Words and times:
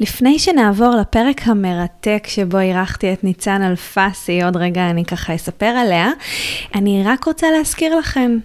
לפני 0.00 0.38
שנעבור 0.38 0.94
לפרק 1.00 1.40
המרתק 1.44 2.24
שבו 2.26 2.58
אירחתי 2.58 3.12
את 3.12 3.24
ניצן 3.24 3.62
אלפסי, 3.62 4.42
עוד 4.42 4.56
רגע 4.56 4.90
אני 4.90 5.04
ככה 5.04 5.34
אספר 5.34 5.66
עליה, 5.66 6.10
אני 6.74 7.02
רק 7.04 7.24
רוצה 7.24 7.50
להזכיר 7.50 7.98
לכם, 7.98 8.38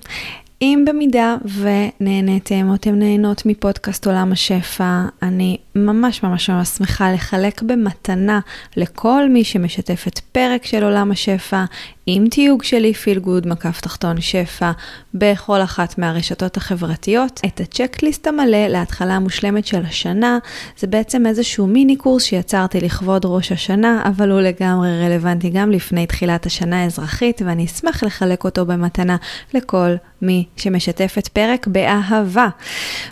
אם 0.61 0.83
במידה 0.87 1.35
ונהניתם 1.45 2.69
או 2.69 2.75
אתם 2.75 2.95
נהנות 2.95 3.45
מפודקאסט 3.45 4.07
עולם 4.07 4.31
השפע, 4.31 5.01
אני 5.21 5.57
ממש 5.77 6.23
ממש 6.23 6.49
ממש 6.49 6.67
שמחה 6.67 7.11
לחלק 7.11 7.61
במתנה 7.61 8.39
לכל 8.77 9.29
מי 9.29 9.43
שמשתפת 9.43 10.19
פרק 10.19 10.65
של 10.65 10.83
עולם 10.83 11.11
השפע 11.11 11.65
עם 12.09 12.27
תיוג 12.29 12.63
שלי 12.63 12.93
פיל 12.93 13.19
גוד 13.19 13.47
מקף 13.47 13.81
תחתון 13.81 14.21
שפע 14.21 14.71
בכל 15.13 15.61
אחת 15.61 15.97
מהרשתות 15.97 16.57
החברתיות. 16.57 17.41
את 17.45 17.61
הצ'קליסט 17.61 18.27
המלא 18.27 18.67
להתחלה 18.67 19.15
המושלמת 19.15 19.65
של 19.67 19.85
השנה, 19.85 20.37
זה 20.77 20.87
בעצם 20.87 21.25
איזשהו 21.25 21.67
מיני 21.67 21.95
קורס 21.95 22.23
שיצרתי 22.23 22.81
לכבוד 22.81 23.25
ראש 23.25 23.51
השנה, 23.51 24.01
אבל 24.05 24.31
הוא 24.31 24.41
לגמרי 24.41 25.05
רלוונטי 25.05 25.49
גם 25.49 25.71
לפני 25.71 26.07
תחילת 26.07 26.45
השנה 26.45 26.83
האזרחית, 26.83 27.41
ואני 27.45 27.65
אשמח 27.65 28.03
לחלק 28.03 28.43
אותו 28.43 28.65
במתנה 28.65 29.17
לכל 29.53 29.95
מי 30.21 30.45
שמשתפת 30.57 31.27
פרק 31.27 31.67
באהבה. 31.67 32.47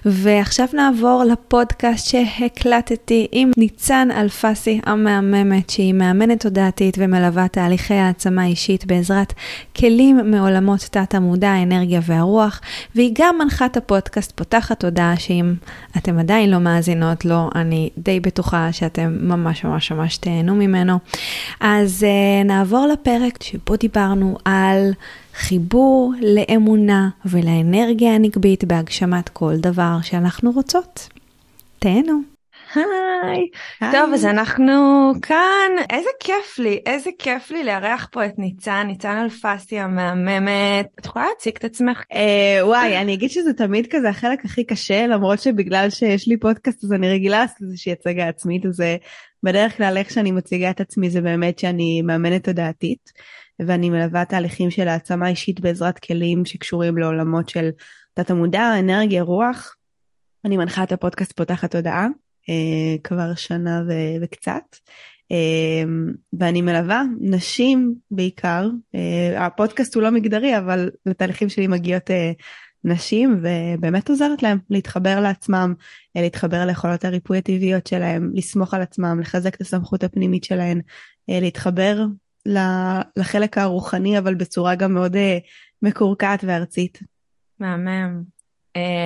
ועכשיו 0.05 0.67
נעבור 0.73 1.23
לפודקאסט 1.31 2.07
שהקלטתי 2.55 3.27
עם 3.31 3.51
ניצן 3.57 4.07
אלפסי 4.11 4.79
המהממת, 4.85 5.69
שהיא 5.69 5.93
מאמנת 5.93 6.41
תודעתית 6.41 6.95
ומלווה 6.97 7.47
תהליכי 7.47 7.93
העצמה 7.93 8.45
אישית 8.45 8.85
בעזרת 8.85 9.33
כלים 9.77 10.31
מעולמות 10.31 10.79
תת 10.91 11.15
המודע, 11.15 11.49
האנרגיה 11.49 12.01
והרוח, 12.03 12.61
והיא 12.95 13.11
גם 13.17 13.35
מנחת 13.43 13.77
הפודקאסט 13.77 14.31
פותחת 14.31 14.79
תודעה, 14.79 15.19
שאם 15.19 15.53
אתם 15.97 16.19
עדיין 16.19 16.51
לא 16.51 16.59
מאזינות 16.59 17.25
לו, 17.25 17.31
לא, 17.31 17.49
אני 17.55 17.89
די 17.97 18.19
בטוחה 18.19 18.71
שאתם 18.71 19.17
ממש 19.21 19.63
ממש 19.63 19.91
ממש 19.91 20.17
תהנו 20.17 20.55
ממנו. 20.55 20.99
אז 21.59 22.03
uh, 22.03 22.47
נעבור 22.47 22.87
לפרק 22.87 23.43
שבו 23.43 23.75
דיברנו 23.75 24.37
על 24.45 24.91
חיבור 25.35 26.13
לאמונה 26.21 27.09
ולאנרגיה 27.25 28.15
הנגבית 28.15 28.63
בהגשמת 28.63 29.29
כל 29.29 29.55
דבר 29.57 29.97
שאנחנו 30.01 30.51
רוצות. 30.51 31.09
תהנו. 31.79 32.34
היי. 33.23 33.49
טוב, 33.91 34.13
אז 34.13 34.25
אנחנו 34.25 34.73
כאן, 35.21 35.71
איזה 35.89 36.09
כיף 36.19 36.59
לי, 36.59 36.79
איזה 36.85 37.09
כיף 37.19 37.51
לי 37.51 37.63
לארח 37.63 38.07
פה 38.11 38.25
את 38.25 38.39
ניצן, 38.39 38.83
ניצן 38.87 39.17
אלפסי 39.17 39.79
המהממת. 39.79 40.87
את 40.99 41.05
יכולה 41.05 41.25
להציג 41.29 41.55
את 41.57 41.63
עצמך? 41.63 42.03
אה, 42.13 42.59
וואי, 42.61 42.97
אני 42.97 43.13
אגיד 43.13 43.29
שזה 43.29 43.53
תמיד 43.53 43.87
כזה 43.89 44.09
החלק 44.09 44.45
הכי 44.45 44.63
קשה, 44.63 45.07
למרות 45.07 45.39
שבגלל 45.39 45.89
שיש 45.89 46.27
לי 46.27 46.37
פודקאסט 46.37 46.83
אז 46.83 46.93
אני 46.93 47.09
רגילה 47.09 47.39
לעשות 47.39 47.61
איזושהי 47.61 47.91
הצגה 47.91 48.27
עצמית, 48.27 48.65
אז 48.65 48.81
אה, 48.81 48.95
בדרך 49.43 49.77
כלל 49.77 49.97
איך 49.97 50.11
שאני 50.11 50.31
מציגה 50.31 50.69
את 50.69 50.81
עצמי 50.81 51.09
זה 51.09 51.21
באמת 51.21 51.59
שאני 51.59 52.01
מאמנת 52.01 52.43
תודעתית, 52.43 53.11
ואני 53.59 53.89
מלווה 53.89 54.25
תהליכים 54.25 54.71
של 54.71 54.87
העצמה 54.87 55.29
אישית 55.29 55.59
בעזרת 55.59 55.99
כלים 55.99 56.45
שקשורים 56.45 56.97
לעולמות 56.97 57.49
של 57.49 57.69
תת 58.13 58.29
המודע, 58.29 58.79
אנרגיה, 58.79 59.21
רוח. 59.23 59.75
אני 60.45 60.57
מנחה 60.57 60.83
את 60.83 60.91
הפודקאסט 60.91 61.31
פותחת 61.31 61.71
תודעה. 61.71 62.07
אה, 62.49 62.95
כבר 63.03 63.35
שנה 63.35 63.83
ו- 63.87 64.23
וקצת. 64.23 64.75
אה, 65.31 65.83
ואני 66.39 66.61
מלווה 66.61 67.03
נשים 67.19 67.95
בעיקר, 68.11 68.69
אה, 68.95 69.45
הפודקאסט 69.45 69.95
הוא 69.95 70.03
לא 70.03 70.11
מגדרי 70.11 70.57
אבל 70.57 70.89
לתהליכים 71.05 71.49
שלי 71.49 71.67
מגיעות 71.67 72.09
נשים 72.83 73.41
ובאמת 73.41 74.09
עוזרת 74.09 74.43
להם 74.43 74.57
להתחבר 74.69 75.19
לעצמם, 75.19 75.73
להתחבר 76.15 76.65
ליכולות 76.65 77.05
הריפוי 77.05 77.37
הטבעיות 77.37 77.87
שלהם, 77.87 78.31
לסמוך 78.33 78.73
על 78.73 78.81
עצמם, 78.81 79.19
לחזק 79.19 79.55
את 79.55 79.61
הסמכות 79.61 80.03
הפנימית 80.03 80.43
שלהם, 80.43 80.79
אה, 81.29 81.39
להתחבר 81.39 82.05
לחלק 83.17 83.57
הרוחני 83.57 84.17
אבל 84.17 84.35
בצורה 84.35 84.75
גם 84.75 84.93
מאוד 84.93 85.15
מקורקעת 85.81 86.43
וארצית. 86.43 86.99
מהמם. 87.59 88.23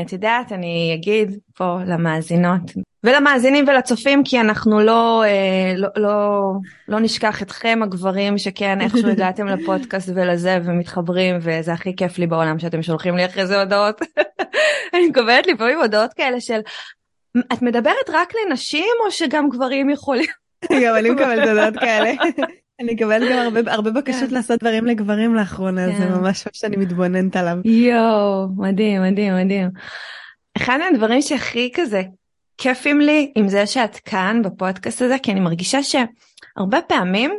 את 0.06 0.14
יודעת, 0.14 0.52
אני 0.52 0.92
אגיד 0.96 1.38
פה 1.56 1.80
למאזינות 1.86 2.62
ולמאזינים 3.04 3.66
ולצופים, 3.68 4.24
כי 4.24 4.40
אנחנו 4.40 4.80
לא, 4.80 5.24
אה, 5.24 5.74
לא, 5.78 5.88
לא, 5.96 6.52
לא 6.88 7.00
נשכח 7.00 7.42
אתכם 7.42 7.80
הגברים 7.84 8.38
שכן 8.38 8.82
איכשהו 8.82 9.10
הגעתם 9.12 9.48
לפודקאסט 9.48 10.10
ולזה 10.16 10.58
ומתחברים 10.66 11.36
וזה 11.42 11.74
הכי 11.74 11.96
כיף 11.96 12.18
לי 12.18 12.28
בעולם 12.28 12.60
שאתם 12.60 12.82
שולחים 12.82 13.16
לי 13.16 13.26
אחרי 13.26 13.48
זה 13.48 13.60
הודעות. 13.60 14.02
אני 14.94 15.08
מקבלת 15.08 15.48
לפעמים 15.48 15.80
הודעות 15.80 16.14
כאלה 16.14 16.42
של 16.42 16.60
את 17.54 17.62
מדברת 17.62 18.10
רק 18.10 18.34
לנשים 18.36 18.94
או 19.06 19.12
שגם 19.12 19.50
גברים 19.50 19.90
יכולים? 19.90 20.30
גם 20.84 20.96
אני 20.96 21.10
מקבלת 21.10 21.50
הודעות 21.50 21.78
כאלה. 21.78 22.12
אני 22.82 22.94
מקבלת 22.94 23.32
גם 23.32 23.38
הרבה, 23.38 23.74
הרבה 23.74 23.92
בקשות 23.92 24.30
כן. 24.30 24.36
לעשות 24.36 24.60
דברים 24.60 24.86
לגברים 24.86 25.36
לאחרונה, 25.36 25.88
זה 25.88 26.06
כן. 26.06 26.12
ממש 26.14 26.48
מה 26.48 26.52
שאני 26.54 26.78
מתבוננת 26.78 27.36
עליו. 27.36 27.58
יואו, 27.66 28.48
מדהים, 28.58 29.02
מדהים, 29.02 29.36
מדהים. 29.36 29.70
אחד 30.58 30.78
מהדברים 30.78 31.22
שהכי 31.22 31.72
כזה 31.74 32.02
כיפים 32.60 33.02
לי 33.02 33.32
עם 33.36 33.48
זה 33.48 33.68
שאת 33.68 33.96
כאן 33.96 34.42
בפודקאסט 34.44 35.02
הזה, 35.02 35.16
כי 35.24 35.32
אני 35.32 35.40
מרגישה 35.40 35.80
שהרבה 35.84 36.82
פעמים, 36.88 37.32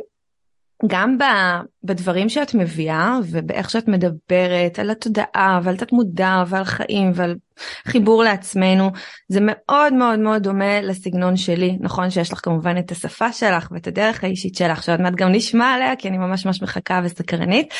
גם 0.87 1.17
בדברים 1.83 2.29
שאת 2.29 2.53
מביאה 2.53 3.17
ובאיך 3.29 3.69
שאת 3.69 3.87
מדברת 3.87 4.79
על 4.79 4.89
התודעה 4.89 5.59
ועל 5.63 5.77
תת 5.77 5.91
מודע 5.91 6.43
ועל 6.47 6.63
חיים 6.63 7.11
ועל 7.15 7.35
חיבור 7.85 8.23
לעצמנו, 8.23 8.91
זה 9.27 9.39
מאוד 9.41 9.93
מאוד 9.93 10.19
מאוד 10.19 10.43
דומה 10.43 10.81
לסגנון 10.81 11.37
שלי. 11.37 11.77
נכון 11.79 12.09
שיש 12.09 12.33
לך 12.33 12.39
כמובן 12.43 12.77
את 12.77 12.91
השפה 12.91 13.31
שלך 13.31 13.67
ואת 13.71 13.87
הדרך 13.87 14.23
האישית 14.23 14.55
שלך, 14.55 14.83
שעוד 14.83 15.01
מעט 15.01 15.13
גם 15.15 15.31
נשמע 15.31 15.73
עליה, 15.73 15.95
כי 15.95 16.07
אני 16.07 16.17
ממש 16.17 16.45
ממש 16.45 16.61
מחכה 16.61 17.01
וסקרנית. 17.03 17.73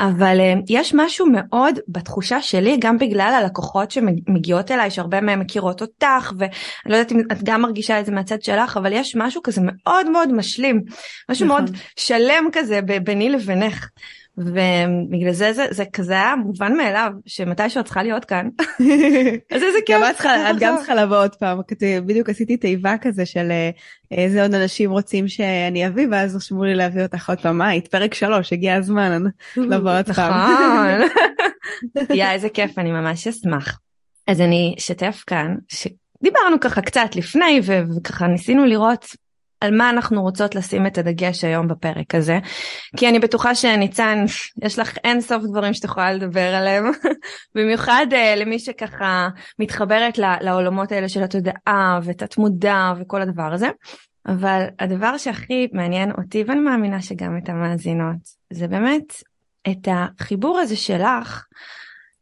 אבל 0.00 0.38
uh, 0.40 0.64
יש 0.68 0.94
משהו 0.94 1.26
מאוד 1.32 1.78
בתחושה 1.88 2.42
שלי, 2.42 2.76
גם 2.80 2.98
בגלל 2.98 3.34
הלקוחות 3.42 3.90
שמגיעות 3.90 4.70
אליי, 4.70 4.90
שהרבה 4.90 5.20
מהם 5.20 5.40
מכירות 5.40 5.80
אותך, 5.80 6.32
ואני 6.38 6.50
לא 6.86 6.96
יודעת 6.96 7.12
אם 7.12 7.20
את 7.32 7.38
גם 7.42 7.62
מרגישה 7.62 8.00
את 8.00 8.06
זה 8.06 8.12
מהצד 8.12 8.42
שלך, 8.42 8.76
אבל 8.76 8.92
יש 8.92 9.16
משהו 9.16 9.42
כזה 9.42 9.60
מאוד 9.64 10.10
מאוד 10.10 10.32
משלים, 10.32 10.82
משהו 11.28 11.46
נכון. 11.46 11.64
מאוד 11.64 11.76
שלם 11.96 12.44
כזה 12.52 12.80
ביני 13.04 13.28
לבינך. 13.28 13.88
ובגלל 14.38 15.32
זה 15.32 15.52
זה, 15.52 15.66
זה 15.70 15.84
כזה 15.92 16.12
היה 16.12 16.36
מובן 16.36 16.76
מאליו 16.76 17.12
שמתישהו 17.26 17.80
את 17.80 17.84
צריכה 17.84 18.02
להיות 18.02 18.24
כאן. 18.24 18.48
אז 19.54 19.62
איזה 19.62 19.78
כיף. 19.86 19.96
את 20.20 20.56
גם 20.60 20.76
צריכה 20.76 20.94
לבוא 20.94 21.16
עוד 21.16 21.34
פעם, 21.34 21.60
בדיוק 22.06 22.28
עשיתי 22.28 22.56
תיבה 22.56 22.94
כזה 23.00 23.26
של 23.26 23.50
אה, 23.50 23.70
איזה 24.10 24.42
עוד 24.42 24.54
אנשים 24.54 24.90
רוצים 24.90 25.28
שאני 25.28 25.86
אביא 25.86 26.06
ואז 26.10 26.36
רשמו 26.36 26.64
לי 26.64 26.74
להביא 26.74 27.02
אותך 27.02 27.28
עוד 27.28 27.40
פעם, 27.40 27.58
מה 27.58 27.68
היית 27.68 27.88
פרק 27.88 28.14
שלוש 28.14 28.52
הגיע 28.52 28.74
הזמן 28.74 29.22
לבוא 29.56 29.90
עוד 29.98 30.10
פעם. 30.10 30.52
נכון. 30.52 31.08
יא 32.16 32.30
איזה 32.30 32.48
כיף 32.48 32.78
אני 32.78 32.90
ממש 32.90 33.26
אשמח. 33.26 33.78
אז 34.26 34.40
אני 34.40 34.74
אשתף 34.78 35.24
כאן 35.26 35.54
שדיברנו 35.68 36.60
ככה 36.60 36.80
קצת 36.80 37.16
לפני 37.16 37.60
וככה 37.66 38.26
ניסינו 38.26 38.64
לראות 38.64 39.06
על 39.60 39.76
מה 39.76 39.90
אנחנו 39.90 40.22
רוצות 40.22 40.54
לשים 40.54 40.86
את 40.86 40.98
הדגש 40.98 41.44
היום 41.44 41.68
בפרק 41.68 42.14
הזה. 42.14 42.38
כי 42.96 43.08
אני 43.08 43.18
בטוחה 43.18 43.54
שניצן, 43.54 44.24
יש 44.62 44.78
לך 44.78 44.98
אין 45.04 45.20
סוף 45.20 45.42
דברים 45.44 45.74
שאת 45.74 45.84
יכולה 45.84 46.12
לדבר 46.12 46.54
עליהם. 46.54 46.84
במיוחד 47.54 48.06
uh, 48.10 48.38
למי 48.38 48.58
שככה 48.58 49.28
מתחברת 49.58 50.18
לעולמות 50.18 50.92
האלה 50.92 51.08
של 51.08 51.22
התודעה 51.22 52.00
ותת 52.04 52.38
מודע 52.38 52.92
וכל 53.00 53.22
הדבר 53.22 53.52
הזה. 53.52 53.68
אבל 54.26 54.64
הדבר 54.78 55.16
שהכי 55.16 55.68
מעניין 55.72 56.10
אותי, 56.18 56.44
ואני 56.46 56.60
מאמינה 56.60 57.02
שגם 57.02 57.38
את 57.38 57.48
המאזינות, 57.48 58.16
זה 58.50 58.68
באמת 58.68 59.12
את 59.68 59.88
החיבור 59.90 60.58
הזה 60.58 60.76
שלך 60.76 61.46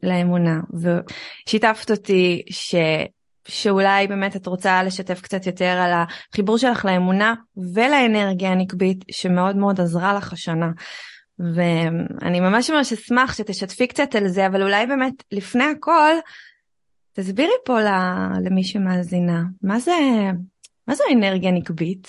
לאמונה. 0.03 0.61
ושיתפת 0.81 1.91
אותי 1.91 2.43
ש... 2.51 2.75
שאולי 3.49 4.07
באמת 4.07 4.37
את 4.37 4.47
רוצה 4.47 4.83
לשתף 4.83 5.21
קצת 5.21 5.47
יותר 5.47 5.65
על 5.65 5.93
החיבור 5.93 6.59
שלך 6.59 6.85
לאמונה 6.85 7.35
ולאנרגיה 7.75 8.53
הנקבית 8.53 9.05
שמאוד 9.11 9.57
מאוד 9.57 9.81
עזרה 9.81 10.15
לך 10.15 10.33
השנה. 10.33 10.71
ואני 11.39 12.41
ממש 12.41 12.71
ממש 12.71 12.93
אשמח 12.93 13.35
שתשתפי 13.35 13.87
קצת 13.87 14.15
על 14.15 14.29
זה, 14.29 14.47
אבל 14.47 14.63
אולי 14.63 14.87
באמת 14.87 15.13
לפני 15.33 15.65
הכל, 15.65 16.13
תסבירי 17.13 17.53
פה 17.65 17.81
למי 18.45 18.65
שמאזינה, 18.65 19.43
מה 19.63 19.79
זה, 19.81 19.93
מה 20.89 20.95
זו 20.95 21.05
אנרגיה 21.13 21.51
נקבית? 21.51 22.09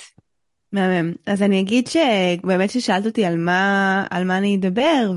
מהמם. 0.72 1.14
אז 1.26 1.44
אני 1.44 1.60
אגיד 1.60 1.88
שבאמת 1.88 2.70
ששאלת 2.70 3.06
אותי 3.06 3.26
על 3.26 3.38
מה, 3.38 4.04
על 4.10 4.24
מה 4.24 4.38
אני 4.38 4.56
אדבר 4.56 5.12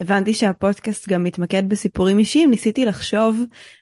והבנתי 0.00 0.34
שהפודקאסט 0.34 1.08
גם 1.08 1.24
מתמקד 1.24 1.68
בסיפורים 1.68 2.18
אישיים, 2.18 2.50
ניסיתי 2.50 2.84
לחשוב 2.84 3.40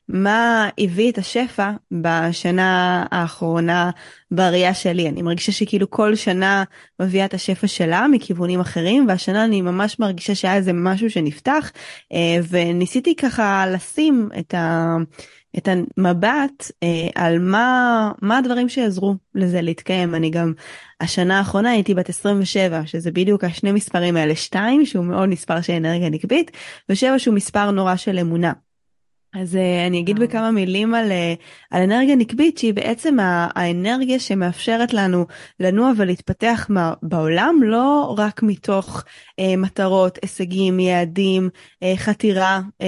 מה 0.09 0.69
הביא 0.79 1.11
את 1.11 1.19
השפע 1.19 1.71
בשנה 1.93 3.05
האחרונה 3.11 3.91
בראייה 4.31 4.75
שלי. 4.75 5.09
אני 5.09 5.23
מרגישה 5.23 5.53
שכאילו 5.53 5.91
כל 5.91 6.15
שנה 6.15 6.65
מביאה 7.01 7.25
את 7.25 7.35
השפע 7.35 7.67
שלה 7.67 8.07
מכיוונים 8.09 8.61
אחרים 8.61 9.07
והשנה 9.09 9.45
אני 9.45 9.63
ממש 9.63 9.99
מרגישה 9.99 10.35
שהיה 10.35 10.55
איזה 10.57 10.73
משהו 10.73 11.11
שנפתח 11.11 11.73
אה, 12.13 12.39
וניסיתי 12.49 13.17
ככה 13.17 13.65
לשים 13.67 14.29
את 14.39 14.55
ה... 14.55 14.97
את 15.57 15.69
המבט 15.69 16.71
אה, 16.83 17.09
על 17.15 17.39
מה 17.39 18.13
מה 18.23 18.39
הדברים 18.39 18.69
שיעזרו 18.69 19.15
לזה 19.35 19.63
להתקיים 19.63 20.15
אני 20.15 20.31
גם 20.31 20.53
השנה 21.01 21.39
האחרונה 21.39 21.71
הייתי 21.71 21.95
בת 21.95 22.09
27 22.09 22.87
שזה 22.87 23.11
בדיוק 23.11 23.45
השני 23.45 23.73
מספרים 23.73 24.17
האלה 24.17 24.35
2 24.35 24.87
שהוא 24.87 25.05
מאוד 25.05 25.29
מספר 25.29 25.61
של 25.61 25.73
אנרגיה 25.73 26.11
נקבית 26.11 26.51
ו7 26.93 27.19
שהוא 27.19 27.35
מספר 27.35 27.71
נורא 27.71 27.97
של 27.97 28.19
אמונה. 28.19 28.53
אז 29.35 29.55
uh, 29.55 29.87
אני 29.87 30.01
אגיד 30.01 30.19
בכמה 30.19 30.51
מילים 30.51 30.95
על, 30.95 31.11
uh, 31.11 31.43
על 31.71 31.83
אנרגיה 31.83 32.17
נקבית 32.17 32.59
שהיא 32.59 32.75
בעצם 32.75 33.17
האנרגיה 33.21 34.19
שמאפשרת 34.19 34.95
לנו 34.95 35.27
לנוע 35.61 35.93
ולהתפתח 35.97 36.69
בעולם 37.03 37.61
לא 37.63 38.15
רק 38.19 38.43
מתוך 38.43 39.05
uh, 39.41 39.43
מטרות, 39.59 40.19
הישגים, 40.23 40.81
יעדים, 40.81 41.49
uh, 41.55 41.87
חתירה 41.97 42.61
uh, 42.83 42.85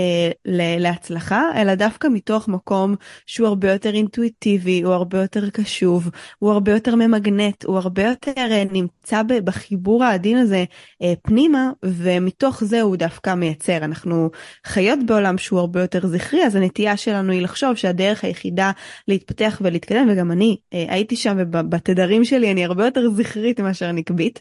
להצלחה, 0.79 1.43
אלא 1.57 1.75
דווקא 1.75 2.09
מתוך 2.13 2.49
מקום 2.49 2.95
שהוא 3.27 3.49
הרבה 3.49 3.73
יותר 3.73 3.95
אינטואיטיבי, 3.95 4.83
הוא 4.83 4.93
הרבה 4.93 5.21
יותר 5.21 5.51
קשוב, 5.51 6.11
הוא 6.39 6.53
הרבה 6.53 6.73
יותר 6.73 6.95
ממגנט, 6.95 7.65
הוא 7.65 7.79
הרבה 7.79 8.03
יותר 8.03 8.33
uh, 8.35 8.73
נמצא 8.73 9.23
בחיבור 9.45 10.05
העדין 10.05 10.37
הזה 10.37 10.65
uh, 11.03 11.07
פנימה 11.23 11.71
ומתוך 11.85 12.65
זה 12.65 12.81
הוא 12.81 12.97
דווקא 12.97 13.35
מייצר. 13.35 13.77
אנחנו 13.77 14.31
חיות 14.67 14.99
בעולם 15.07 15.39
שהוא 15.39 15.61
הרבה 15.61 15.81
יותר 15.81 16.07
זכרי. 16.31 16.47
אז 16.47 16.57
הנטייה 16.57 16.97
שלנו 16.97 17.33
היא 17.33 17.43
לחשוב 17.43 17.75
שהדרך 17.75 18.25
היחידה 18.25 18.71
להתפתח 19.09 19.59
ולהתקדם 19.65 20.09
וגם 20.11 20.33
אני 20.33 20.57
אה, 20.75 20.87
הייתי 20.89 21.17
שם 21.17 21.37
ובתדרים 21.39 22.25
שלי 22.25 22.53
אני 22.53 22.65
הרבה 22.65 22.85
יותר 22.85 23.11
זכרית 23.11 23.61
מאשר 23.61 23.93
נקבית. 23.93 24.41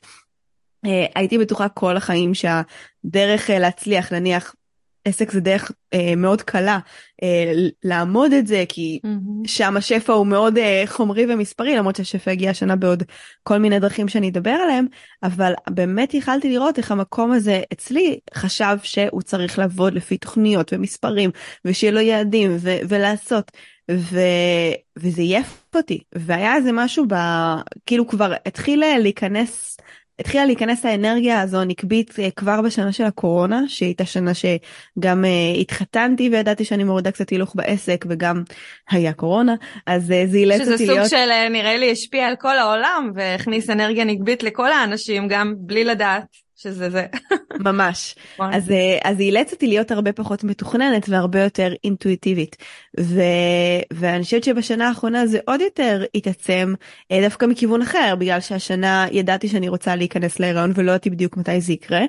אה, 0.86 1.06
הייתי 1.16 1.38
בטוחה 1.38 1.70
כל 1.70 1.98
החיים 1.98 2.32
שהדרך 2.34 3.50
אה, 3.50 3.60
להצליח 3.60 4.14
נניח 4.14 4.56
עסק 5.06 5.32
זה 5.32 5.40
דרך 5.40 5.72
אה, 5.94 6.16
מאוד 6.18 6.42
קלה 6.42 6.80
אה, 7.24 7.54
לעמוד 7.84 8.34
את 8.34 8.48
זה 8.48 8.64
כי 8.70 9.00
mm-hmm. 9.06 9.48
שם 9.48 9.78
השפע 9.78 10.14
הוא 10.14 10.28
מאוד 10.28 10.58
אה, 10.58 10.84
חומרי 10.86 11.34
ומספרי 11.34 11.76
למרות 11.76 11.96
שהשפע 11.96 12.32
הגיע 12.32 12.50
השנה 12.50 12.76
בעוד 12.76 13.04
כל 13.44 13.58
מיני 13.58 13.80
דרכים 13.80 14.08
שאני 14.08 14.30
אדבר 14.30 14.50
עליהם 14.50 14.86
אבל 15.24 15.54
באמת 15.70 16.14
יכלתי 16.14 16.50
לראות 16.50 16.78
איך 16.78 16.92
המקום 16.92 17.32
הזה 17.32 17.62
אצלי 17.74 18.20
חשב 18.34 18.78
שהוא 18.84 19.22
צריך 19.22 19.60
לעבוד 19.60 19.94
לפי 19.94 20.18
תוכניות 20.18 20.74
ומספרים 20.74 21.30
ושיהיה 21.66 21.92
לו 21.92 22.00
יעדים 22.00 22.56
ו- 22.60 22.80
ולעשות 22.90 23.52
ו- 23.92 24.74
וזה 24.98 25.22
עייף 25.22 25.66
אותי 25.76 26.04
והיה 26.16 26.56
איזה 26.56 26.72
משהו 26.74 27.06
ב... 27.08 27.16
כאילו 27.86 28.08
כבר 28.08 28.34
התחיל 28.46 28.84
להיכנס 29.00 29.78
התחילה 30.20 30.46
להיכנס 30.46 30.86
האנרגיה 30.86 31.42
הזו 31.42 31.62
הנקבית 31.62 32.20
אה, 32.20 32.32
כבר 32.32 32.62
בשנה 32.62 32.92
של 32.92 33.04
הקורונה 33.04 33.62
שהייתה 33.68 34.06
שנה 34.06 34.32
שגם 34.34 35.24
uh, 35.24 35.60
התחתנתי 35.60 36.30
וידעתי 36.30 36.66
שאני 36.66 36.84
מורידה 36.84 37.12
קצת 37.12 37.30
הילוך 37.30 37.56
בעסק 37.56 38.06
וגם 38.10 38.44
היה 38.90 39.14
קורונה 39.14 39.56
אז 39.86 40.04
uh, 40.04 40.28
זה 40.28 40.38
אילץ 40.38 40.68
אותי 40.68 40.86
להיות. 40.86 41.06
שזה 41.06 41.18
סוג 41.18 41.20
של 41.20 41.50
נראה 41.50 41.78
לי 41.78 41.92
השפיע 41.92 42.28
על 42.28 42.36
כל 42.36 42.58
העולם 42.58 43.12
והכניס 43.16 43.70
אנרגיה 43.70 44.06
נקבית 44.06 44.44
לכל 44.44 44.72
האנשים 44.72 45.28
גם 45.28 45.54
בלי 45.58 45.84
לדעת. 45.84 46.49
שזה 46.60 46.90
זה. 46.90 47.06
ממש. 47.60 48.16
אז, 48.40 48.72
אה, 48.72 48.98
אז 49.04 49.20
היא 49.20 49.28
אילץ 49.28 49.52
אותי 49.52 49.68
להיות 49.68 49.92
הרבה 49.92 50.14
פחות 50.14 50.44
מתוכננת 50.44 51.10
והרבה 51.10 51.44
יותר 51.44 51.74
אינטואיטיבית. 51.84 52.58
ו, 53.00 53.22
ואני 53.94 54.24
חושבת 54.24 54.44
שבשנה 54.44 54.88
האחרונה 54.88 55.28
זה 55.28 55.40
עוד 55.46 55.62
יותר 55.62 56.04
התעצם 56.16 56.74
אה, 57.12 57.22
דווקא 57.22 57.46
מכיוון 57.46 57.82
אחר, 57.82 58.16
בגלל 58.20 58.40
שהשנה 58.40 59.08
ידעתי 59.12 59.48
שאני 59.48 59.70
רוצה 59.70 59.96
להיכנס 59.96 60.40
להיריון 60.40 60.72
ולא 60.76 60.92
ידעתי 60.92 61.10
בדיוק 61.10 61.38
מתי 61.38 61.62
זה 61.62 61.74
יקרה. 61.74 62.02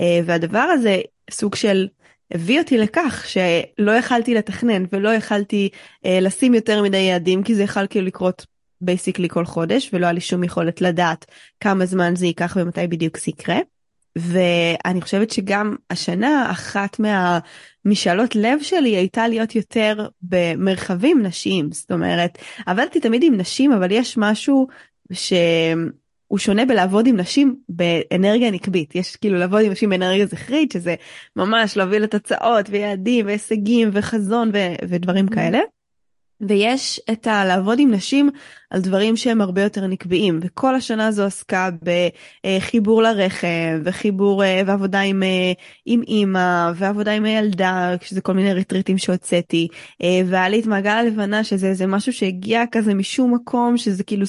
אה, 0.00 0.20
והדבר 0.24 0.58
הזה 0.58 1.00
סוג 1.30 1.54
של 1.54 1.88
הביא 2.34 2.58
אותי 2.58 2.78
לכך 2.78 3.26
שלא 3.28 3.92
יכלתי 3.92 4.34
לתכנן 4.34 4.84
ולא 4.92 5.08
יכלתי 5.08 5.68
לשים 6.04 6.54
יותר 6.54 6.82
מדי 6.82 6.96
יעדים 6.96 7.42
כי 7.42 7.54
זה 7.54 7.62
יכול 7.62 7.86
כאילו 7.90 8.06
לקרות 8.06 8.46
בייסיקלי 8.80 9.28
כל 9.28 9.44
חודש 9.44 9.90
ולא 9.92 10.06
היה 10.06 10.12
לי 10.12 10.20
שום 10.20 10.44
יכולת 10.44 10.80
לדעת 10.80 11.26
כמה 11.60 11.86
זמן 11.86 12.16
זה 12.16 12.26
ייקח 12.26 12.56
ומתי 12.60 12.86
בדיוק 12.86 13.18
זה 13.18 13.30
יקרה. 13.30 13.58
ואני 14.18 15.00
חושבת 15.00 15.30
שגם 15.30 15.76
השנה 15.90 16.50
אחת 16.50 17.00
מהמשאלות 17.00 18.36
לב 18.36 18.58
שלי 18.62 18.96
הייתה 18.96 19.28
להיות 19.28 19.54
יותר 19.54 20.08
במרחבים 20.22 21.22
נשיים 21.22 21.72
זאת 21.72 21.92
אומרת 21.92 22.38
עבדתי 22.66 23.00
תמיד 23.00 23.22
עם 23.22 23.36
נשים 23.36 23.72
אבל 23.72 23.90
יש 23.90 24.18
משהו 24.18 24.66
שהוא 25.12 26.38
שונה 26.38 26.64
בלעבוד 26.64 27.06
עם 27.06 27.16
נשים 27.16 27.56
באנרגיה 27.68 28.50
נקבית 28.50 28.94
יש 28.94 29.16
כאילו 29.16 29.38
לעבוד 29.38 29.64
עם 29.64 29.72
נשים 29.72 29.90
באנרגיה 29.90 30.26
זכרית 30.26 30.72
שזה 30.72 30.94
ממש 31.36 31.76
להוביל 31.76 32.02
לתוצאות 32.02 32.66
ויעדים 32.70 33.26
והישגים 33.26 33.90
וחזון 33.92 34.50
ו- 34.54 34.74
ודברים 34.88 35.28
mm-hmm. 35.28 35.34
כאלה. 35.34 35.58
ויש 36.40 37.00
את 37.10 37.26
הלעבוד 37.26 37.78
עם 37.78 37.90
נשים 37.90 38.30
על 38.70 38.80
דברים 38.80 39.16
שהם 39.16 39.40
הרבה 39.40 39.62
יותר 39.62 39.86
נקביים 39.86 40.38
וכל 40.42 40.74
השנה 40.74 41.06
הזו 41.06 41.24
עסקה 41.24 41.68
בחיבור 41.82 43.02
לרחם 43.02 43.80
וחיבור 43.84 44.44
אה, 44.44 44.62
ועבודה 44.66 45.00
עם, 45.00 45.22
אה, 45.22 45.52
עם 45.86 46.02
אימא 46.02 46.72
ועבודה 46.74 47.12
עם 47.12 47.24
הילדה 47.24 47.94
שזה 48.02 48.20
כל 48.20 48.32
מיני 48.32 48.52
ריטריטים 48.52 48.98
שהוצאתי 48.98 49.68
אה, 50.02 50.20
והיה 50.26 50.48
לי 50.48 50.60
את 50.60 50.66
מעגל 50.66 50.90
הלבנה 50.90 51.44
שזה 51.44 51.66
איזה 51.66 51.86
משהו 51.86 52.12
שהגיע 52.12 52.64
כזה 52.72 52.94
משום 52.94 53.34
מקום 53.34 53.76
שזה 53.76 54.04
כאילו 54.04 54.26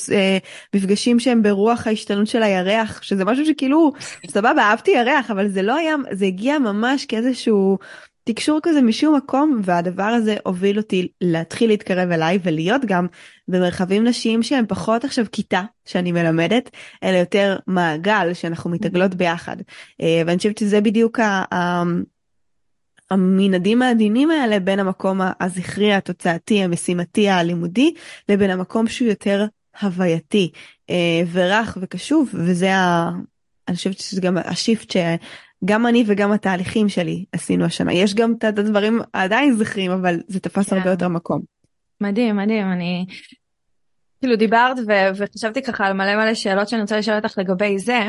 מפגשים 0.75 1.19
שהם 1.19 1.43
ברוח 1.43 1.87
ההשתנות 1.87 2.27
של 2.27 2.43
הירח 2.43 3.01
שזה 3.01 3.25
משהו 3.25 3.45
שכאילו 3.45 3.91
סבבה 4.33 4.61
אהבתי 4.61 4.91
ירח 4.91 5.31
אבל 5.31 5.47
זה 5.47 5.61
לא 5.61 5.75
היה 5.75 5.95
זה 6.11 6.25
הגיע 6.25 6.59
ממש 6.59 7.05
כאיזשהו. 7.05 7.77
תקשור 8.33 8.59
כזה 8.63 8.81
משום 8.81 9.15
מקום 9.15 9.61
והדבר 9.63 10.03
הזה 10.03 10.35
הוביל 10.43 10.77
אותי 10.77 11.07
להתחיל 11.21 11.69
להתקרב 11.69 12.11
אליי 12.11 12.39
ולהיות 12.43 12.85
גם 12.85 13.07
במרחבים 13.47 14.03
נשיים 14.03 14.43
שהם 14.43 14.65
פחות 14.67 15.03
עכשיו 15.03 15.25
כיתה 15.31 15.61
שאני 15.85 16.11
מלמדת 16.11 16.69
אלא 17.03 17.17
יותר 17.17 17.57
מעגל 17.67 18.33
שאנחנו 18.33 18.69
מתעגלות 18.69 19.15
ביחד. 19.15 19.55
אה, 20.01 20.21
ואני 20.25 20.37
חושבת 20.37 20.57
שזה 20.57 20.81
בדיוק 20.81 21.19
המנעדים 23.11 23.81
העדינים 23.81 24.31
האלה 24.31 24.59
בין 24.59 24.79
המקום 24.79 25.21
הזכרי 25.39 25.93
התוצאתי 25.93 26.63
המשימתי 26.63 27.29
הלימודי 27.29 27.93
לבין 28.29 28.49
המקום 28.49 28.87
שהוא 28.87 29.09
יותר 29.09 29.45
הווייתי 29.81 30.51
אה, 30.89 31.21
ורך 31.31 31.77
וקשוב 31.81 32.29
וזה 32.33 32.75
ה... 32.75 33.11
אני 33.67 33.75
חושבת 33.75 33.99
שזה 33.99 34.21
גם 34.21 34.37
השיפט 34.37 34.93
גם 35.65 35.87
אני 35.87 36.03
וגם 36.07 36.31
התהליכים 36.31 36.89
שלי 36.89 37.25
עשינו 37.31 37.65
השנה 37.65 37.93
יש 37.93 38.15
גם 38.15 38.33
את 38.37 38.43
הדברים 38.43 39.01
עדיין 39.13 39.53
זכרים 39.53 39.91
אבל 39.91 40.19
זה 40.27 40.39
תפס 40.39 40.69
כן. 40.69 40.77
הרבה 40.77 40.89
יותר 40.89 41.07
מקום. 41.07 41.41
מדהים 42.01 42.35
מדהים 42.35 42.71
אני 42.71 43.05
כאילו 44.19 44.35
דיברת 44.35 44.77
ו- 44.87 45.09
וחשבתי 45.15 45.61
ככה 45.61 45.85
על 45.85 45.93
מלא 45.93 46.15
מלא 46.15 46.33
שאלות 46.33 46.69
שאני 46.69 46.81
רוצה 46.81 46.97
לשאול 46.97 47.17
אותך 47.17 47.37
לגבי 47.37 47.79
זה. 47.79 47.99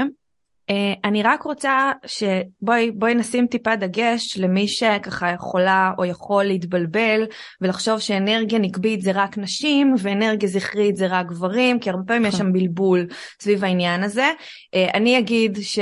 Uh, 0.70 0.72
אני 1.04 1.22
רק 1.22 1.42
רוצה 1.42 1.92
שבואי 2.06 2.90
בואי 2.90 3.14
נשים 3.14 3.46
טיפה 3.46 3.76
דגש 3.76 4.38
למי 4.38 4.68
שככה 4.68 5.30
יכולה 5.30 5.92
או 5.98 6.04
יכול 6.04 6.44
להתבלבל 6.44 7.26
ולחשוב 7.60 7.98
שאנרגיה 7.98 8.58
נקבית 8.58 9.00
זה 9.00 9.10
רק 9.14 9.38
נשים 9.38 9.94
ואנרגיה 9.98 10.48
זכרית 10.48 10.96
זה 10.96 11.06
רק 11.06 11.26
גברים 11.26 11.78
כי 11.78 11.90
הרבה 11.90 12.02
פעמים 12.06 12.26
יש 12.26 12.34
נכון. 12.34 12.46
שם 12.46 12.52
בלבול 12.52 13.06
סביב 13.40 13.64
העניין 13.64 14.02
הזה. 14.02 14.30
Uh, 14.76 14.94
אני 14.94 15.18
אגיד 15.18 15.58
ש... 15.62 15.78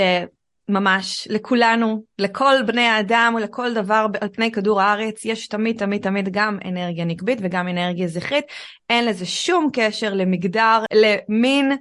ממש 0.69 1.29
לכולנו, 1.31 2.03
לכל 2.19 2.55
בני 2.67 2.87
האדם 2.87 3.35
ולכל 3.37 3.75
דבר 3.75 4.07
על 4.21 4.29
פני 4.29 4.53
כדור 4.53 4.81
הארץ, 4.81 5.25
יש 5.25 5.49
תמיד 5.49 5.79
תמיד 5.79 6.03
תמיד 6.03 6.29
גם 6.33 6.59
אנרגיה 6.65 7.05
נקבית 7.05 7.39
וגם 7.43 7.69
אנרגיה 7.69 8.09
זכרית. 8.09 8.45
אין 8.91 9.07
לזה 9.07 9.27
שום 9.27 9.69
קשר 9.73 10.15
למגדר, 10.15 10.83
למין, 10.95 11.73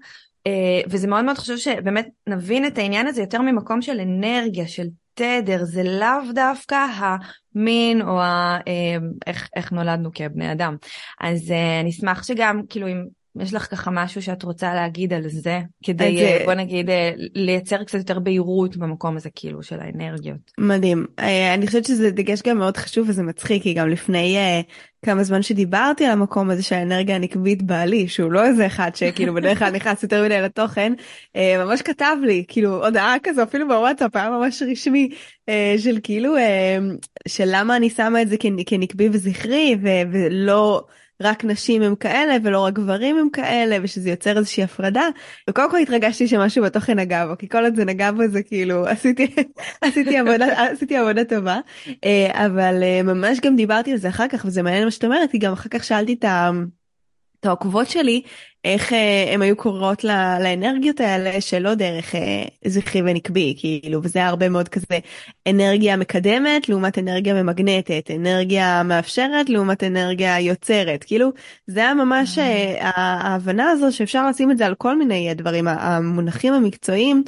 וזה 0.90 1.08
מאוד 1.08 1.26
מאוד 1.26 1.38
חשוב 1.38 1.58
שבאמת 1.58 2.08
נבין 2.28 2.66
את 2.66 2.78
העניין 2.78 3.08
הזה 3.08 3.22
יותר 3.22 3.42
ממקום 3.42 3.82
של 3.82 4.00
אנרגיה, 4.00 4.68
של 4.68 4.88
תדר, 5.14 5.64
זה 5.64 5.84
לאו 5.84 6.32
דווקא 6.34 6.86
המין 7.56 8.02
או 8.02 8.22
ה... 8.22 8.58
איך, 9.28 9.50
איך 9.56 9.72
נולדנו 9.72 10.10
כבני 10.14 10.52
אדם. 10.52 10.76
אז 11.22 11.54
אני 11.82 11.90
אשמח 11.90 12.24
שגם, 12.24 12.62
כאילו, 12.70 12.88
אם 12.88 13.04
יש 13.42 13.54
לך 13.54 13.68
ככה 13.72 13.92
משהו 13.92 14.22
שאת 14.22 14.44
רוצה 14.44 14.74
להגיד 14.74 15.14
על 15.14 15.24
זה, 15.28 15.60
כדי, 15.84 16.26
אז, 16.26 16.42
בוא 16.46 16.54
נגיד, 16.54 16.90
לייצר 17.36 17.84
קצת 17.84 17.98
יותר 17.98 18.20
בהירות 18.20 18.78
במקום 18.78 19.18
הזה, 19.18 19.30
כאילו, 19.36 19.64
של 19.64 19.80
האנרגיות. 19.80 20.52
מדהים. 20.58 21.06
אני 21.54 21.68
חושבת 21.68 21.86
שזה 21.86 22.12
דגש 22.12 22.42
גם 22.42 22.58
מאוד 22.58 22.78
חשוב 22.78 23.10
וזה 23.10 23.24
מצחיק, 23.24 23.64
כי 23.64 23.74
גם 23.74 23.90
לפני 23.90 24.38
כמה 25.06 25.24
זמן 25.24 25.42
שדיברתי 25.42 26.06
על 26.06 26.12
המקום 26.12 26.50
הזה 26.50 26.64
של 26.64 26.76
האנרגיה 26.76 27.16
הנקבית 27.16 27.64
בעלי, 27.64 28.08
שהוא 28.08 28.32
לא 28.32 28.46
איזה 28.46 28.66
אחד 28.66 28.92
שכאילו 28.96 29.34
בדרך 29.34 29.60
כלל 29.60 29.72
נכנס 29.72 30.04
יותר 30.04 30.26
מדי 30.26 30.42
לתוכן, 30.42 30.94
ממש 31.38 31.82
כתב 31.82 32.16
לי, 32.26 32.44
כאילו, 32.48 32.86
הודעה 32.86 33.16
כזו, 33.24 33.44
אפילו 33.44 33.68
בוואטסאפ, 33.68 34.16
היה 34.16 34.30
ממש 34.30 34.64
רשמי, 34.72 35.10
של 35.78 35.98
כאילו, 36.04 36.36
של 37.28 37.46
למה 37.48 37.76
אני 37.76 37.90
שמה 37.90 38.22
את 38.22 38.30
זה 38.30 38.36
כנקבי 38.66 39.10
וזכרי, 39.12 39.78
ולא... 40.12 40.86
רק 41.22 41.46
נשים 41.46 41.82
הם 41.82 41.96
כאלה 41.96 42.38
ולא 42.44 42.60
רק 42.60 42.74
גברים 42.74 43.18
הם 43.18 43.30
כאלה 43.30 43.78
ושזה 43.84 44.10
יוצר 44.10 44.38
איזושהי 44.38 44.64
הפרדה. 44.64 45.08
וקודם 45.50 45.72
כל 45.72 45.78
התרגשתי 45.78 46.28
שמשהו 46.28 46.64
בתוכן 46.64 47.00
נגע 47.00 47.26
בו 47.26 47.38
כי 47.38 47.50
כל 47.50 47.64
עוד 47.64 47.76
זה 47.76 47.86
נגע 47.86 48.12
בו 48.12 48.28
זה 48.28 48.44
כאילו 48.44 48.88
עשיתי 48.92 49.36
עשיתי 49.82 50.18
עבודה 50.18 50.72
עשיתי 50.72 50.98
עבודה 50.98 51.24
טובה. 51.26 51.60
אה, 52.06 52.46
אבל 52.46 52.84
אה, 52.84 53.04
ממש 53.04 53.40
גם 53.40 53.56
דיברתי 53.56 53.92
על 53.92 53.98
זה 53.98 54.10
אחר 54.10 54.28
כך 54.28 54.46
וזה 54.46 54.64
מעניין 54.64 54.86
מה 54.86 54.92
שאת 54.92 55.06
אומרת 55.06 55.32
כי 55.32 55.38
גם 55.38 55.54
אחר 55.54 55.70
כך 55.70 55.84
שאלתי 55.84 56.16
את 57.40 57.46
העוקבות 57.46 57.88
שלי 57.88 58.22
איך 58.68 58.94
אה, 58.94 59.34
הם 59.34 59.42
היו 59.42 59.56
קוראות 59.56 60.04
לה, 60.04 60.40
לאנרגיות 60.40 61.00
האלה 61.00 61.42
שלא 61.42 61.74
דרך 61.74 62.16
אה, 62.16 62.44
זכרי 62.66 63.02
ונקבי 63.02 63.56
כאילו 63.58 64.04
וזה 64.04 64.26
הרבה 64.26 64.50
מאוד 64.50 64.70
כזה 64.70 65.00
אנרגיה 65.48 65.96
מקדמת 65.96 66.70
לעומת 66.70 67.00
אנרגיה 67.00 67.44
ממגנטת 67.44 68.12
אנרגיה 68.16 68.84
מאפשרת 68.84 69.50
לעומת 69.50 69.84
אנרגיה 69.84 70.40
יוצרת. 70.40 71.04
כאילו 71.04 71.30
זה 71.68 71.80
היה 71.80 71.94
ממש 71.94 72.38
אה, 72.40 72.76
ההבנה 72.82 73.70
הזו 73.70 73.96
שאפשר 73.98 74.30
לשים 74.30 74.52
את 74.52 74.58
זה 74.58 74.66
על 74.66 74.76
כל 74.76 74.98
מיני 74.98 75.34
דברים. 75.34 75.68
המונחים 75.68 76.54
המקצועיים 76.54 77.24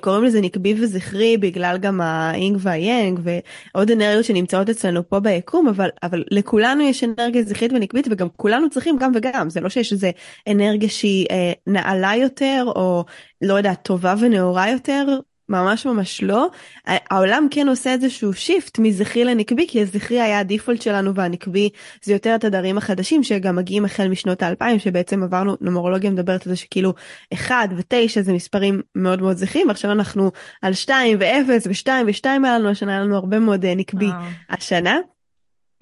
קוראים 0.00 0.24
לזה 0.24 0.40
נקבי 0.40 0.74
וזכרי 0.78 1.36
בגלל 1.36 1.78
גם 1.78 2.00
האינג 2.00 2.56
והיאנג 2.60 3.20
ועוד 3.22 3.90
אנרגיות 3.90 4.24
שנמצאות 4.24 4.68
אצלנו 4.68 5.08
פה 5.08 5.20
ביקום 5.20 5.68
אבל 5.68 5.88
אבל 6.02 6.24
לכולנו 6.30 6.82
יש 6.82 7.04
אנרגיה 7.04 7.42
זכרית 7.42 7.72
ונקבית 7.72 8.06
וגם 8.10 8.28
כולנו 8.36 8.70
צריכים 8.70 8.96
גם 9.00 9.12
וגם. 9.14 9.50
זה 9.50 9.60
לא 9.60 9.68
שיש 9.68 9.92
איזה 9.92 10.10
אנרגיה. 10.48 10.77
אנרגיה 10.78 10.88
שהיא 10.88 11.26
אה, 11.30 11.52
נעלה 11.66 12.16
יותר 12.16 12.64
או 12.66 13.04
לא 13.42 13.54
יודעת 13.54 13.82
טובה 13.82 14.14
ונאורה 14.20 14.70
יותר 14.70 15.04
ממש 15.48 15.86
ממש 15.86 16.22
לא. 16.22 16.48
העולם 16.86 17.46
כן 17.50 17.68
עושה 17.68 17.92
איזשהו 17.92 18.34
שיפט 18.34 18.78
מזכרי 18.78 19.24
לנקבי 19.24 19.66
כי 19.68 19.82
הזכרי 19.82 20.20
היה 20.20 20.38
הדיפולט 20.38 20.82
שלנו 20.82 21.14
והנקבי 21.14 21.70
זה 22.02 22.12
יותר 22.12 22.34
התדרים 22.34 22.78
החדשים 22.78 23.22
שגם 23.22 23.56
מגיעים 23.56 23.84
החל 23.84 24.08
משנות 24.08 24.42
האלפיים 24.42 24.78
שבעצם 24.78 25.22
עברנו 25.22 25.56
נומרולוגיה 25.60 26.10
מדברת 26.10 26.46
על 26.46 26.50
זה 26.50 26.56
שכאילו 26.56 26.94
1 27.34 27.68
ו-9 27.76 28.20
זה 28.20 28.32
מספרים 28.32 28.80
מאוד 28.94 29.22
מאוד 29.22 29.36
זכרים 29.36 29.70
עכשיו 29.70 29.92
אנחנו 29.92 30.30
על 30.62 30.72
2 30.72 31.18
ו-0 31.20 31.68
ו-2 31.68 31.88
ו-2 32.06 32.26
היה 32.44 32.58
לנו 32.58 32.68
השנה 32.68 32.92
היה 32.92 33.00
לנו 33.00 33.16
הרבה 33.16 33.38
מאוד 33.38 33.64
אה, 33.64 33.74
נקבי 33.74 34.08
השנה. 34.50 34.98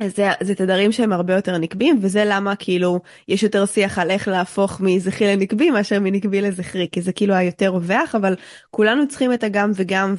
זה, 0.04 0.30
זה 0.42 0.54
תדרים 0.54 0.92
שהם 0.92 1.12
הרבה 1.12 1.34
יותר 1.34 1.58
נקבים 1.58 1.98
וזה 2.02 2.24
למה 2.26 2.56
כאילו 2.56 3.00
יש 3.28 3.42
יותר 3.42 3.66
שיח 3.66 3.98
על 3.98 4.10
איך 4.10 4.28
להפוך 4.28 4.80
מזכרי 4.80 5.36
לנקבי 5.36 5.70
מאשר 5.70 6.00
מנקבי 6.00 6.40
לזכרי 6.40 6.88
כי 6.92 7.02
זה 7.02 7.12
כאילו 7.12 7.34
היותר 7.34 7.68
רווח 7.68 8.14
אבל 8.14 8.34
כולנו 8.70 9.08
צריכים 9.08 9.32
את 9.32 9.44
הגם 9.44 9.70
וגם 9.74 10.14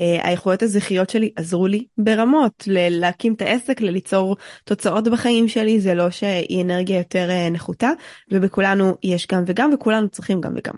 והאיכויות 0.00 0.62
הזכריות 0.62 1.10
שלי 1.10 1.30
עזרו 1.36 1.66
לי 1.66 1.84
ברמות 1.98 2.64
להקים 2.66 3.34
את 3.34 3.42
העסק 3.42 3.80
לליצור 3.80 4.36
תוצאות 4.64 5.08
בחיים 5.08 5.48
שלי 5.48 5.80
זה 5.80 5.94
לא 5.94 6.10
שהיא 6.10 6.62
אנרגיה 6.62 6.98
יותר 6.98 7.30
אה, 7.30 7.50
נחותה 7.50 7.90
ובכולנו 8.30 8.96
יש 9.02 9.26
גם 9.26 9.44
וגם 9.46 9.70
וכולנו 9.74 10.08
צריכים 10.08 10.40
גם 10.40 10.52
וגם. 10.56 10.74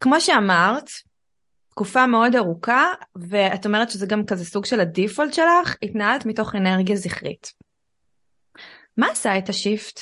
כמו 0.00 0.20
שאמרת 0.20 0.90
תקופה 1.74 2.06
מאוד 2.06 2.36
ארוכה 2.36 2.86
ואת 3.16 3.66
אומרת 3.66 3.90
שזה 3.90 4.06
גם 4.06 4.24
כזה 4.24 4.44
סוג 4.44 4.64
של 4.64 4.80
ה 4.80 4.87
default 4.87 5.34
שלך 5.34 5.76
התנהלת 5.82 6.26
מתוך 6.26 6.54
אנרגיה 6.54 6.96
זכרית. 6.96 7.52
מה 8.96 9.06
עשה 9.10 9.38
את 9.38 9.48
ה 9.48 9.55
shift? 9.55 10.00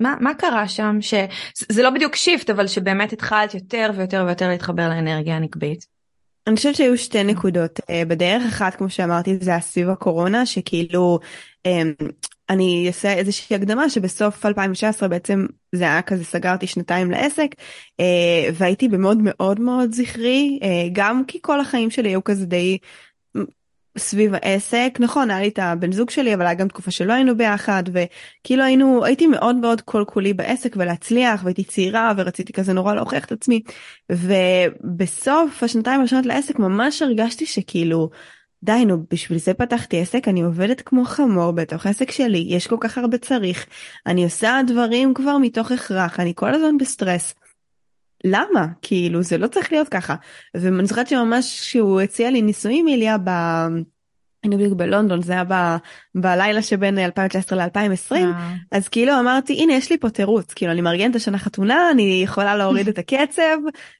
מה, 0.00 0.14
מה 0.20 0.34
קרה 0.34 0.68
שם 0.68 0.98
שזה 1.00 1.82
לא 1.82 1.90
בדיוק 1.90 2.16
shift 2.16 2.50
אבל 2.50 2.66
שבאמת 2.66 3.12
התחלת 3.12 3.54
יותר 3.54 3.90
ויותר 3.96 4.24
ויותר 4.26 4.48
להתחבר 4.48 4.88
לאנרגיה 4.88 5.36
הנקבית? 5.36 5.86
אני 6.46 6.56
חושבת 6.56 6.74
שהיו 6.74 6.98
שתי 6.98 7.24
נקודות 7.24 7.80
אה, 7.90 8.02
בדרך 8.08 8.42
אחת 8.48 8.74
כמו 8.74 8.90
שאמרתי 8.90 9.36
זה 9.40 9.50
היה 9.50 9.60
סביב 9.60 9.88
הקורונה 9.88 10.46
שכאילו 10.46 11.18
אמ, 11.66 11.92
אני 12.50 12.84
אעשה 12.86 13.12
איזושהי 13.12 13.56
הקדמה 13.56 13.90
שבסוף 13.90 14.46
2019 14.46 15.08
בעצם 15.08 15.46
זה 15.72 15.84
היה 15.84 16.02
כזה 16.02 16.24
סגרתי 16.24 16.66
שנתיים 16.66 17.10
לעסק 17.10 17.48
אה, 18.00 18.48
והייתי 18.54 18.88
במאוד 18.88 19.18
מאוד 19.20 19.60
מאוד 19.60 19.92
זכרי 19.92 20.58
אה, 20.62 20.88
גם 20.92 21.22
כי 21.28 21.38
כל 21.42 21.60
החיים 21.60 21.90
שלי 21.90 22.08
היו 22.08 22.24
כזה 22.24 22.46
די 22.46 22.78
סביב 23.98 24.34
העסק. 24.34 24.96
נכון 25.00 25.30
היה 25.30 25.40
לי 25.40 25.48
את 25.48 25.58
הבן 25.58 25.92
זוג 25.92 26.10
שלי 26.10 26.34
אבל 26.34 26.42
היה 26.46 26.54
גם 26.54 26.68
תקופה 26.68 26.90
שלא 26.90 27.12
היינו 27.12 27.36
ביחד 27.36 27.82
וכאילו 27.92 28.64
היינו 28.64 29.04
הייתי 29.04 29.26
מאוד 29.26 29.56
מאוד 29.56 29.80
כל 29.80 30.04
כולי 30.06 30.34
בעסק 30.34 30.74
ולהצליח 30.76 31.40
והייתי 31.44 31.64
צעירה 31.64 32.12
ורציתי 32.16 32.52
כזה 32.52 32.72
נורא 32.72 32.94
להוכיח 32.94 33.24
את 33.24 33.32
עצמי. 33.32 33.62
ובסוף 34.12 35.62
השנתיים 35.62 36.00
הראשונות 36.00 36.26
לעסק 36.26 36.58
ממש 36.58 37.02
הרגשתי 37.02 37.46
שכאילו 37.46 38.10
די 38.64 38.84
נו 38.84 39.04
בשביל 39.10 39.38
זה 39.38 39.54
פתחתי 39.54 40.00
עסק 40.00 40.28
אני 40.28 40.42
עובדת 40.42 40.80
כמו 40.80 41.04
חמור 41.04 41.50
בתוך 41.50 41.86
עסק 41.86 42.10
שלי 42.10 42.46
יש 42.48 42.66
כל 42.66 42.76
כך 42.80 42.98
הרבה 42.98 43.18
צריך. 43.18 43.66
אני 44.06 44.24
עושה 44.24 44.60
דברים 44.66 45.14
כבר 45.14 45.38
מתוך 45.38 45.72
הכרח 45.72 46.20
אני 46.20 46.32
כל 46.36 46.54
הזמן 46.54 46.78
בסטרס. 46.78 47.34
למה? 48.24 48.66
כאילו 48.82 49.22
זה 49.22 49.38
לא 49.38 49.46
צריך 49.46 49.72
להיות 49.72 49.88
ככה. 49.88 50.14
ואני 50.54 50.86
זוכרת 50.86 51.08
שממש 51.08 51.70
שהוא 51.70 52.00
הציע 52.00 52.30
לי 52.30 52.42
נישואים 52.42 52.88
איליה 52.88 53.18
ב... 53.18 53.30
היינו 54.44 54.56
בדיוק 54.56 54.72
בלונדון 54.72 55.22
זה 55.22 55.32
היה 55.32 55.44
ב... 55.48 55.76
בלילה 56.14 56.62
שבין 56.62 56.98
2019 56.98 57.58
ל-2020 57.58 58.12
אה. 58.12 58.54
אז 58.72 58.88
כאילו 58.88 59.20
אמרתי 59.20 59.62
הנה 59.62 59.72
יש 59.72 59.90
לי 59.90 59.98
פה 59.98 60.10
תירוץ 60.10 60.52
כאילו 60.52 60.72
אני 60.72 60.80
מארגנת 60.80 61.10
את 61.10 61.16
השנה 61.16 61.38
חתונה 61.38 61.90
אני 61.90 62.20
יכולה 62.24 62.56
להוריד 62.56 62.88
את 62.92 62.98
הקצב 62.98 63.56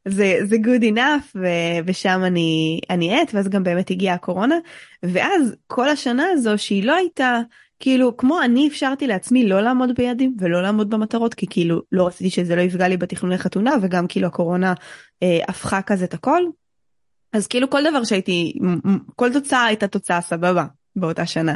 זה 0.09 0.39
זה 0.45 0.57
good 0.57 0.83
enough 0.83 1.37
ו... 1.37 1.47
ושם 1.87 2.23
אני 2.25 2.81
אני 2.91 3.21
עט 3.21 3.35
ואז 3.35 3.49
גם 3.49 3.63
באמת 3.63 3.91
הגיעה 3.91 4.15
הקורונה 4.15 4.57
ואז 5.03 5.55
כל 5.67 5.89
השנה 5.89 6.27
הזו 6.33 6.59
שהיא 6.59 6.85
לא 6.85 6.95
הייתה 6.95 7.41
כאילו 7.81 8.17
כמו 8.17 8.43
אני 8.43 8.69
אפשרתי 8.69 9.07
לעצמי 9.07 9.49
לא 9.49 9.61
לעמוד 9.61 9.91
ביעדים 9.97 10.37
ולא 10.41 10.63
לעמוד 10.63 10.91
במטרות 10.91 11.35
כי 11.35 11.47
כאילו 11.51 11.83
לא 11.93 12.07
רציתי 12.07 12.31
שזה 12.31 12.57
לא 12.57 12.61
יפגע 12.61 12.89
לי 12.89 12.97
בתכנוני 12.97 13.39
חתונה 13.39 13.75
וגם 13.83 14.07
כאילו 14.07 14.27
הקורונה 14.27 14.75
אה, 15.23 15.39
הפכה 15.49 15.83
כזה 15.83 16.05
את 16.05 16.15
הכל. 16.15 16.43
אז 17.35 17.47
כאילו 17.47 17.71
כל 17.71 17.83
דבר 17.91 18.05
שהייתי 18.05 18.53
כל 19.17 19.33
תוצאה 19.33 19.65
הייתה 19.65 19.89
תוצאה 19.89 20.21
סבבה 20.21 20.65
באותה 20.97 21.27
שנה 21.27 21.55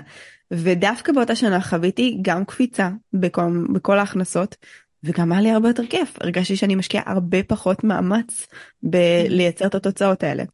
ודווקא 0.50 1.12
באותה 1.12 1.35
שנה 1.35 1.61
חוויתי 1.61 2.18
גם 2.23 2.44
קפיצה 2.44 2.88
בכל, 3.12 3.42
בכל 3.73 3.99
ההכנסות 3.99 4.56
וגם 5.04 5.32
היה 5.32 5.40
לי 5.40 5.50
הרבה 5.50 5.68
יותר 5.68 5.87
כיף 5.87 6.16
הרגשתי 6.20 6.56
שאני 6.56 6.75
משקיעה 6.75 7.04
הרבה 7.06 7.42
פחות 7.42 7.85
מאמץ 7.85 8.47
בלייצר 8.82 9.66
את 9.66 9.75
התוצאות 9.75 10.23
האלה. 10.23 10.44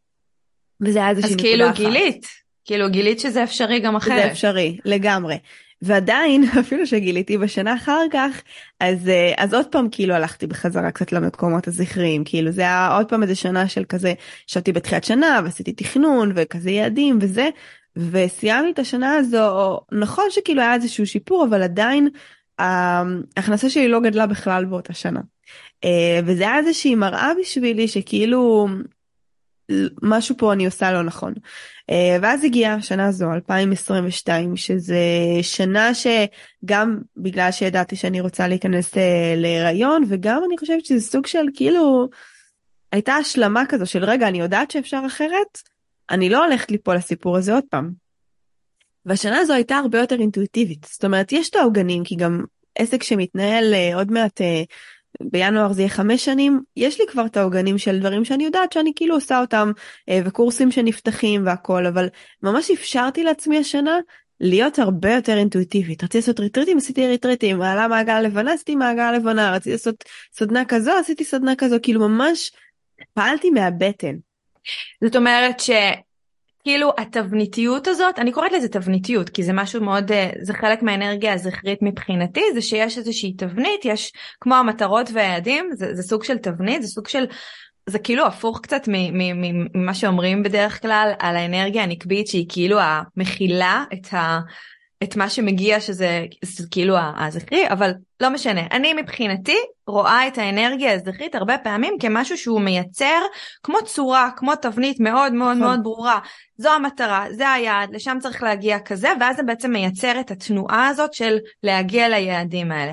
וזה 0.80 0.98
היה 0.98 1.10
איזושהי 1.10 1.34
נקודה 1.34 1.48
כאילו 1.48 1.64
אחת. 1.66 1.72
אז 1.72 1.76
כאילו 1.76 1.90
גילית 1.90 2.26
כאילו 2.64 2.90
גילית 2.90 3.20
שזה 3.20 3.44
אפשרי 3.44 3.80
גם 3.80 3.96
אחרת. 3.96 4.22
זה 4.22 4.32
אפשרי 4.32 4.78
לגמרי. 4.84 5.36
ועדיין 5.84 6.44
אפילו 6.60 6.86
שגיליתי 6.86 7.38
בשנה 7.38 7.74
אחר 7.74 8.00
כך 8.12 8.42
אז 8.80 9.08
אה, 9.08 9.32
אז 9.36 9.54
עוד 9.54 9.66
פעם 9.66 9.88
כאילו 9.90 10.14
הלכתי 10.14 10.46
בחזרה 10.46 10.90
קצת 10.90 11.12
למקומות 11.12 11.68
הזכריים 11.68 12.24
כאילו 12.24 12.52
זה 12.52 12.62
היה 12.62 12.96
עוד 12.96 13.08
פעם 13.08 13.22
איזה 13.22 13.34
שנה 13.34 13.68
של 13.68 13.84
כזה 13.84 14.12
ישבתי 14.48 14.72
בתחילת 14.72 15.04
שנה 15.04 15.40
ועשיתי 15.44 15.72
תכנון 15.72 16.32
וכזה 16.34 16.70
יעדים 16.70 17.18
וזה 17.20 17.48
וסיימתי 17.96 18.70
את 18.70 18.78
השנה 18.78 19.14
הזו 19.16 19.78
נכון 19.92 20.24
שכאילו 20.30 20.62
היה 20.62 20.74
איזשהו 20.74 21.06
שיפור 21.06 21.46
אבל 21.48 21.62
עדיין 21.62 22.08
ההכנסה 22.58 23.70
שלי 23.70 23.88
לא 23.88 24.00
גדלה 24.00 24.26
בכלל 24.26 24.64
באותה 24.64 24.94
שנה. 24.94 25.20
אה, 25.84 26.20
וזה 26.24 26.42
היה 26.42 26.58
איזושהי 26.58 26.94
מראה 26.94 27.32
בשבילי 27.40 27.88
שכאילו 27.88 28.68
משהו 30.02 30.36
פה 30.38 30.52
אני 30.52 30.66
עושה 30.66 30.92
לא 30.92 31.02
נכון. 31.02 31.34
אה, 31.90 32.16
ואז 32.22 32.44
הגיעה 32.44 32.74
השנה 32.74 33.06
הזו 33.06 33.32
2022 33.32 34.56
שזה 34.56 34.98
שנה 35.42 35.90
שגם 35.94 36.98
בגלל 37.16 37.52
שידעתי 37.52 37.96
שאני 37.96 38.20
רוצה 38.20 38.48
להיכנס 38.48 38.96
אה, 38.96 39.34
להיריון 39.36 40.04
וגם 40.08 40.42
אני 40.46 40.58
חושבת 40.58 40.84
שזה 40.84 41.00
סוג 41.00 41.26
של 41.26 41.46
כאילו 41.54 42.08
הייתה 42.92 43.14
השלמה 43.14 43.62
כזו 43.68 43.86
של 43.86 44.04
רגע 44.04 44.28
אני 44.28 44.40
יודעת 44.40 44.70
שאפשר 44.70 45.00
אחרת 45.06 45.58
אני 46.10 46.28
לא 46.28 46.44
הולכת 46.44 46.70
ליפול 46.70 46.96
לסיפור 46.96 47.36
הזה 47.36 47.54
עוד 47.54 47.64
פעם. 47.70 48.04
והשנה 49.06 49.38
הזו 49.38 49.52
הייתה 49.52 49.76
הרבה 49.76 49.98
יותר 49.98 50.20
אינטואיטיבית 50.20 50.86
זאת 50.90 51.04
אומרת 51.04 51.32
יש 51.32 51.50
את 51.50 51.56
העוגנים 51.56 52.04
כי 52.04 52.16
גם 52.16 52.44
עסק 52.78 53.02
שמתנהל 53.02 53.74
אה, 53.74 53.96
עוד 53.96 54.12
מעט 54.12 54.40
בינואר 55.22 55.72
זה 55.72 55.82
יהיה 55.82 55.88
חמש 55.88 56.24
שנים, 56.24 56.60
יש 56.76 57.00
לי 57.00 57.06
כבר 57.06 57.26
את 57.26 57.36
העוגנים 57.36 57.78
של 57.78 58.00
דברים 58.00 58.24
שאני 58.24 58.44
יודעת 58.44 58.72
שאני 58.72 58.92
כאילו 58.96 59.14
עושה 59.14 59.40
אותם, 59.40 59.72
אה, 60.08 60.20
וקורסים 60.24 60.70
שנפתחים 60.70 61.46
והכל, 61.46 61.86
אבל 61.86 62.08
ממש 62.42 62.70
אפשרתי 62.70 63.24
לעצמי 63.24 63.58
השנה 63.58 63.98
להיות 64.40 64.78
הרבה 64.78 65.14
יותר 65.14 65.36
אינטואיטיבית. 65.36 66.04
רציתי 66.04 66.18
לעשות 66.18 66.40
ריטריטים, 66.40 66.78
עשיתי 66.78 67.06
ריטריטים, 67.06 67.58
מעלה 67.58 67.88
מעגל 67.88 68.20
לבנה, 68.20 68.52
עשיתי 68.52 68.74
מעגל 68.74 69.12
לבנה, 69.12 69.52
רציתי 69.52 69.70
לעשות 69.70 70.04
סדנה 70.32 70.64
כזו, 70.64 70.92
עשיתי 70.92 71.24
סדנה 71.24 71.56
כזו, 71.56 71.76
כאילו 71.82 72.08
ממש 72.08 72.52
פעלתי 73.14 73.50
מהבטן. 73.50 74.14
זאת 75.04 75.16
אומרת 75.16 75.60
ש... 75.60 75.70
כאילו 76.64 76.92
התבניתיות 76.98 77.88
הזאת, 77.88 78.18
אני 78.18 78.32
קוראת 78.32 78.52
לזה 78.52 78.68
תבניתיות, 78.68 79.30
כי 79.30 79.42
זה 79.42 79.52
משהו 79.52 79.82
מאוד, 79.82 80.12
אה, 80.12 80.30
זה 80.42 80.54
חלק 80.54 80.82
מהאנרגיה 80.82 81.32
הזכרית 81.32 81.78
מבחינתי, 81.82 82.42
זה 82.54 82.62
שיש 82.62 82.98
איזושהי 82.98 83.32
תבנית, 83.32 83.84
יש 83.84 84.12
כמו 84.40 84.54
המטרות 84.54 85.10
והיעדים, 85.12 85.70
זה, 85.72 85.94
זה 85.94 86.02
סוג 86.02 86.24
של 86.24 86.38
תבנית, 86.38 86.82
זה 86.82 86.88
סוג 86.88 87.08
של, 87.08 87.24
זה 87.86 87.98
כאילו 87.98 88.26
הפוך 88.26 88.60
קצת 88.62 88.82
ממה 89.74 89.94
שאומרים 89.94 90.42
בדרך 90.42 90.82
כלל 90.82 91.12
על 91.18 91.36
האנרגיה 91.36 91.82
הנקבית, 91.82 92.26
שהיא 92.26 92.46
כאילו 92.48 92.78
המכילה 92.80 93.84
את 93.92 94.14
ה... 94.14 94.40
את 95.04 95.16
מה 95.16 95.30
שמגיע 95.30 95.80
שזה, 95.80 96.24
שזה 96.44 96.68
כאילו 96.70 96.96
הזכרי, 97.16 97.68
אבל 97.68 97.92
לא 98.20 98.30
משנה. 98.30 98.60
אני 98.70 98.92
מבחינתי 98.92 99.56
רואה 99.86 100.28
את 100.28 100.38
האנרגיה 100.38 100.92
הזכרית 100.92 101.34
הרבה 101.34 101.58
פעמים 101.58 101.96
כמשהו 102.00 102.38
שהוא 102.38 102.60
מייצר 102.60 103.20
כמו 103.62 103.78
צורה, 103.84 104.30
כמו 104.36 104.56
תבנית 104.56 105.00
מאוד 105.00 105.32
מאוד 105.32 105.56
מאוד 105.56 105.80
ברורה. 105.82 106.18
זו 106.56 106.70
המטרה, 106.70 107.26
זה 107.30 107.50
היעד, 107.50 107.94
לשם 107.94 108.18
צריך 108.20 108.42
להגיע 108.42 108.78
כזה, 108.78 109.08
ואז 109.20 109.36
זה 109.36 109.42
בעצם 109.42 109.70
מייצר 109.70 110.20
את 110.20 110.30
התנועה 110.30 110.88
הזאת 110.88 111.14
של 111.14 111.38
להגיע 111.62 112.08
ליעדים 112.08 112.72
האלה. 112.72 112.92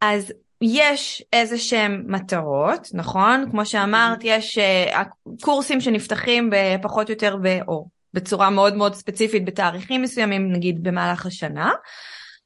אז 0.00 0.32
יש 0.62 1.24
איזה 1.32 1.58
שהם 1.58 2.04
מטרות, 2.06 2.88
נכון? 2.94 3.50
כמו 3.50 3.66
שאמרת, 3.66 4.18
יש 4.22 4.58
uh, 4.58 4.98
קורסים 5.40 5.80
שנפתחים 5.80 6.50
בפחות 6.52 7.08
או 7.08 7.12
יותר, 7.12 7.36
או 7.68 7.86
בצורה 8.14 8.50
מאוד 8.50 8.74
מאוד 8.74 8.94
ספציפית 8.94 9.44
בתאריכים 9.44 10.02
מסוימים, 10.02 10.52
נגיד 10.52 10.82
במהלך 10.82 11.26
השנה, 11.26 11.72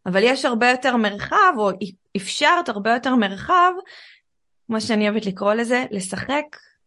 אבל 0.06 0.22
יש 0.22 0.44
הרבה 0.44 0.70
יותר 0.70 0.96
מרחב, 0.96 1.52
או 1.58 1.70
אפשרת 2.16 2.68
הרבה 2.68 2.94
יותר 2.94 3.14
מרחב, 3.14 3.72
כמו 4.66 4.80
שאני 4.80 5.08
אוהבת 5.08 5.26
לקרוא 5.26 5.54
לזה, 5.54 5.84
לשחק 5.90 6.44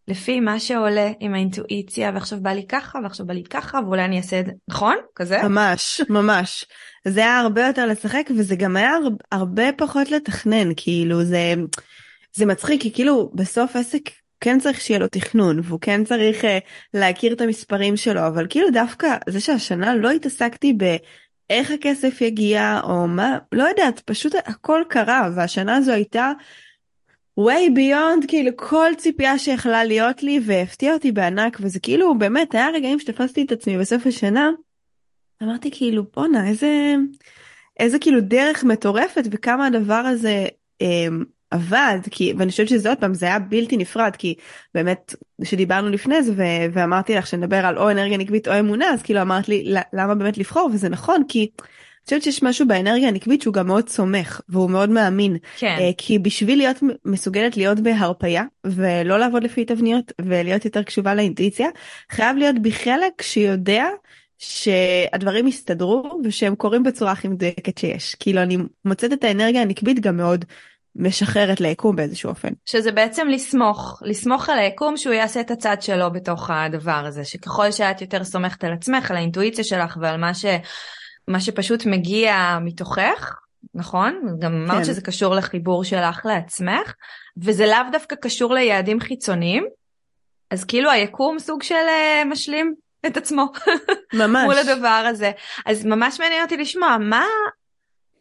לפי 0.08 0.40
מה 0.40 0.60
שעולה 0.60 1.12
עם 1.20 1.34
האינטואיציה, 1.34 2.12
ועכשיו 2.14 2.40
בא 2.42 2.50
לי 2.50 2.68
ככה, 2.68 3.00
ועכשיו 3.04 3.26
בא 3.26 3.34
לי 3.34 3.44
ככה, 3.44 3.80
ואולי 3.86 4.06
אני 4.06 4.18
אעשה 4.18 4.40
את 4.40 4.46
זה, 4.46 4.52
נכון? 4.68 4.96
כזה? 5.16 5.44
ממש, 5.44 6.02
ממש. 6.10 6.66
זה 7.08 7.20
היה 7.20 7.40
הרבה 7.40 7.68
יותר 7.68 7.86
לשחק, 7.86 8.30
וזה 8.38 8.56
גם 8.56 8.78
היה 8.78 8.92
הרבה 9.32 9.72
פחות 9.78 10.12
לתכנן, 10.12 10.70
כאילו 10.78 11.24
זה, 11.24 11.54
זה 12.34 12.46
מצחיק, 12.46 12.82
כי 12.82 12.94
כאילו 12.94 13.32
בסוף 13.36 13.76
עסק 13.76 14.02
כן 14.40 14.60
צריך 14.60 14.82
שיהיה 14.82 15.00
לו 15.00 15.08
תכנון 15.08 15.60
והוא 15.64 15.80
כן 15.82 16.04
צריך 16.04 16.44
uh, 16.44 16.48
להכיר 16.94 17.34
את 17.34 17.42
המספרים 17.42 17.98
שלו 17.98 18.28
אבל 18.28 18.48
כאילו 18.50 18.72
דווקא 18.72 19.16
זה 19.30 19.40
שהשנה 19.40 19.96
לא 19.96 20.12
התעסקתי 20.12 20.74
באיך 20.74 21.72
הכסף 21.72 22.22
יגיע 22.22 22.80
או 22.84 23.08
מה 23.08 23.38
לא 23.52 23.64
יודעת 23.64 24.00
פשוט 24.00 24.34
הכל 24.46 24.82
קרה 24.90 25.30
והשנה 25.36 25.76
הזו 25.76 25.92
הייתה 25.92 26.32
way 27.40 27.78
beyond 27.78 28.28
כאילו 28.28 28.52
כל 28.56 28.92
ציפייה 28.98 29.40
שיכלה 29.40 29.84
להיות 29.84 30.24
לי 30.24 30.40
והפתיע 30.46 30.94
אותי 30.94 31.12
בענק 31.12 31.58
וזה 31.62 31.80
כאילו 31.80 32.18
באמת 32.18 32.56
היה 32.56 32.70
רגעים 32.74 33.00
שתפסתי 33.00 33.44
את 33.44 33.52
עצמי 33.52 33.78
בסוף 33.78 34.08
השנה. 34.08 34.50
אמרתי 35.44 35.70
כאילו 35.72 36.04
בואנה 36.16 36.48
איזה 36.48 36.96
איזה 37.80 38.00
כאילו 38.00 38.22
דרך 38.22 38.64
מטורפת 38.64 39.24
וכמה 39.32 39.68
הדבר 39.68 39.94
הזה. 39.94 40.46
Um, 40.84 41.37
עבד 41.52 42.00
כי 42.12 42.34
ואני 42.38 42.52
חושבת 42.52 42.70
שזה 42.70 42.90
עוד 42.90 42.98
פעם 42.98 43.14
זה 43.14 43.26
היה 43.26 43.40
בלתי 43.40 43.78
נפרד 43.78 44.16
כי 44.18 44.36
באמת 44.74 45.16
שדיברנו 45.44 45.90
לפני 45.90 46.24
זה 46.24 46.32
ו- 46.36 46.74
ואמרתי 46.74 47.16
לך 47.16 47.28
שנדבר 47.28 47.66
על 47.66 47.78
או 47.78 47.92
אנרגיה 47.92 48.18
נקבית 48.18 48.48
או 48.48 48.60
אמונה 48.60 48.94
אז 48.94 49.02
כאילו 49.02 49.22
אמרת 49.22 49.50
לי 49.50 49.74
למה 49.94 50.16
באמת 50.16 50.38
לבחור 50.38 50.70
וזה 50.74 50.90
נכון 50.90 51.24
כי. 51.28 51.50
אני 52.08 52.20
חושבת 52.20 52.34
שיש 52.34 52.44
משהו 52.44 52.68
באנרגיה 52.68 53.08
הנקבית 53.08 53.42
שהוא 53.42 53.54
גם 53.54 53.68
מאוד 53.68 53.90
סומך 53.90 54.42
והוא 54.50 54.70
מאוד 54.70 54.90
מאמין 54.90 55.38
כן. 55.58 55.78
uh, 55.80 55.94
כי 55.98 56.20
בשביל 56.20 56.58
להיות 56.58 56.78
מסוגלת 57.06 57.58
להיות 57.58 57.80
בהרפייה 57.80 58.44
ולא 58.66 59.20
לעבוד 59.20 59.44
לפי 59.44 59.66
תבניות 59.66 60.12
ולהיות 60.22 60.66
יותר 60.66 60.84
קשובה 60.84 61.16
לאינטואיציה 61.16 61.68
חייב 62.12 62.38
להיות 62.38 62.60
בי 62.60 62.72
חלק 62.72 63.22
שיודע 63.22 63.86
שהדברים 64.38 65.48
יסתדרו 65.48 66.22
ושהם 66.24 66.56
קורים 66.56 66.84
בצורה 66.84 67.12
הכי 67.12 67.28
מדויקת 67.28 67.78
שיש 67.78 68.16
כאילו 68.16 68.42
אני 68.42 68.58
מוצאת 68.86 69.14
את 69.14 69.24
האנרגיה 69.24 69.62
הנקבית 69.62 70.00
גם 70.00 70.18
מאוד 70.18 70.46
משחררת 70.96 71.62
ליקום 71.62 71.96
באיזשהו 71.96 72.30
אופן. 72.30 72.50
שזה 72.66 72.92
בעצם 72.92 73.28
לסמוך, 73.28 74.02
לסמוך 74.06 74.50
על 74.50 74.60
היקום 74.60 74.98
שהוא 74.98 75.14
יעשה 75.14 75.42
את 75.42 75.52
הצד 75.52 75.82
שלו 75.82 76.12
בתוך 76.12 76.50
הדבר 76.50 77.06
הזה, 77.06 77.26
שככל 77.26 77.72
שאת 77.72 78.02
יותר 78.02 78.24
סומכת 78.24 78.64
על 78.64 78.74
עצמך, 78.74 79.12
על 79.12 79.18
האינטואיציה 79.18 79.64
שלך 79.64 79.98
ועל 80.02 80.18
מה, 80.18 80.34
ש, 80.34 80.46
מה 81.28 81.40
שפשוט 81.40 81.86
מגיע 81.86 82.58
מתוכך, 82.62 83.36
נכון? 83.74 84.22
גם 84.40 84.54
אמרת 84.54 84.78
כן. 84.78 84.84
שזה 84.84 85.02
קשור 85.02 85.36
לחיבור 85.36 85.84
שלך 85.84 86.26
לעצמך, 86.26 86.94
וזה 87.38 87.66
לאו 87.66 87.92
דווקא 87.92 88.16
קשור 88.16 88.54
ליעדים 88.54 89.00
חיצוניים, 89.00 89.68
אז 90.52 90.64
כאילו 90.64 90.92
היקום 90.92 91.40
סוג 91.40 91.64
של 91.64 91.76
uh, 91.76 92.26
משלים 92.26 92.74
את 93.06 93.18
עצמו. 93.18 93.46
ממש. 94.14 94.44
מול 94.46 94.58
הדבר 94.58 95.06
הזה. 95.10 95.32
אז 95.66 95.86
ממש 95.86 96.20
מעניין 96.20 96.44
אותי 96.44 96.58
לשמוע, 96.58 96.98
מה, 96.98 97.26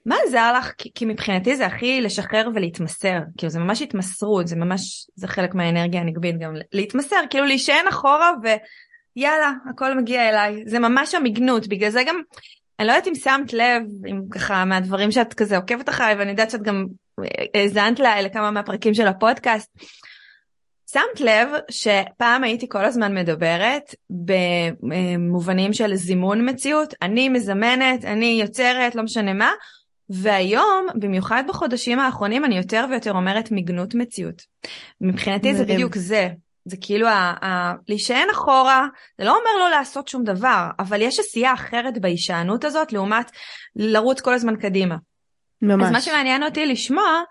מה 0.06 0.16
עזר 0.26 0.52
לך? 0.58 0.72
כי, 0.78 0.90
כי 0.94 1.04
מבחינתי 1.04 1.56
זה 1.56 1.66
הכי 1.66 2.00
לשחרר 2.00 2.48
ולהתמסר, 2.54 3.18
כאילו 3.38 3.50
זה 3.50 3.58
ממש 3.58 3.82
התמסרות, 3.82 4.48
זה 4.48 4.56
ממש, 4.56 5.06
זה 5.14 5.28
חלק 5.28 5.54
מהאנרגיה 5.54 6.00
הנגבית 6.00 6.38
גם, 6.38 6.54
להתמסר, 6.72 7.16
כאילו 7.30 7.46
להישען 7.46 7.88
אחורה 7.88 8.32
ויאללה, 8.42 9.52
הכל 9.70 9.98
מגיע 9.98 10.28
אליי, 10.28 10.62
זה 10.66 10.78
ממש 10.78 11.14
המגנות, 11.14 11.66
בגלל 11.66 11.90
זה 11.90 12.02
גם, 12.06 12.20
אני 12.78 12.86
לא 12.86 12.92
יודעת 12.92 13.08
אם 13.08 13.14
שמת 13.14 13.52
לב, 13.52 13.82
אם 14.10 14.20
ככה 14.30 14.64
מהדברים 14.64 15.10
שאת 15.10 15.34
כזה 15.34 15.56
עוקבת 15.56 15.88
אחריי, 15.88 16.14
ואני 16.14 16.30
יודעת 16.30 16.50
שאת 16.50 16.62
גם 16.62 16.86
האזנת 17.54 18.00
לה 18.00 18.20
לכמה 18.20 18.50
מהפרקים 18.50 18.94
של 18.94 19.06
הפודקאסט, 19.06 19.70
שמת 20.92 21.20
לב 21.20 21.48
שפעם 21.70 22.44
הייתי 22.44 22.68
כל 22.68 22.84
הזמן 22.84 23.14
מדברת 23.14 23.94
במובנים 24.10 25.72
של 25.72 25.94
זימון 25.94 26.48
מציאות, 26.48 26.94
אני 27.02 27.28
מזמנת, 27.28 28.04
אני 28.04 28.38
יוצרת, 28.42 28.94
לא 28.94 29.02
משנה 29.02 29.32
מה, 29.32 29.50
והיום, 30.10 30.86
במיוחד 30.94 31.44
בחודשים 31.48 31.98
האחרונים, 31.98 32.44
אני 32.44 32.56
יותר 32.56 32.86
ויותר 32.90 33.12
אומרת 33.12 33.48
מגנות 33.50 33.94
מציאות. 33.94 34.42
מבחינתי 35.00 35.54
זה 35.54 35.64
בדיוק 35.64 35.96
זה. 35.96 36.28
זה 36.64 36.76
כאילו 36.80 37.06
להישען 37.88 38.30
אחורה, 38.32 38.86
זה 39.18 39.24
לא 39.24 39.30
אומר 39.30 39.50
לא 39.58 39.70
לעשות 39.70 40.08
שום 40.08 40.24
דבר, 40.24 40.68
אבל 40.78 41.02
יש 41.02 41.18
עשייה 41.18 41.54
אחרת 41.54 41.98
בהישענות 41.98 42.64
הזאת 42.64 42.92
לעומת 42.92 43.30
לרוץ 43.76 44.20
כל 44.20 44.34
הזמן 44.34 44.56
קדימה. 44.56 44.96
ממש. 45.62 45.86
אז 45.86 45.92
מה 45.92 46.00
שמעניין 46.00 46.42
אותי 46.42 46.66
לשמוע 46.66 47.22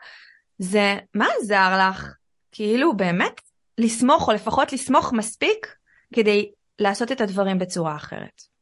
זה 0.60 0.96
מה 1.14 1.28
עזר 1.38 1.78
לך 1.80 2.14
כאילו 2.52 2.98
באמת 2.98 3.42
לסמוך 3.78 4.28
או 4.28 4.34
לפחות 4.34 4.74
לסמוך 4.74 5.14
מספיק 5.14 5.76
כדי 6.16 6.52
לעשות 6.80 7.12
את 7.12 7.22
הדברים 7.22 7.60
בצורה 7.60 7.96
אחרת. 7.96 8.55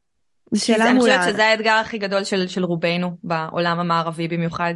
שאלה. 0.55 0.89
אני 0.89 0.99
חושבת 0.99 1.19
שזה 1.29 1.45
האתגר 1.45 1.71
הכי 1.71 1.97
גדול 1.97 2.23
של, 2.23 2.47
של 2.47 2.63
רובנו 2.63 3.17
בעולם 3.23 3.79
המערבי 3.79 4.27
במיוחד. 4.27 4.73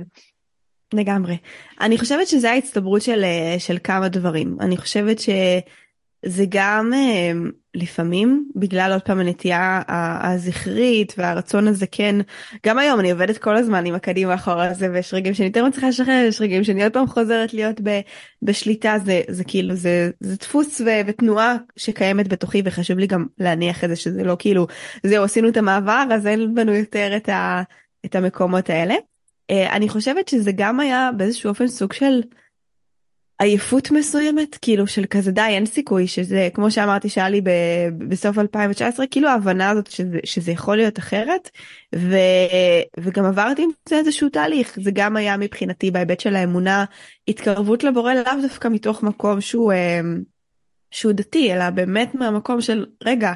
לגמרי. 0.94 1.38
אני 1.82 1.98
חושבת 1.98 2.28
שזה 2.28 2.52
ההצטברות 2.52 3.02
של, 3.02 3.24
אה, 3.24 3.56
של 3.60 3.78
כמה 3.84 4.10
דברים. 4.10 4.58
אני 4.60 4.78
חושבת 4.78 5.20
שזה 5.20 6.46
גם 6.50 6.92
אה, 6.94 7.32
לפעמים 7.78 8.50
בגלל 8.56 8.92
עוד 8.94 9.02
פעם 9.02 9.20
הנטייה 9.20 9.82
הזכרית 10.24 11.14
והרצון 11.18 11.68
הזה 11.68 11.86
כן 11.92 12.16
גם 12.66 12.80
היום 12.80 13.00
אני 13.00 13.12
עובדת 13.12 13.38
כל 13.38 13.56
הזמן 13.56 13.86
עם 13.86 13.96
הקדימה 13.96 14.36
אחורה 14.36 14.70
הזה 14.70 14.90
ויש 14.94 15.14
רגעים 15.14 15.34
שאני 15.34 15.48
יותר 15.48 15.66
מצליחה 15.66 15.88
לשחרר 15.88 16.26
יש 16.28 16.42
רגעים 16.42 16.64
שאני 16.64 16.84
עוד 16.84 16.94
פעם 16.94 17.08
חוזרת 17.08 17.54
להיות 17.54 17.82
ב, 17.84 18.00
בשליטה 18.42 18.96
זה 19.06 19.22
זה 19.28 19.44
כאילו 19.44 19.76
זה 19.76 20.12
זה 20.20 20.36
דפוס 20.36 20.82
ו, 20.82 20.86
ותנועה 21.08 21.56
שקיימת 21.76 22.28
בתוכי 22.28 22.62
וחשוב 22.66 23.00
לי 23.00 23.08
גם 23.08 23.26
להניח 23.40 23.84
את 23.84 23.90
זה 23.90 23.96
שזה 23.96 24.24
לא 24.24 24.36
כאילו 24.40 24.68
זהו 25.04 25.24
עשינו 25.24 25.50
את 25.50 25.58
המעבר 25.58 26.04
אז 26.12 26.28
אין 26.28 26.56
בנו 26.56 26.74
יותר 26.74 27.18
את, 27.18 27.30
ה, 27.30 27.62
את 28.06 28.16
המקומות 28.16 28.70
האלה. 28.70 28.96
אה, 29.50 29.76
אני 29.76 29.90
חושבת 29.90 30.28
שזה 30.28 30.52
גם 30.56 30.80
היה 30.80 31.10
באיזשהו 31.18 31.50
אופן 31.50 31.68
סוג 31.68 31.94
של. 31.94 32.22
עייפות 33.40 33.92
מסוימת 33.92 34.58
כאילו 34.62 34.88
של 34.88 35.06
כזה 35.06 35.32
די 35.32 35.42
אין 35.42 35.66
סיכוי 35.66 36.08
שזה 36.08 36.50
כמו 36.54 36.72
שאמרתי 36.72 37.10
שהיה 37.10 37.30
לי 37.30 37.42
בסוף 37.98 38.38
2019 38.38 39.08
כאילו 39.08 39.30
ההבנה 39.30 39.70
הזאת 39.70 39.92
שזה, 39.92 40.18
שזה 40.24 40.52
יכול 40.52 40.76
להיות 40.76 41.00
אחרת 41.00 41.50
ו, 41.96 42.16
וגם 43.00 43.26
עברתי 43.26 43.64
עם 43.64 43.70
זה 43.90 43.96
איזשהו 43.98 44.30
תהליך. 44.30 44.78
זה 44.82 44.92
גם 44.94 45.18
היה 45.18 45.38
מבחינתי 45.38 45.92
בהיבט 45.92 46.20
של 46.20 46.36
האמונה 46.36 46.86
התקרבות 47.28 47.84
לבורא 47.84 48.14
לאו 48.14 48.42
דווקא 48.42 48.68
מתוך 48.68 49.04
מקום 49.04 49.42
שהוא 49.42 49.72
אה, 49.72 50.02
שהוא 50.92 51.12
דתי 51.12 51.54
אלא 51.54 51.70
באמת 51.70 52.16
מהמקום 52.16 52.62
של 52.62 52.86
רגע 53.04 53.34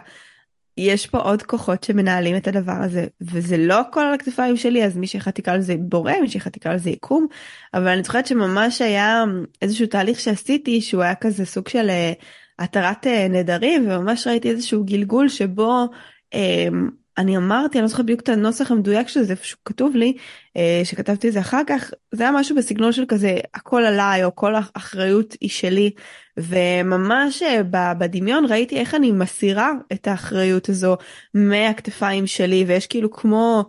יש 0.77 1.07
פה 1.07 1.17
עוד 1.17 1.43
כוחות 1.43 1.83
שמנהלים 1.83 2.35
את 2.35 2.47
הדבר 2.47 2.77
הזה 2.81 3.07
וזה 3.21 3.57
לא 3.57 3.79
הכל 3.79 3.99
על 4.01 4.13
הכתפיים 4.13 4.57
שלי 4.57 4.85
אז 4.85 4.97
מי 4.97 5.07
שאחד 5.07 5.31
תקרא 5.31 5.55
לזה 5.55 5.75
בורא 5.79 6.13
מי 6.21 6.29
שאחד 6.29 6.49
תקרא 6.49 6.73
לזה 6.73 6.89
יקום 6.89 7.27
אבל 7.73 7.87
אני 7.87 8.03
זוכרת 8.03 8.27
שממש 8.27 8.81
היה 8.81 9.23
איזשהו 9.61 9.87
תהליך 9.87 10.19
שעשיתי 10.19 10.81
שהוא 10.81 11.03
היה 11.03 11.15
כזה 11.15 11.45
סוג 11.45 11.67
של 11.67 11.89
אה, 11.89 12.13
התרת 12.59 13.07
אה, 13.07 13.27
נדרים 13.29 13.85
וממש 13.89 14.27
ראיתי 14.27 14.49
איזשהו 14.49 14.83
גלגול 14.83 15.29
שבו 15.29 15.87
אמ, 16.33 16.89
אני 17.17 17.37
אמרתי 17.37 17.77
אני 17.77 17.81
לא 17.81 17.87
זוכרת 17.87 18.05
בדיוק 18.05 18.21
את 18.21 18.29
הנוסח 18.29 18.71
המדויק 18.71 19.07
של 19.07 19.23
זה 19.23 19.33
איפשהו 19.33 19.57
כתוב 19.65 19.95
לי 19.95 20.13
אה, 20.57 20.81
שכתבתי 20.83 21.27
את 21.27 21.33
זה 21.33 21.39
אחר 21.39 21.61
כך 21.67 21.91
זה 22.11 22.23
היה 22.23 22.31
משהו 22.31 22.55
בסגנון 22.55 22.91
של 22.91 23.05
כזה 23.07 23.37
הכל 23.53 23.83
עליי 23.83 24.23
או 24.23 24.35
כל 24.35 24.53
האחריות 24.55 25.35
היא 25.41 25.49
שלי 25.49 25.91
וממש 26.37 27.43
אה, 27.43 27.63
בדמיון 27.97 28.45
ראיתי 28.45 28.77
איך 28.79 28.95
אני 28.95 29.11
מסירה 29.11 29.71
את 29.93 30.07
האחריות 30.07 30.69
הזו 30.69 30.97
מהכתפיים 31.33 32.27
שלי 32.27 32.65
ויש 32.67 32.87
כאילו 32.87 33.11
כמו 33.11 33.65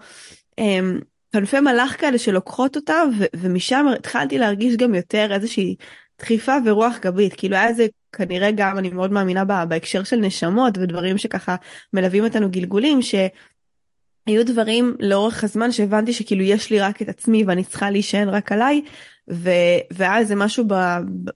אמ, 0.58 0.98
כנפי 1.32 1.60
מלאך 1.60 2.00
כאלה 2.00 2.18
שלוקחות 2.18 2.76
אותה 2.76 3.02
ומשם 3.36 3.86
התחלתי 3.98 4.38
להרגיש 4.38 4.76
גם 4.76 4.94
יותר 4.94 5.32
איזושהי 5.32 5.76
דחיפה 6.22 6.56
ורוח 6.64 6.98
גבית. 7.02 7.34
כאילו 7.34 7.56
היה 7.56 7.68
איזה 7.68 7.86
כנראה 8.12 8.50
גם 8.50 8.78
אני 8.78 8.90
מאוד 8.90 9.12
מאמינה 9.12 9.44
בהקשר 9.64 10.04
של 10.04 10.16
נשמות 10.16 10.78
ודברים 10.78 11.18
שככה 11.18 11.56
מלווים 11.92 12.24
אותנו 12.24 12.50
גלגולים 12.50 13.02
שהיו 13.02 14.44
דברים 14.46 14.96
לאורך 15.00 15.44
הזמן 15.44 15.72
שהבנתי 15.72 16.12
שכאילו 16.12 16.42
יש 16.42 16.70
לי 16.70 16.80
רק 16.80 17.02
את 17.02 17.08
עצמי 17.08 17.44
ואני 17.44 17.64
צריכה 17.64 17.90
להישען 17.90 18.28
רק 18.28 18.52
עליי 18.52 18.82
ו... 19.30 19.50
והיה 19.90 20.18
איזה 20.18 20.34
משהו 20.34 20.64
ב... 20.68 20.74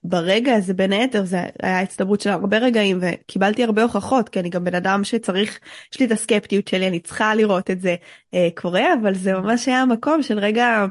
ברגע 0.03 0.53
הזה 0.53 0.73
בין 0.73 0.93
היתר 0.93 1.25
זה 1.25 1.37
היה 1.63 1.79
הצטברות 1.79 2.21
של 2.21 2.29
הרבה 2.29 2.57
רגעים 2.57 2.99
וקיבלתי 3.01 3.63
הרבה 3.63 3.83
הוכחות 3.83 4.29
כי 4.29 4.39
אני 4.39 4.49
גם 4.49 4.63
בן 4.63 4.75
אדם 4.75 5.03
שצריך 5.03 5.59
יש 5.93 5.99
לי 5.99 6.05
את 6.05 6.11
הסקפטיות 6.11 6.67
שלי 6.67 6.87
אני 6.87 6.99
צריכה 6.99 7.35
לראות 7.35 7.71
את 7.71 7.81
זה 7.81 7.95
אה, 8.33 8.47
קורה 8.55 8.93
אבל 9.01 9.13
זה 9.15 9.33
ממש 9.33 9.67
היה 9.67 9.85
מקום 9.85 10.23
של 10.23 10.39
רגע 10.39 10.85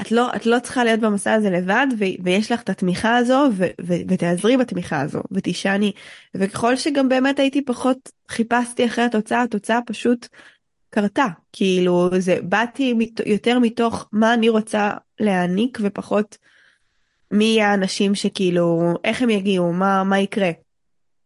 את 0.00 0.12
לא 0.12 0.30
את 0.36 0.46
לא 0.46 0.58
צריכה 0.58 0.84
להיות 0.84 1.00
במסע 1.00 1.32
הזה 1.32 1.50
לבד 1.50 1.86
ו- 1.98 2.22
ויש 2.24 2.52
לך 2.52 2.62
את 2.62 2.70
התמיכה 2.70 3.16
הזו 3.16 3.48
ו- 3.52 3.66
ו- 3.86 4.02
ותעזרי 4.08 4.56
בתמיכה 4.56 5.00
הזו 5.00 5.20
ותשעני 5.32 5.92
וככל 6.34 6.76
שגם 6.76 7.08
באמת 7.08 7.38
הייתי 7.38 7.64
פחות 7.64 8.10
חיפשתי 8.28 8.86
אחרי 8.86 9.04
התוצאה 9.04 9.42
התוצאה 9.42 9.78
פשוט 9.86 10.28
קרתה. 10.90 11.26
כאילו 11.52 12.10
זה 12.18 12.38
באתי 12.42 12.92
מת- 12.92 13.26
יותר 13.26 13.58
מתוך 13.58 14.08
מה 14.12 14.34
אני 14.34 14.48
רוצה 14.48 14.90
להעניק 15.20 15.78
ופחות 15.82 16.38
מי 17.30 17.44
יהיה 17.44 17.70
האנשים 17.70 18.14
שכאילו 18.14 18.94
איך 19.04 19.22
הם 19.22 19.30
יגיעו 19.30 19.72
מה 19.72 20.04
מה 20.04 20.18
יקרה. 20.18 20.50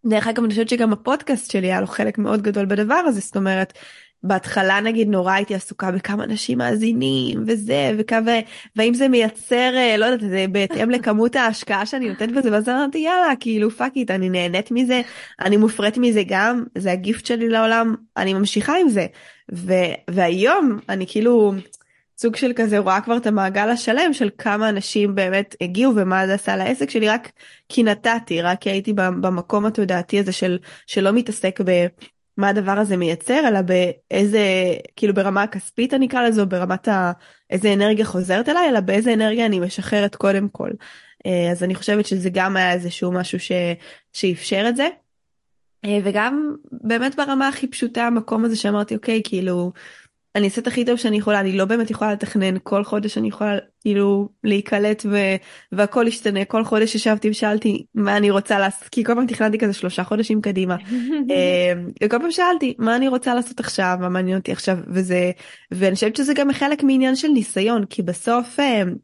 דרך 0.07 0.27
אגב 0.27 0.45
אני 0.45 0.51
חושבת 0.51 0.69
שגם 0.69 0.93
הפודקאסט 0.93 1.51
שלי 1.51 1.67
היה 1.67 1.81
לו 1.81 1.87
חלק 1.87 2.19
מאוד 2.19 2.43
גדול 2.43 2.67
בדבר 2.67 2.95
הזה. 2.95 3.21
זאת 3.21 3.37
אומרת 3.37 3.73
בהתחלה 4.23 4.81
נגיד 4.81 5.09
נורא 5.09 5.33
הייתי 5.33 5.55
עסוקה 5.55 5.91
בכמה 5.91 6.25
אנשים 6.25 6.59
מאזינים 6.59 7.43
וזה 7.47 7.93
וכמה 7.99 8.33
והאם 8.77 8.95
זה 8.95 9.09
מייצר 9.09 9.73
אה, 9.77 9.97
לא 9.97 10.05
יודעת 10.05 10.31
זה 10.31 10.45
בהתאם 10.53 10.91
לכמות 10.91 11.37
ההשקעה 11.37 11.87
שאני 11.87 12.09
נותנת 12.09 12.33
בזה 12.33 12.53
ואז 12.53 12.69
אמרתי 12.69 12.99
יאללה 12.99 13.37
כאילו 13.41 13.71
fuck 13.71 13.93
it 13.97 14.11
אני 14.11 14.29
נהנית 14.29 14.71
מזה 14.71 15.01
אני 15.41 15.57
מופרית 15.57 15.99
מזה 15.99 16.23
גם 16.27 16.65
זה 16.79 16.93
ה 16.93 17.00
gift 17.00 17.27
שלי 17.27 17.49
לעולם 17.49 17.95
אני 18.17 18.35
ממשיכה 18.35 18.77
עם 18.77 18.89
זה. 18.89 19.07
ו, 19.55 19.73
והיום 20.11 20.79
אני 20.89 21.07
כאילו 21.09 21.53
סוג 22.19 22.37
של 22.37 22.53
כזה 22.57 22.79
רואה 22.79 23.01
כבר 23.01 23.17
את 23.17 23.27
המעגל 23.27 23.69
השלם 23.69 24.13
של 24.13 24.31
כמה 24.39 24.69
אנשים 24.69 25.15
באמת 25.15 25.55
הגיעו 25.61 25.93
ומה 25.97 26.27
זה 26.27 26.35
עשה 26.35 26.57
לעסק 26.57 26.91
שלי 26.91 27.09
רק 27.09 27.33
כי 27.69 27.83
נתתי 27.83 28.43
רק 28.43 28.61
כי 28.61 28.71
הייתי 28.71 28.93
במקום 28.93 29.67
התודעתי 29.67 30.19
הזה 30.19 30.33
של 30.33 30.59
שלא 30.87 31.13
מתעסק 31.13 31.61
ב... 31.65 31.87
מה 32.39 32.49
הדבר 32.49 32.73
הזה 32.73 32.97
מייצר 32.97 33.49
אלא 33.49 33.61
באיזה 33.63 34.41
כאילו 34.97 35.15
ברמה 35.15 35.43
הכספית 35.43 35.95
אני 35.95 36.07
אקרא 36.07 36.29
לזה 36.29 36.45
ברמת 36.45 36.89
ה... 36.89 37.13
איזה 37.51 37.73
אנרגיה 37.73 38.05
חוזרת 38.05 38.49
אליי 38.49 38.69
אלא 38.69 38.81
באיזה 38.81 39.15
אנרגיה 39.15 39.47
אני 39.47 39.61
משחררת 39.61 40.17
קודם 40.17 40.49
כל. 40.49 40.71
אה, 41.27 41.51
אז 41.53 41.63
אני 41.63 41.75
חושבת 41.75 42.07
שזה 42.07 42.31
גם 42.33 42.57
היה 42.57 42.73
איזשהו 42.73 43.13
משהו 43.13 43.41
ש... 43.41 43.53
שאפשר 44.13 44.67
את 44.69 44.77
זה. 44.77 44.89
אה, 45.85 45.99
וגם 46.05 46.55
באמת 46.73 47.15
ברמה 47.17 47.49
הכי 47.49 47.67
פשוטה 47.67 48.07
המקום 48.07 48.45
הזה 48.45 48.57
שאמרתי 48.57 48.95
אוקיי 48.95 49.21
כאילו 49.25 49.73
אני 50.39 50.47
אעשה 50.47 50.61
את 50.61 50.67
הכי 50.67 50.85
טוב 50.85 50.97
שאני 50.97 51.17
יכולה 51.17 51.41
אני 51.41 51.53
לא 51.53 51.65
באמת 51.65 51.91
יכולה 51.91 52.13
לתכנן 52.13 52.55
כל 52.63 52.85
חודש 52.85 53.19
אני 53.19 53.29
יכולה 53.29 53.59
כאילו 53.81 54.29
להיקלט 54.45 55.07
ו... 55.11 55.17
והכל 55.73 56.05
ישתנה. 56.09 56.45
כל 56.45 56.65
חודש 56.65 56.95
ישבתי 56.95 57.31
ושאלתי 57.31 57.85
מה 57.95 58.17
אני 58.17 58.31
רוצה 58.31 58.59
לעשות 58.59 58.89
כי 58.89 59.05
כל 59.05 59.15
פעם 59.15 59.27
תכננתי 59.27 59.59
כזה 59.59 59.73
שלושה 59.73 60.05
חודשים 60.05 60.41
קדימה. 60.41 60.77
אמ, 61.31 61.91
וכל 62.05 62.19
פעם 62.21 62.31
שאלתי 62.31 62.75
מה 62.79 62.97
אני 62.97 63.09
רוצה 63.09 63.35
לעשות 63.35 63.61
עכשיו? 63.61 63.97
מה 64.01 64.09
מעניין 64.09 64.39
אותי 64.39 64.53
עכשיו? 64.53 64.79
וזה 64.87 65.31
ואני 65.71 65.95
חושבת 65.95 66.17
שזה 66.17 66.35
גם 66.35 66.53
חלק 66.53 66.83
מעניין 66.83 67.17
של 67.17 67.29
ניסיון 67.29 67.85
כי 67.85 68.03
בסוף 68.03 68.61
אמ, 68.61 68.95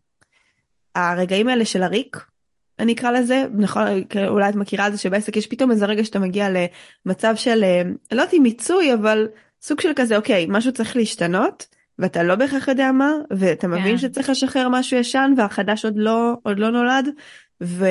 הרגעים 0.94 1.48
האלה 1.48 1.64
של 1.64 1.82
הריק 1.82 2.16
אני 2.78 2.92
אקרא 2.92 3.10
לזה 3.10 3.44
נכון 3.54 3.82
אולי 4.28 4.48
את 4.48 4.54
מכירה 4.54 4.86
את 4.86 4.92
זה 4.92 4.98
שבעסק 4.98 5.36
יש 5.36 5.46
פתאום 5.46 5.70
איזה 5.70 5.86
רגע 5.86 6.04
שאתה 6.04 6.18
מגיע 6.18 6.48
למצב 7.06 7.36
של 7.36 7.64
אמ, 7.64 7.94
לא 8.12 8.20
יודעת 8.20 8.34
אם 8.34 8.42
מיצוי 8.42 8.94
אבל 8.94 9.28
סוג 9.64 9.80
של 9.80 9.92
כזה 9.96 10.16
אוקיי 10.16 10.46
משהו 10.48 10.72
צריך 10.72 10.96
להשתנות 10.96 11.66
ואתה 11.98 12.22
לא 12.22 12.34
בהכרח 12.34 12.68
יודע 12.68 12.92
מה 12.92 13.12
ואתה 13.30 13.68
מבין 13.68 13.96
כן. 13.96 13.98
שצריך 13.98 14.30
לשחרר 14.30 14.68
משהו 14.68 14.96
ישן 14.96 15.34
והחדש 15.36 15.84
עוד 15.84 15.94
לא 15.96 16.32
עוד 16.42 16.58
לא 16.58 16.70
נולד. 16.70 17.08
ו... 17.62 17.86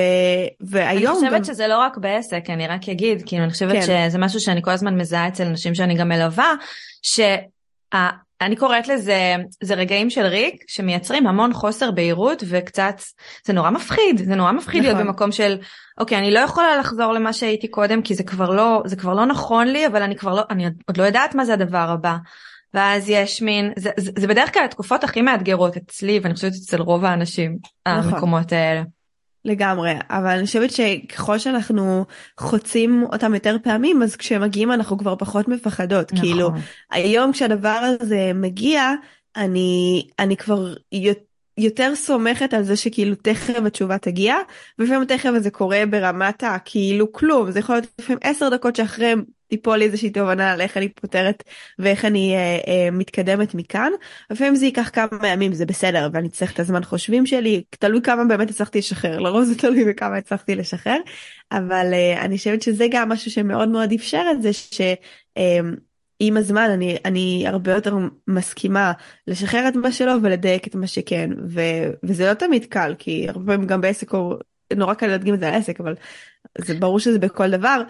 והיום 0.61 1.11
אני 1.11 1.15
חושבת 1.15 1.39
גם... 1.39 1.43
שזה 1.43 1.67
לא 1.67 1.77
רק 1.77 1.97
בעסק 1.97 2.49
אני 2.49 2.67
רק 2.67 2.89
אגיד 2.89 3.23
כאילו 3.25 3.43
אני 3.43 3.51
חושבת 3.51 3.73
כן. 3.73 3.81
שזה 3.81 4.17
משהו 4.17 4.39
שאני 4.39 4.61
כל 4.61 4.71
הזמן 4.71 4.97
מזהה 4.97 5.27
אצל 5.27 5.45
אנשים 5.45 5.75
שאני 5.75 5.95
גם 5.95 6.09
מלווה 6.09 6.53
שאני 7.01 8.55
קוראת 8.57 8.87
לזה 8.87 9.35
זה 9.63 9.73
רגעים 9.73 10.09
של 10.09 10.25
ריק 10.25 10.63
שמייצרים 10.67 11.27
המון 11.27 11.53
חוסר 11.53 11.91
בהירות 11.91 12.43
וקצת 12.49 13.01
זה 13.45 13.53
נורא 13.53 13.69
מפחיד 13.69 14.17
זה 14.17 14.35
נורא 14.35 14.51
מפחיד 14.51 14.81
נכון. 14.81 14.95
להיות 14.95 15.07
במקום 15.07 15.31
של 15.31 15.57
אוקיי 15.97 16.17
אני 16.17 16.31
לא 16.31 16.39
יכולה 16.39 16.77
לחזור 16.77 17.13
למה 17.13 17.33
שהייתי 17.33 17.67
קודם 17.67 18.01
כי 18.01 18.15
זה 18.15 18.23
כבר 18.23 18.49
לא 18.49 18.81
זה 18.85 18.95
כבר 18.95 19.13
לא 19.13 19.25
נכון 19.25 19.67
לי 19.67 19.87
אבל 19.87 20.01
אני 20.01 20.15
כבר 20.15 20.33
לא 20.33 20.41
אני 20.49 20.65
עוד 20.87 20.97
לא 20.97 21.03
יודעת 21.03 21.35
מה 21.35 21.45
זה 21.45 21.53
הדבר 21.53 21.89
הבא. 21.89 22.17
ואז 22.73 23.09
יש 23.09 23.41
מין 23.41 23.73
זה, 23.75 23.89
זה, 23.97 24.11
זה 24.17 24.27
בדרך 24.27 24.53
כלל 24.53 24.65
התקופות 24.65 25.03
הכי 25.03 25.21
מאתגרות 25.21 25.77
אצלי 25.77 26.19
ואני 26.23 26.33
חושבת 26.33 26.51
אצל 26.51 26.81
רוב 26.81 27.05
האנשים 27.05 27.57
נכון. 27.87 28.13
המקומות 28.13 28.51
האלה. 28.51 28.83
לגמרי 29.45 29.93
אבל 30.09 30.37
אני 30.37 30.45
חושבת 30.45 30.71
שככל 30.71 31.39
שאנחנו 31.39 32.05
חוצים 32.39 33.03
אותם 33.11 33.33
יותר 33.33 33.57
פעמים 33.63 34.03
אז 34.03 34.15
כשהם 34.15 34.41
מגיעים 34.41 34.71
אנחנו 34.71 34.97
כבר 34.97 35.15
פחות 35.15 35.47
מפחדות 35.47 36.13
נכון. 36.13 36.25
כאילו 36.25 36.49
היום 36.91 37.31
כשהדבר 37.31 37.79
הזה 38.01 38.31
מגיע 38.35 38.91
אני 39.35 40.07
אני 40.19 40.37
כבר 40.37 40.73
יותר 40.91 41.21
סומכת 41.95 42.53
על 42.53 42.63
זה 42.63 42.75
שכאילו 42.75 43.15
תכף 43.15 43.53
התשובה 43.65 43.97
תגיע 43.97 44.35
ולפעמים 44.79 45.05
תכף 45.05 45.29
זה 45.39 45.51
קורה 45.51 45.83
ברמת 45.89 46.43
הכאילו 46.43 47.11
כלום. 47.11 47.51
זה 47.51 47.59
יכול 47.59 47.75
להיות 47.75 47.87
לפעמים 47.99 48.19
10 48.23 48.49
דקות 48.49 48.75
שאחרי 48.75 49.13
תיפול 49.47 49.77
לי 49.77 49.85
איזושהי 49.85 50.09
תובנה 50.09 50.51
על 50.51 50.61
איך 50.61 50.77
אני 50.77 50.89
פותרת 50.89 51.43
ואיך 51.79 52.05
אני 52.05 52.35
אה, 52.35 52.59
אה, 52.67 52.91
מתקדמת 52.91 53.55
מכאן. 53.55 53.91
לפעמים 54.29 54.55
זה 54.55 54.65
ייקח 54.65 54.89
כמה 54.93 55.27
ימים 55.27 55.53
זה 55.53 55.65
בסדר 55.65 56.09
ואני 56.13 56.29
צריך 56.29 56.53
את 56.53 56.59
הזמן 56.59 56.83
חושבים 56.83 57.25
שלי 57.25 57.63
תלוי 57.69 58.01
כמה 58.01 58.25
באמת 58.25 58.49
הצלחתי 58.49 58.77
לשחרר. 58.77 59.19
לרוב 59.19 59.43
זה 59.43 59.57
תלוי 59.57 59.85
בכמה 59.85 60.17
הצלחתי 60.17 60.55
לשחרר. 60.55 60.97
אבל 61.51 61.93
אה, 61.93 62.21
אני 62.21 62.37
חושבת 62.37 62.61
שזה 62.61 62.85
גם 62.91 63.09
משהו 63.09 63.31
שמאוד 63.31 63.69
מאוד 63.69 63.91
אפשר 63.91 64.23
את 64.31 64.41
זה 64.41 64.53
ש... 64.53 64.81
אה, 65.37 65.59
עם 66.27 66.37
הזמן 66.37 66.69
אני 66.69 66.97
אני 67.05 67.43
הרבה 67.47 67.71
יותר 67.71 67.95
מסכימה 68.27 68.91
לשחרר 69.27 69.67
את 69.67 69.75
מה 69.75 69.91
שלא 69.91 70.13
ולדייק 70.21 70.67
את 70.67 70.75
מה 70.75 70.87
שכן 70.87 71.29
ו, 71.47 71.61
וזה 72.03 72.29
לא 72.29 72.33
תמיד 72.33 72.65
קל 72.65 72.95
כי 72.99 73.29
הרבה 73.29 73.53
פעמים 73.53 73.67
גם 73.67 73.81
בעסק 73.81 74.13
או 74.13 74.37
נורא 74.75 74.93
קל 74.93 75.07
להדגים 75.07 75.33
את 75.33 75.39
זה 75.39 75.47
על 75.47 75.53
עסק 75.53 75.79
אבל 75.79 75.95
זה 76.57 76.73
ברור 76.73 76.99
שזה 76.99 77.19
בכל 77.19 77.49
דבר 77.49 77.81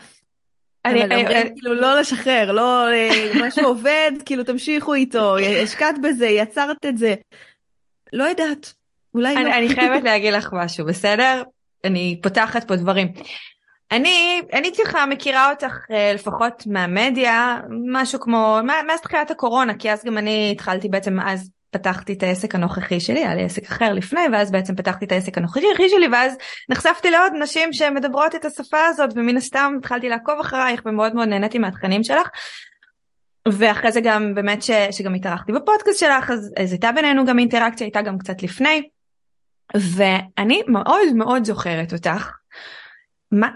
אני, 0.86 1.04
אני, 1.04 1.28
אני, 1.28 1.50
כאילו 1.56 1.74
לא 1.74 2.00
לשחרר, 2.00 2.52
לא 2.52 2.91
אה, 2.91 3.32
משהו 3.41 3.65
עובד, 3.65 4.12
כאילו 4.26 4.43
תמשיכו 4.43 4.93
איתו, 4.93 5.38
השקעת 5.63 5.96
בזה, 6.04 6.26
יצרת 6.26 6.86
את 6.86 6.98
זה. 6.98 7.15
לא 8.13 8.24
יודעת, 8.24 8.74
אולי 9.13 9.36
אני, 9.36 9.43
לא. 9.43 9.56
אני 9.56 9.69
חייבת 9.69 10.04
להגיד 10.04 10.34
לך 10.34 10.50
משהו, 10.54 10.86
בסדר? 10.86 11.43
אני 11.84 12.19
פותחת 12.24 12.67
פה 12.67 12.76
דברים. 12.76 13.08
אני, 13.94 14.42
אני 14.54 14.72
ככה 14.86 15.06
מכירה 15.06 15.50
אותך 15.50 15.86
אה, 15.92 16.14
לפחות 16.14 16.64
מהמדיה, 16.68 17.60
משהו 17.92 18.20
כמו, 18.20 18.60
מאז 18.88 19.02
תחילת 19.02 19.32
הקורונה, 19.32 19.74
כי 19.74 19.92
אז 19.92 20.06
גם 20.06 20.18
אני 20.18 20.50
התחלתי 20.52 20.90
בעצם 20.90 21.20
אז 21.20 21.50
פתחתי 21.72 22.14
את 22.14 22.24
העסק 22.24 22.56
הנוכחי 22.56 23.00
שלי, 23.00 23.20
היה 23.20 23.36
לי 23.36 23.44
עסק 23.44 23.64
אחר 23.64 23.94
לפני, 23.94 24.22
ואז 24.34 24.52
בעצם 24.52 24.76
פתחתי 24.76 25.06
את 25.06 25.12
העסק 25.12 25.38
הנוכחי 25.38 25.90
שלי, 25.90 26.08
ואז 26.12 26.38
נחשפתי 26.70 27.12
לעוד 27.12 27.32
נשים 27.40 27.74
שמדברות 27.74 28.36
את 28.36 28.46
השפה 28.46 28.86
הזאת, 28.86 29.10
ומן 29.16 29.38
הסתם 29.38 29.74
התחלתי 29.80 30.10
לעקוב 30.10 30.40
אחרייך, 30.40 30.82
ומאוד 30.86 31.16
מאוד 31.16 31.28
נהניתי 31.28 31.60
מהתכנים 31.60 32.04
שלך. 32.04 32.30
ואחרי 33.48 33.92
זה 33.92 34.02
גם 34.02 34.36
באמת 34.36 34.64
ש, 34.64 34.72
שגם 34.92 35.14
התארחתי 35.14 35.52
בפודקאסט 35.52 36.00
שלך, 36.00 36.32
אז, 36.32 36.54
אז 36.58 36.72
הייתה 36.72 36.92
בינינו 36.92 37.26
גם 37.26 37.40
אינטראקציה, 37.40 37.86
הייתה 37.88 38.02
גם 38.02 38.18
קצת 38.18 38.44
לפני. 38.44 38.90
ואני 39.76 40.62
מאוד 40.68 41.14
מאוד 41.16 41.46
זוכרת 41.46 41.94
אותך 41.94 42.43
מה, 43.34 43.50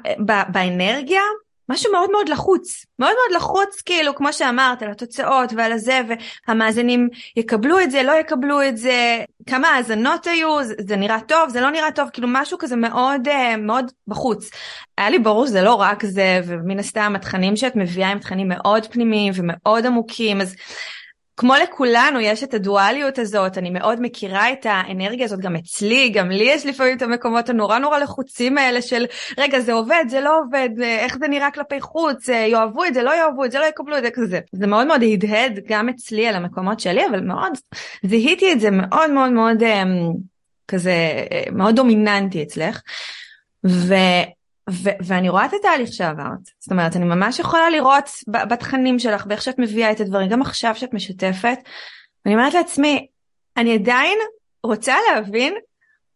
באנרגיה 0.49 1.21
משהו 1.69 1.91
מאוד 1.91 2.11
מאוד 2.11 2.29
לחוץ, 2.29 2.85
מאוד 2.99 3.11
מאוד 3.11 3.41
לחוץ 3.41 3.81
כאילו 3.81 4.15
כמו 4.15 4.33
שאמרת 4.33 4.81
על 4.81 4.91
התוצאות 4.91 5.53
ועל 5.57 5.71
הזה 5.71 6.01
והמאזינים 6.47 7.09
יקבלו 7.35 7.79
את 7.79 7.91
זה, 7.91 8.03
לא 8.03 8.11
יקבלו 8.11 8.67
את 8.67 8.77
זה, 8.77 9.23
כמה 9.49 9.67
האזנות 9.67 10.27
היו, 10.27 10.63
זה, 10.63 10.73
זה 10.87 10.95
נראה 10.95 11.19
טוב, 11.27 11.49
זה 11.49 11.61
לא 11.61 11.69
נראה 11.69 11.91
טוב, 11.91 12.09
כאילו 12.13 12.27
משהו 12.31 12.57
כזה 12.57 12.75
מאוד 12.75 13.27
אה, 13.27 13.57
מאוד 13.57 13.91
בחוץ. 14.07 14.49
היה 14.97 15.09
לי 15.09 15.19
ברור 15.19 15.45
שזה 15.45 15.61
לא 15.61 15.73
רק 15.73 16.05
זה 16.05 16.41
ומן 16.47 16.79
הסתם 16.79 17.13
התכנים 17.15 17.55
שאת 17.55 17.75
מביאה 17.75 18.09
הם 18.09 18.19
תכנים 18.19 18.47
מאוד 18.47 18.85
פנימיים 18.91 19.33
ומאוד 19.35 19.85
עמוקים 19.85 20.41
אז 20.41 20.55
כמו 21.38 21.54
לכולנו 21.63 22.19
יש 22.19 22.43
את 22.43 22.54
הדואליות 22.54 23.19
הזאת, 23.19 23.58
אני 23.58 23.69
מאוד 23.69 24.00
מכירה 24.02 24.52
את 24.54 24.65
האנרגיה 24.65 25.26
הזאת 25.26 25.39
גם 25.39 25.56
אצלי, 25.56 26.10
גם 26.10 26.30
לי 26.30 26.43
יש 26.43 26.65
לפעמים 26.65 26.97
את 26.97 27.02
המקומות 27.02 27.50
הנורא 27.50 27.80
נורא 27.80 27.97
לחוצים 27.97 28.58
האלה 28.58 28.82
של 28.82 29.06
רגע 29.38 29.60
זה 29.60 29.73
עובד, 29.73 30.04
זה 30.10 30.21
לא 30.21 30.39
עובד, 30.39 30.69
איך 30.82 31.17
זה 31.17 31.28
נראה 31.28 31.52
כלפי 31.52 31.82
חוץ, 31.82 32.28
יאהבו 32.28 32.86
את 32.86 32.93
זה, 32.93 33.04
לא 33.04 33.12
יאהבו 33.15 33.45
את 33.45 33.52
זה, 33.52 33.60
לא 33.60 33.65
יקבלו 33.65 33.97
את 33.97 34.04
זה 34.04 34.12
כזה. 34.12 34.39
זה 34.52 34.67
מאוד 34.67 34.88
מאוד 34.88 35.02
הדהד 35.04 35.60
גם 35.67 35.89
אצלי 35.89 36.28
על 36.28 36.36
המקומות 36.36 36.80
שלי, 36.80 37.06
אבל 37.06 37.21
מאוד 37.21 37.52
זיהיתי 38.04 38.52
את 38.52 38.60
זה 38.60 38.71
מאוד 38.71 39.12
מאוד 39.12 39.32
מאוד 39.32 39.63
אמ, 39.63 40.13
כזה 40.67 40.91
אה, 41.32 41.43
מאוד 41.52 41.76
דומיננטי 41.76 42.43
אצלך. 42.43 42.82
ו... 43.65 43.93
ו- 44.69 44.97
ואני 45.06 45.30
רואה 45.30 45.45
את 45.45 45.51
התהליך 45.60 45.93
שעברת, 45.93 46.39
זאת 46.60 46.71
אומרת 46.71 46.95
אני 46.95 47.06
ממש 47.06 47.39
יכולה 47.39 47.69
לראות 47.69 48.10
בתכנים 48.27 48.99
שלך 48.99 49.25
ואיך 49.30 49.41
שאת 49.41 49.60
מביאה 49.60 49.91
את 49.91 49.99
הדברים, 49.99 50.30
גם 50.30 50.41
עכשיו 50.41 50.75
שאת 50.75 50.93
משתפת, 50.93 51.58
ואני 52.25 52.36
אומרת 52.36 52.53
לעצמי, 52.53 53.08
אני 53.58 53.73
עדיין 53.73 54.19
רוצה 54.63 54.95
להבין 55.12 55.53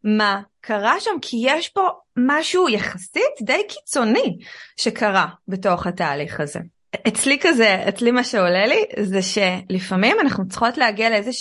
מה 0.03 0.41
קרה 0.61 0.99
שם, 0.99 1.11
כי 1.21 1.37
יש 1.43 1.69
פה 1.69 1.87
משהו 2.17 2.69
יחסית 2.69 3.41
די 3.41 3.61
קיצוני 3.69 4.37
שקרה 4.77 5.27
בתוך 5.47 5.87
התהליך 5.87 6.39
הזה. 6.39 6.59
אצלי 7.07 7.37
כזה, 7.41 7.83
אצלי 7.89 8.11
מה 8.11 8.23
שעולה 8.23 8.65
לי 8.67 8.83
זה 8.99 9.19
שלפעמים 9.21 10.19
אנחנו 10.19 10.47
צריכות 10.47 10.77
להגיע 10.77 11.09
לאיזה, 11.09 11.31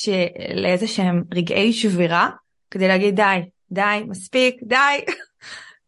לאיזה 0.55 0.87
שהם 0.87 1.23
רגעי 1.35 1.73
שבירה 1.73 2.31
כדי 2.71 2.89
להגיד 2.89 3.17
די, 3.17 3.41
די, 3.71 4.03
מספיק, 4.09 4.57
די. 4.63 5.05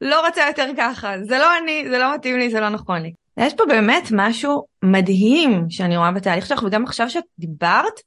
לא 0.03 0.27
רוצה 0.27 0.43
יותר 0.47 0.67
ככה, 0.77 1.15
זה 1.23 1.39
לא 1.39 1.59
אני, 1.59 1.85
זה 1.89 1.99
לא 1.99 2.15
מתאים 2.15 2.39
לי, 2.39 2.51
זה 2.51 2.61
לא 2.61 2.69
נכון 2.69 3.03
לי. 3.03 3.13
יש 3.37 3.55
פה 3.55 3.65
באמת 3.69 4.09
משהו 4.13 4.65
מדהים 4.83 5.67
שאני 5.71 5.97
רואה 5.97 6.11
בתהליך 6.11 6.47
שלך, 6.47 6.63
וגם 6.63 6.85
עכשיו 6.85 7.11
שאת 7.11 7.25
דיברת, 7.39 8.01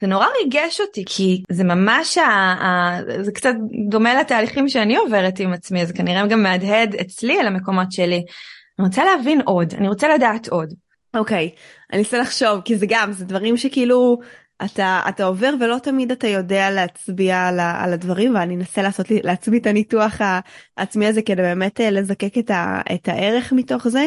זה 0.00 0.06
נורא 0.06 0.26
ריגש 0.42 0.80
אותי, 0.80 1.04
כי 1.06 1.42
זה 1.50 1.64
ממש, 1.64 2.18
ה, 2.18 2.22
ה, 2.22 2.98
זה 3.22 3.32
קצת 3.32 3.54
דומה 3.88 4.14
לתהליכים 4.14 4.68
שאני 4.68 4.96
עוברת 4.96 5.38
עם 5.38 5.52
עצמי, 5.52 5.82
אז 5.82 5.92
כנראה 5.92 6.26
גם 6.26 6.42
מהדהד 6.42 6.94
אצלי 6.94 7.40
על 7.40 7.46
המקומות 7.46 7.92
שלי. 7.92 8.24
אני 8.78 8.86
רוצה 8.86 9.04
להבין 9.04 9.40
עוד, 9.44 9.74
אני 9.74 9.88
רוצה 9.88 10.14
לדעת 10.14 10.48
עוד. 10.48 10.74
אוקיי, 11.14 11.50
okay, 11.54 11.58
אני 11.92 11.98
אנסה 11.98 12.18
לחשוב, 12.18 12.60
כי 12.64 12.76
זה 12.76 12.86
גם, 12.88 13.12
זה 13.12 13.24
דברים 13.24 13.56
שכאילו 13.56 14.18
אתה 14.64 15.00
אתה 15.08 15.24
עובר 15.24 15.54
ולא 15.60 15.76
תמיד 15.82 16.12
אתה 16.12 16.26
יודע 16.26 16.70
להצביע 16.70 17.48
על, 17.48 17.60
על 17.60 17.92
הדברים 17.92 18.34
ואני 18.34 18.56
אנסה 18.56 18.82
לעשות 18.82 19.10
לי, 19.10 19.20
לעצמי 19.24 19.58
את 19.58 19.66
הניתוח 19.66 20.20
העצמי 20.76 21.06
הזה 21.06 21.22
כדי 21.22 21.42
באמת 21.42 21.80
אה, 21.80 21.90
לזקק 21.90 22.38
את, 22.38 22.50
ה, 22.50 22.80
את 22.94 23.08
הערך 23.08 23.52
מתוך 23.52 23.88
זה. 23.88 24.06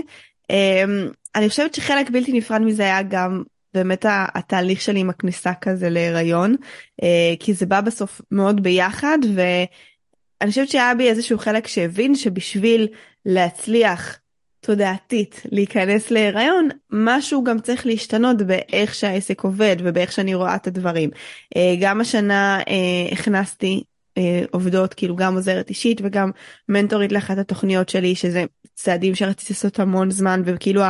אמ, 0.50 1.08
אני 1.36 1.50
חושבת 1.50 1.74
שחלק 1.74 2.10
בלתי 2.10 2.34
נפרד 2.34 2.62
מזה 2.62 2.84
היה 2.84 3.02
גם 3.02 3.44
באמת 3.74 4.06
התהליך 4.10 4.82
שלי 4.82 5.00
עם 5.00 5.10
הכניסה 5.10 5.54
כזה 5.54 5.90
להיריון 5.90 6.56
אה, 7.04 7.34
כי 7.40 7.54
זה 7.54 7.66
בא 7.66 7.82
בסוף 7.82 8.22
מאוד 8.32 8.64
ביחד 8.64 9.18
ואני 9.36 10.50
חושבת 10.50 10.70
שהיה 10.70 10.96
בי 10.96 11.10
איזשהו 11.10 11.38
חלק 11.38 11.68
שהבין 11.68 12.16
שבשביל 12.16 12.88
להצליח 13.26 14.19
תודעתית 14.62 15.42
להיכנס 15.52 16.12
להיריון 16.12 16.70
משהו 16.90 17.44
גם 17.44 17.60
צריך 17.60 17.86
להשתנות 17.86 18.42
באיך 18.42 18.96
שהעסק 18.96 19.42
עובד 19.42 19.76
ובאיך 19.80 20.12
שאני 20.12 20.36
רואה 20.36 20.56
את 20.56 20.68
הדברים. 20.68 21.10
אה, 21.58 21.76
גם 21.82 22.02
השנה 22.02 22.60
אה, 22.60 23.12
הכנסתי 23.12 23.84
אה, 24.18 24.44
עובדות 24.52 24.94
כאילו 24.94 25.16
גם 25.16 25.36
עוזרת 25.36 25.70
אישית 25.70 26.02
וגם 26.04 26.32
מנטורית 26.70 27.12
לאחת 27.12 27.38
התוכניות 27.38 27.90
שלי 27.90 28.16
שזה 28.16 28.46
צעדים 28.74 29.16
שרציתי 29.16 29.54
לעשות 29.54 29.80
המון 29.80 30.12
זמן 30.12 30.42
וכאילו 30.46 30.82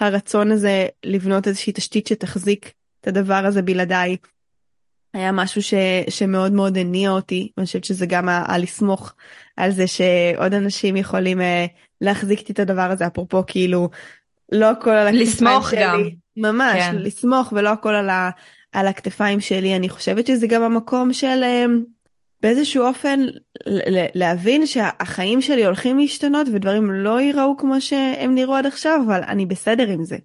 הרצון 0.00 0.52
הזה 0.52 0.86
לבנות 1.04 1.48
איזושהי 1.48 1.72
תשתית 1.72 2.06
שתחזיק 2.06 2.72
את 3.00 3.06
הדבר 3.06 3.42
הזה 3.46 3.62
בלעדיי. 3.62 4.16
היה 5.14 5.32
משהו 5.32 5.62
ש, 5.62 5.74
שמאוד 6.08 6.52
מאוד 6.52 6.78
הניע 6.78 7.10
אותי 7.10 7.52
ואני 7.56 7.66
חושבת 7.66 7.84
שזה 7.84 8.06
גם 8.06 8.28
הלסמוך 8.28 9.14
על 9.56 9.70
זה 9.70 9.86
שעוד 9.86 10.54
אנשים 10.54 10.96
יכולים 10.96 11.40
להחזיק 12.04 12.50
את 12.50 12.58
הדבר 12.58 12.90
הזה 12.90 13.06
אפרופו 13.06 13.42
כאילו 13.46 13.88
לא 14.52 14.70
הכל 14.70 14.90
על 14.90 15.08
הכתפיים 15.08 15.62
שלי. 15.70 15.80
גם. 15.82 16.02
ממש 16.36 16.82
כן. 16.82 16.96
לסמוך 16.96 17.52
ולא 17.56 17.68
הכל 17.68 17.94
על, 17.94 18.10
ה, 18.10 18.30
על 18.72 18.86
הכתפיים 18.86 19.40
שלי 19.40 19.76
אני 19.76 19.88
חושבת 19.88 20.26
שזה 20.26 20.46
גם 20.46 20.62
המקום 20.62 21.12
של 21.12 21.44
אמ, 21.44 21.82
באיזשהו 22.42 22.84
אופן 22.84 23.20
להבין 24.14 24.66
שהחיים 24.66 25.40
שלי 25.42 25.66
הולכים 25.66 25.98
להשתנות 25.98 26.46
ודברים 26.52 26.90
לא 26.90 27.20
ייראו 27.20 27.56
כמו 27.56 27.80
שהם 27.80 28.34
נראו 28.34 28.54
עד 28.54 28.66
עכשיו 28.66 29.00
אבל 29.06 29.20
אני 29.26 29.46
בסדר 29.46 29.88
עם 29.88 30.04
זה. 30.04 30.16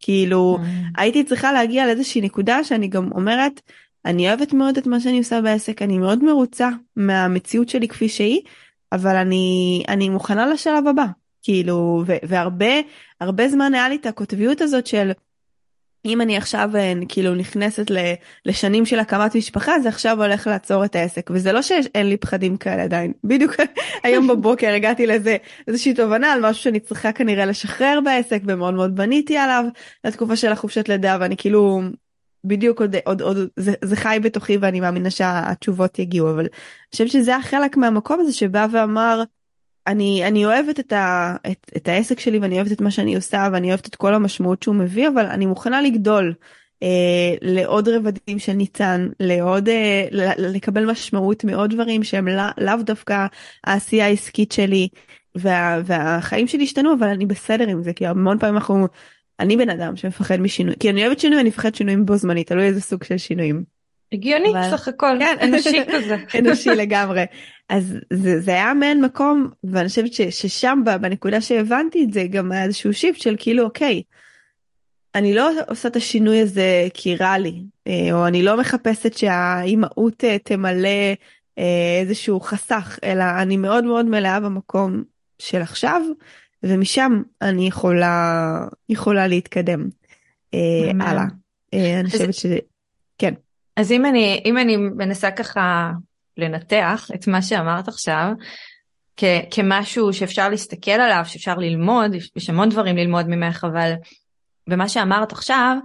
כאילו 0.00 0.58
mm. 0.60 1.00
הייתי 1.00 1.24
צריכה 1.24 1.52
להגיע 1.52 1.86
לאיזושהי 1.86 2.20
נקודה 2.20 2.64
שאני 2.64 2.88
גם 2.88 3.12
אומרת 3.12 3.60
אני 4.04 4.28
אוהבת 4.28 4.52
מאוד 4.52 4.76
את 4.76 4.86
מה 4.86 5.00
שאני 5.00 5.18
עושה 5.18 5.40
בעסק 5.40 5.82
אני 5.82 5.98
מאוד 5.98 6.24
מרוצה 6.24 6.68
מהמציאות 6.96 7.68
שלי 7.68 7.88
כפי 7.88 8.08
שהיא 8.08 8.40
אבל 8.92 9.16
אני 9.16 9.82
אני 9.88 10.08
מוכנה 10.08 10.46
לשלב 10.46 10.86
הבא 10.86 11.04
כאילו 11.42 12.04
והרבה 12.06 12.74
הרבה 13.20 13.48
זמן 13.48 13.74
היה 13.74 13.88
לי 13.88 13.96
את 13.96 14.06
הקוטביות 14.06 14.60
הזאת 14.60 14.86
של 14.86 15.12
אם 16.04 16.20
אני 16.20 16.36
עכשיו 16.36 16.70
אה, 16.74 16.92
כאילו 17.08 17.34
נכנסת 17.34 17.86
לשנים 18.46 18.86
של 18.86 18.98
הקמת 18.98 19.36
משפחה 19.36 19.80
זה 19.80 19.88
עכשיו 19.88 20.22
הולך 20.22 20.46
לעצור 20.46 20.84
את 20.84 20.96
העסק. 20.96 21.30
וזה 21.34 21.52
לא 21.52 21.62
שאין 21.62 22.08
לי 22.08 22.16
פחדים 22.16 22.56
כאלה 22.56 22.82
עדיין. 22.82 23.12
בדיוק 23.24 23.52
היום 24.02 24.28
בבוקר 24.28 24.74
הגעתי 24.74 25.06
לזה 25.06 25.36
איזושהי 25.68 25.94
תובנה 25.94 26.32
על 26.32 26.40
משהו 26.40 26.62
שאני 26.62 26.80
צריכה 26.80 27.12
כנראה 27.12 27.44
לשחרר 27.44 27.98
בעסק 28.04 28.42
ומאוד 28.46 28.74
מאוד 28.74 28.96
בניתי 28.96 29.36
עליו 29.36 29.64
לתקופה 30.04 30.36
של 30.36 30.52
החופשת 30.52 30.88
לידה 30.88 31.16
ואני 31.20 31.36
כאילו 31.36 31.80
בדיוק 32.44 32.80
עוד 32.80 32.96
עוד 33.04 33.22
עוד 33.22 33.36
זה, 33.56 33.72
זה 33.84 33.96
חי 33.96 34.18
בתוכי 34.22 34.56
ואני 34.56 34.80
מאמינה 34.80 35.10
שהתשובות 35.10 35.98
יגיעו 35.98 36.30
אבל 36.30 36.40
אני 36.40 36.48
חושבת 36.92 37.08
שזה 37.08 37.36
החלק 37.36 37.76
מהמקום 37.76 38.20
הזה 38.20 38.32
שבא 38.32 38.66
ואמר 38.72 39.22
אני 39.90 40.24
אני 40.26 40.44
אוהבת 40.44 40.80
את, 40.80 40.92
ה, 40.92 41.36
את, 41.50 41.70
את 41.76 41.88
העסק 41.88 42.20
שלי 42.20 42.38
ואני 42.38 42.56
אוהבת 42.56 42.72
את 42.72 42.80
מה 42.80 42.90
שאני 42.90 43.16
עושה 43.16 43.48
ואני 43.52 43.68
אוהבת 43.68 43.86
את 43.86 43.96
כל 43.96 44.14
המשמעות 44.14 44.62
שהוא 44.62 44.74
מביא 44.74 45.08
אבל 45.08 45.26
אני 45.26 45.46
מוכנה 45.46 45.82
לגדול 45.82 46.34
אה, 46.82 47.34
לעוד 47.42 47.88
רבדים 47.88 48.38
של 48.38 48.52
ניצן 48.52 49.08
לעוד 49.20 49.68
אה, 49.68 50.06
לקבל 50.38 50.90
משמעות 50.90 51.44
מעוד 51.44 51.70
דברים 51.70 52.04
שהם 52.04 52.28
לא, 52.28 52.42
לאו 52.58 52.76
דווקא 52.82 53.26
העשייה 53.64 54.06
העסקית 54.06 54.52
שלי 54.52 54.88
וה, 55.34 55.80
והחיים 55.84 56.46
שלי 56.46 56.64
השתנו 56.64 56.94
אבל 56.98 57.08
אני 57.08 57.26
בסדר 57.26 57.68
עם 57.68 57.82
זה 57.82 57.92
כי 57.92 58.06
המון 58.06 58.38
פעמים 58.38 58.54
אנחנו 58.54 58.86
אני 59.40 59.56
בן 59.56 59.70
אדם 59.70 59.96
שמפחד 59.96 60.36
משינוי 60.36 60.74
כי 60.80 60.90
אני 60.90 61.06
אוהבת 61.06 61.20
שינוי 61.20 61.40
אני 61.40 61.48
מפחד 61.48 61.74
שינויים 61.74 62.06
בו 62.06 62.16
זמנית 62.16 62.48
תלוי 62.48 62.66
איזה 62.66 62.80
סוג 62.80 63.04
של 63.04 63.18
שינויים. 63.18 63.79
הגיוני 64.12 64.50
אבל... 64.50 64.70
סך 64.70 64.88
הכל 64.88 65.16
כן. 65.18 65.36
אנושי 65.44 65.84
כזה 65.92 66.16
אנושי 66.38 66.70
לגמרי 66.70 67.24
אז 67.68 67.96
זה, 68.12 68.40
זה 68.40 68.50
היה 68.50 68.74
מעין 68.74 69.04
מקום 69.04 69.50
ואני 69.64 69.88
חושבת 69.88 70.12
ש, 70.12 70.20
ששם 70.20 70.82
בנקודה 71.00 71.40
שהבנתי 71.40 72.04
את 72.04 72.12
זה 72.12 72.24
גם 72.30 72.52
היה 72.52 72.64
איזשהו 72.64 72.94
שיפט 72.94 73.20
של 73.20 73.36
כאילו 73.38 73.64
אוקיי. 73.64 74.02
אני 75.14 75.34
לא 75.34 75.50
עושה 75.68 75.88
את 75.88 75.96
השינוי 75.96 76.40
הזה 76.40 76.88
כי 76.94 77.16
רע 77.16 77.38
לי 77.38 77.62
אה, 77.86 78.08
או 78.12 78.26
אני 78.26 78.42
לא 78.42 78.60
מחפשת 78.60 79.18
שהאימהות 79.18 80.24
אה, 80.24 80.38
תמלא 80.38 81.14
אה, 81.58 81.98
איזשהו 82.00 82.40
חסך 82.40 82.98
אלא 83.04 83.24
אני 83.42 83.56
מאוד 83.56 83.84
מאוד 83.84 84.06
מלאה 84.06 84.40
במקום 84.40 85.02
של 85.38 85.62
עכשיו 85.62 86.02
ומשם 86.62 87.22
אני 87.42 87.68
יכולה 87.68 88.66
יכולה 88.88 89.26
להתקדם 89.26 89.88
אה, 90.54 90.90
הלאה. 91.00 91.24
אה, 91.74 92.00
אני 92.00 92.10
חושבת 92.10 92.34
שזה 92.34 92.58
כן. 93.18 93.34
אז 93.76 93.92
אם 93.92 94.06
אני 94.06 94.42
אם 94.44 94.58
אני 94.58 94.76
מנסה 94.76 95.30
ככה 95.30 95.90
לנתח 96.36 97.08
את 97.14 97.28
מה 97.28 97.42
שאמרת 97.42 97.88
עכשיו 97.88 98.32
כ, 99.16 99.24
כמשהו 99.50 100.12
שאפשר 100.12 100.48
להסתכל 100.48 100.90
עליו 100.90 101.22
שאפשר 101.24 101.54
ללמוד 101.54 102.14
יש 102.36 102.50
המון 102.50 102.68
דברים 102.68 102.96
ללמוד 102.96 103.28
ממך 103.28 103.66
אבל 103.72 103.92
במה 104.68 104.88
שאמרת 104.88 105.32
עכשיו 105.32 105.76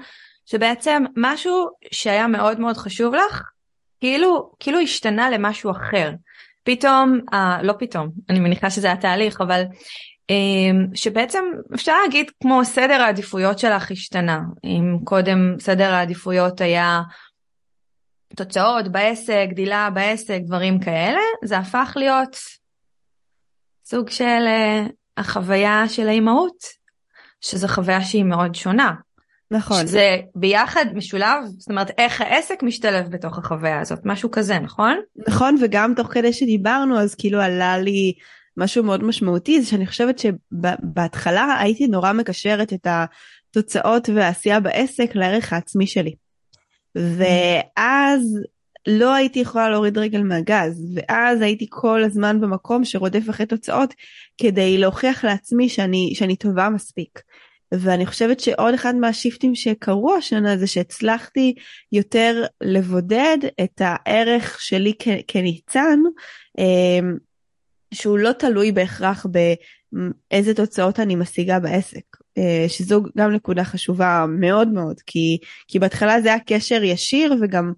שבעצם 0.45 1.03
משהו 1.17 1.67
שהיה 1.91 2.27
מאוד 2.27 2.59
מאוד 2.59 2.77
חשוב 2.77 3.15
לך 3.15 3.41
כאילו 3.99 4.51
כאילו 4.59 4.79
השתנה 4.79 5.29
למשהו 5.29 5.71
אחר. 5.71 6.11
פתאום 6.63 7.19
אה, 7.33 7.59
לא 7.63 7.73
פתאום 7.79 8.09
אני 8.29 8.39
מניחה 8.39 8.69
שזה 8.69 8.91
התהליך 8.91 9.41
אבל 9.41 9.63
אמ, 10.29 10.85
שבעצם 10.93 11.43
אפשר 11.75 11.93
להגיד 12.03 12.31
כמו 12.41 12.65
סדר 12.65 13.01
העדיפויות 13.01 13.59
שלך 13.59 13.91
השתנה. 13.91 14.39
אם 14.63 14.97
קודם 15.03 15.55
סדר 15.59 15.93
העדיפויות 15.93 16.61
היה 16.61 17.01
תוצאות 18.35 18.88
בעסק 18.88 19.45
גדילה 19.49 19.89
בעסק 19.89 20.39
דברים 20.45 20.79
כאלה 20.79 21.19
זה 21.43 21.57
הפך 21.57 21.93
להיות 21.95 22.38
סוג 23.85 24.09
של 24.09 24.23
uh, 24.45 24.91
החוויה 25.17 25.83
של 25.88 26.07
האימהות 26.07 26.57
שזו 27.41 27.67
חוויה 27.67 28.01
שהיא 28.01 28.23
מאוד 28.23 28.55
שונה. 28.55 28.93
נכון. 29.51 29.88
שזה 29.88 30.17
ביחד 30.35 30.85
משולב, 30.93 31.45
זאת 31.57 31.69
אומרת 31.69 31.91
איך 31.97 32.21
העסק 32.21 32.63
משתלב 32.63 33.09
בתוך 33.09 33.38
החוויה 33.38 33.79
הזאת, 33.79 33.99
משהו 34.05 34.31
כזה, 34.31 34.59
נכון? 34.59 34.97
נכון, 35.27 35.55
וגם 35.61 35.93
תוך 35.95 36.07
כדי 36.07 36.33
שדיברנו 36.33 36.99
אז 36.99 37.15
כאילו 37.15 37.41
עלה 37.41 37.77
לי 37.77 38.13
משהו 38.57 38.83
מאוד 38.83 39.03
משמעותי, 39.03 39.61
זה 39.61 39.67
שאני 39.69 39.88
חושבת 39.88 40.19
שבהתחלה 40.19 41.59
הייתי 41.59 41.88
נורא 41.88 42.13
מקשרת 42.13 42.73
את 42.73 42.88
התוצאות 42.88 44.09
והעשייה 44.15 44.59
בעסק 44.59 45.15
לערך 45.15 45.53
העצמי 45.53 45.88
שלי. 45.88 46.15
ואז 46.95 48.39
לא 48.88 49.13
הייתי 49.13 49.39
יכולה 49.39 49.69
להוריד 49.69 49.97
רגל 49.97 50.21
מהגז, 50.21 50.95
ואז 50.95 51.41
הייתי 51.41 51.65
כל 51.69 52.03
הזמן 52.03 52.41
במקום 52.41 52.86
שרודף 52.86 53.29
אחרי 53.29 53.45
תוצאות 53.45 53.93
כדי 54.38 54.77
להוכיח 54.77 55.25
לעצמי 55.25 55.69
שאני, 55.69 56.12
שאני 56.15 56.36
טובה 56.36 56.69
מספיק. 56.69 57.21
ואני 57.71 58.05
חושבת 58.05 58.39
שעוד 58.39 58.73
אחד 58.73 58.95
מהשיפטים 58.95 59.55
שקרו 59.55 60.15
השנה 60.15 60.58
זה 60.58 60.67
שהצלחתי 60.67 61.55
יותר 61.91 62.45
לבודד 62.62 63.38
את 63.63 63.81
הערך 63.86 64.62
שלי 64.62 64.93
כניצן, 65.27 65.99
אמ, 66.58 67.17
שהוא 67.93 68.17
לא 68.17 68.31
תלוי 68.31 68.71
בהכרח 68.71 69.25
באיזה 69.25 70.53
תוצאות 70.53 70.99
אני 70.99 71.15
משיגה 71.15 71.60
בעסק. 71.60 72.24
אה, 72.37 72.65
שזו 72.67 73.03
גם 73.17 73.31
נקודה 73.31 73.63
חשובה 73.63 74.25
מאוד 74.29 74.67
מאוד, 74.67 75.01
כי, 75.05 75.37
כי 75.67 75.79
בהתחלה 75.79 76.21
זה 76.21 76.27
היה 76.27 76.39
קשר 76.47 76.83
ישיר 76.83 77.35
וגם 77.41 77.73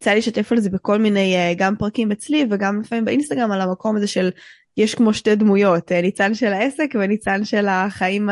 יצא 0.00 0.10
לי 0.10 0.18
לשתף 0.18 0.52
על 0.52 0.60
זה 0.60 0.70
בכל 0.70 0.98
מיני 0.98 1.36
אה, 1.36 1.52
גם 1.56 1.76
פרקים 1.76 2.12
אצלי 2.12 2.46
וגם 2.50 2.80
לפעמים 2.80 3.04
באינסטגרם 3.04 3.52
על 3.52 3.60
המקום 3.60 3.96
הזה 3.96 4.06
של 4.06 4.30
יש 4.76 4.94
כמו 4.94 5.14
שתי 5.14 5.34
דמויות, 5.34 5.92
אה, 5.92 6.02
ניצן 6.02 6.34
של 6.34 6.52
העסק 6.52 6.94
וניצן 6.94 7.44
של 7.44 7.66
החיים 7.68 8.28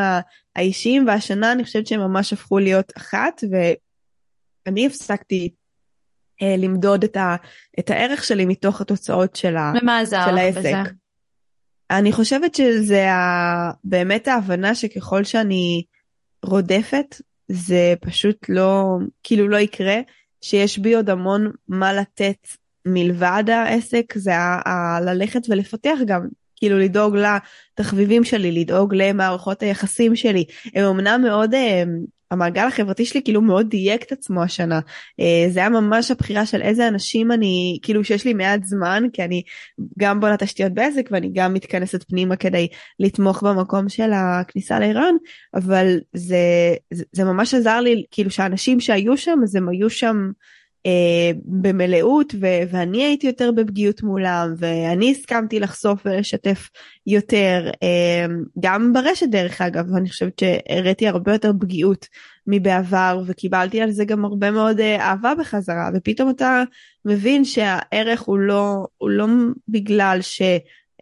האישיים, 0.55 1.07
והשנה 1.07 1.51
אני 1.51 1.63
חושבת 1.63 1.87
שהם 1.87 1.99
ממש 1.99 2.33
הפכו 2.33 2.59
להיות 2.59 2.91
אחת, 2.97 3.43
ואני 3.51 4.85
הפסקתי 4.85 5.49
למדוד 6.57 7.03
את, 7.03 7.17
ה, 7.17 7.35
את 7.79 7.89
הערך 7.89 8.23
שלי 8.23 8.45
מתוך 8.45 8.81
התוצאות 8.81 9.35
של, 9.35 9.57
ה, 9.57 9.73
של 10.25 10.37
העסק. 10.37 10.59
בזה? 10.59 10.73
אני 11.91 12.11
חושבת 12.11 12.55
שזה 12.55 13.11
ה, 13.11 13.71
באמת 13.83 14.27
ההבנה 14.27 14.75
שככל 14.75 15.23
שאני 15.23 15.83
רודפת, 16.45 17.15
זה 17.47 17.93
פשוט 18.01 18.45
לא, 18.49 18.97
כאילו 19.23 19.47
לא 19.47 19.57
יקרה, 19.57 19.99
שיש 20.41 20.79
בי 20.79 20.95
עוד 20.95 21.09
המון 21.09 21.51
מה 21.67 21.93
לתת 21.93 22.47
מלבד 22.85 23.43
העסק, 23.47 24.13
זה 24.15 24.35
ה, 24.35 24.69
ה, 24.69 25.01
ללכת 25.01 25.41
ולפתח 25.49 25.97
גם 26.05 26.27
כאילו 26.55 26.79
לדאוג 26.79 27.15
לתחביבים 27.17 28.23
שלי, 28.23 28.51
לדאוג 28.51 28.95
למערכות 28.95 29.63
היחסים 29.63 30.15
שלי. 30.15 30.45
הם 30.75 30.85
אמנם 30.85 31.21
מאוד, 31.23 31.53
אה, 31.53 31.83
המעגל 32.31 32.67
החברתי 32.67 33.05
שלי 33.05 33.21
כאילו 33.23 33.41
מאוד 33.41 33.69
דייק 33.69 34.03
את 34.03 34.11
עצמו 34.11 34.43
השנה. 34.43 34.79
אה, 35.19 35.49
זה 35.49 35.59
היה 35.59 35.69
ממש 35.69 36.11
הבחירה 36.11 36.45
של 36.45 36.61
איזה 36.61 36.87
אנשים 36.87 37.31
אני, 37.31 37.79
כאילו 37.81 38.03
שיש 38.03 38.25
לי 38.25 38.33
מעט 38.33 38.63
זמן, 38.63 39.03
כי 39.13 39.23
אני 39.23 39.43
גם 39.99 40.19
בונה 40.19 40.37
תשתיות 40.37 40.73
בעסק 40.73 41.09
ואני 41.11 41.29
גם 41.33 41.53
מתכנסת 41.53 42.03
פנימה 42.03 42.35
כדי 42.35 42.67
לתמוך 42.99 43.43
במקום 43.43 43.89
של 43.89 44.11
הכניסה 44.13 44.79
להיריון, 44.79 45.17
אבל 45.53 45.99
זה, 46.13 46.37
זה, 46.93 47.03
זה 47.11 47.23
ממש 47.23 47.53
עזר 47.53 47.79
לי, 47.79 48.03
כאילו 48.11 48.31
שהאנשים 48.31 48.79
שהיו 48.79 49.17
שם, 49.17 49.39
אז 49.43 49.55
הם 49.55 49.69
היו 49.69 49.89
שם. 49.89 50.31
אה, 50.89 51.31
במלאות 51.45 52.33
ו- 52.41 52.61
ואני 52.71 53.03
הייתי 53.03 53.27
יותר 53.27 53.51
בפגיעות 53.51 54.03
מולם 54.03 54.53
ואני 54.57 55.11
הסכמתי 55.11 55.59
לחשוף 55.59 56.01
ולשתף 56.05 56.69
יותר 57.07 57.69
אה, 57.83 58.25
גם 58.59 58.93
ברשת 58.93 59.27
דרך 59.29 59.61
אגב 59.61 59.95
אני 59.95 60.09
חושבת 60.09 60.39
שהראיתי 60.39 61.07
הרבה 61.07 61.33
יותר 61.33 61.51
פגיעות 61.59 62.07
מבעבר 62.47 63.21
וקיבלתי 63.25 63.81
על 63.81 63.91
זה 63.91 64.05
גם 64.05 64.25
הרבה 64.25 64.51
מאוד 64.51 64.79
אה, 64.79 65.09
אהבה 65.09 65.33
בחזרה 65.39 65.89
ופתאום 65.93 66.29
אתה 66.29 66.63
מבין 67.05 67.45
שהערך 67.45 68.21
הוא 68.21 68.37
לא 68.37 68.87
הוא 68.97 69.09
לא 69.09 69.25
בגלל 69.67 70.17
ש... 70.21 70.41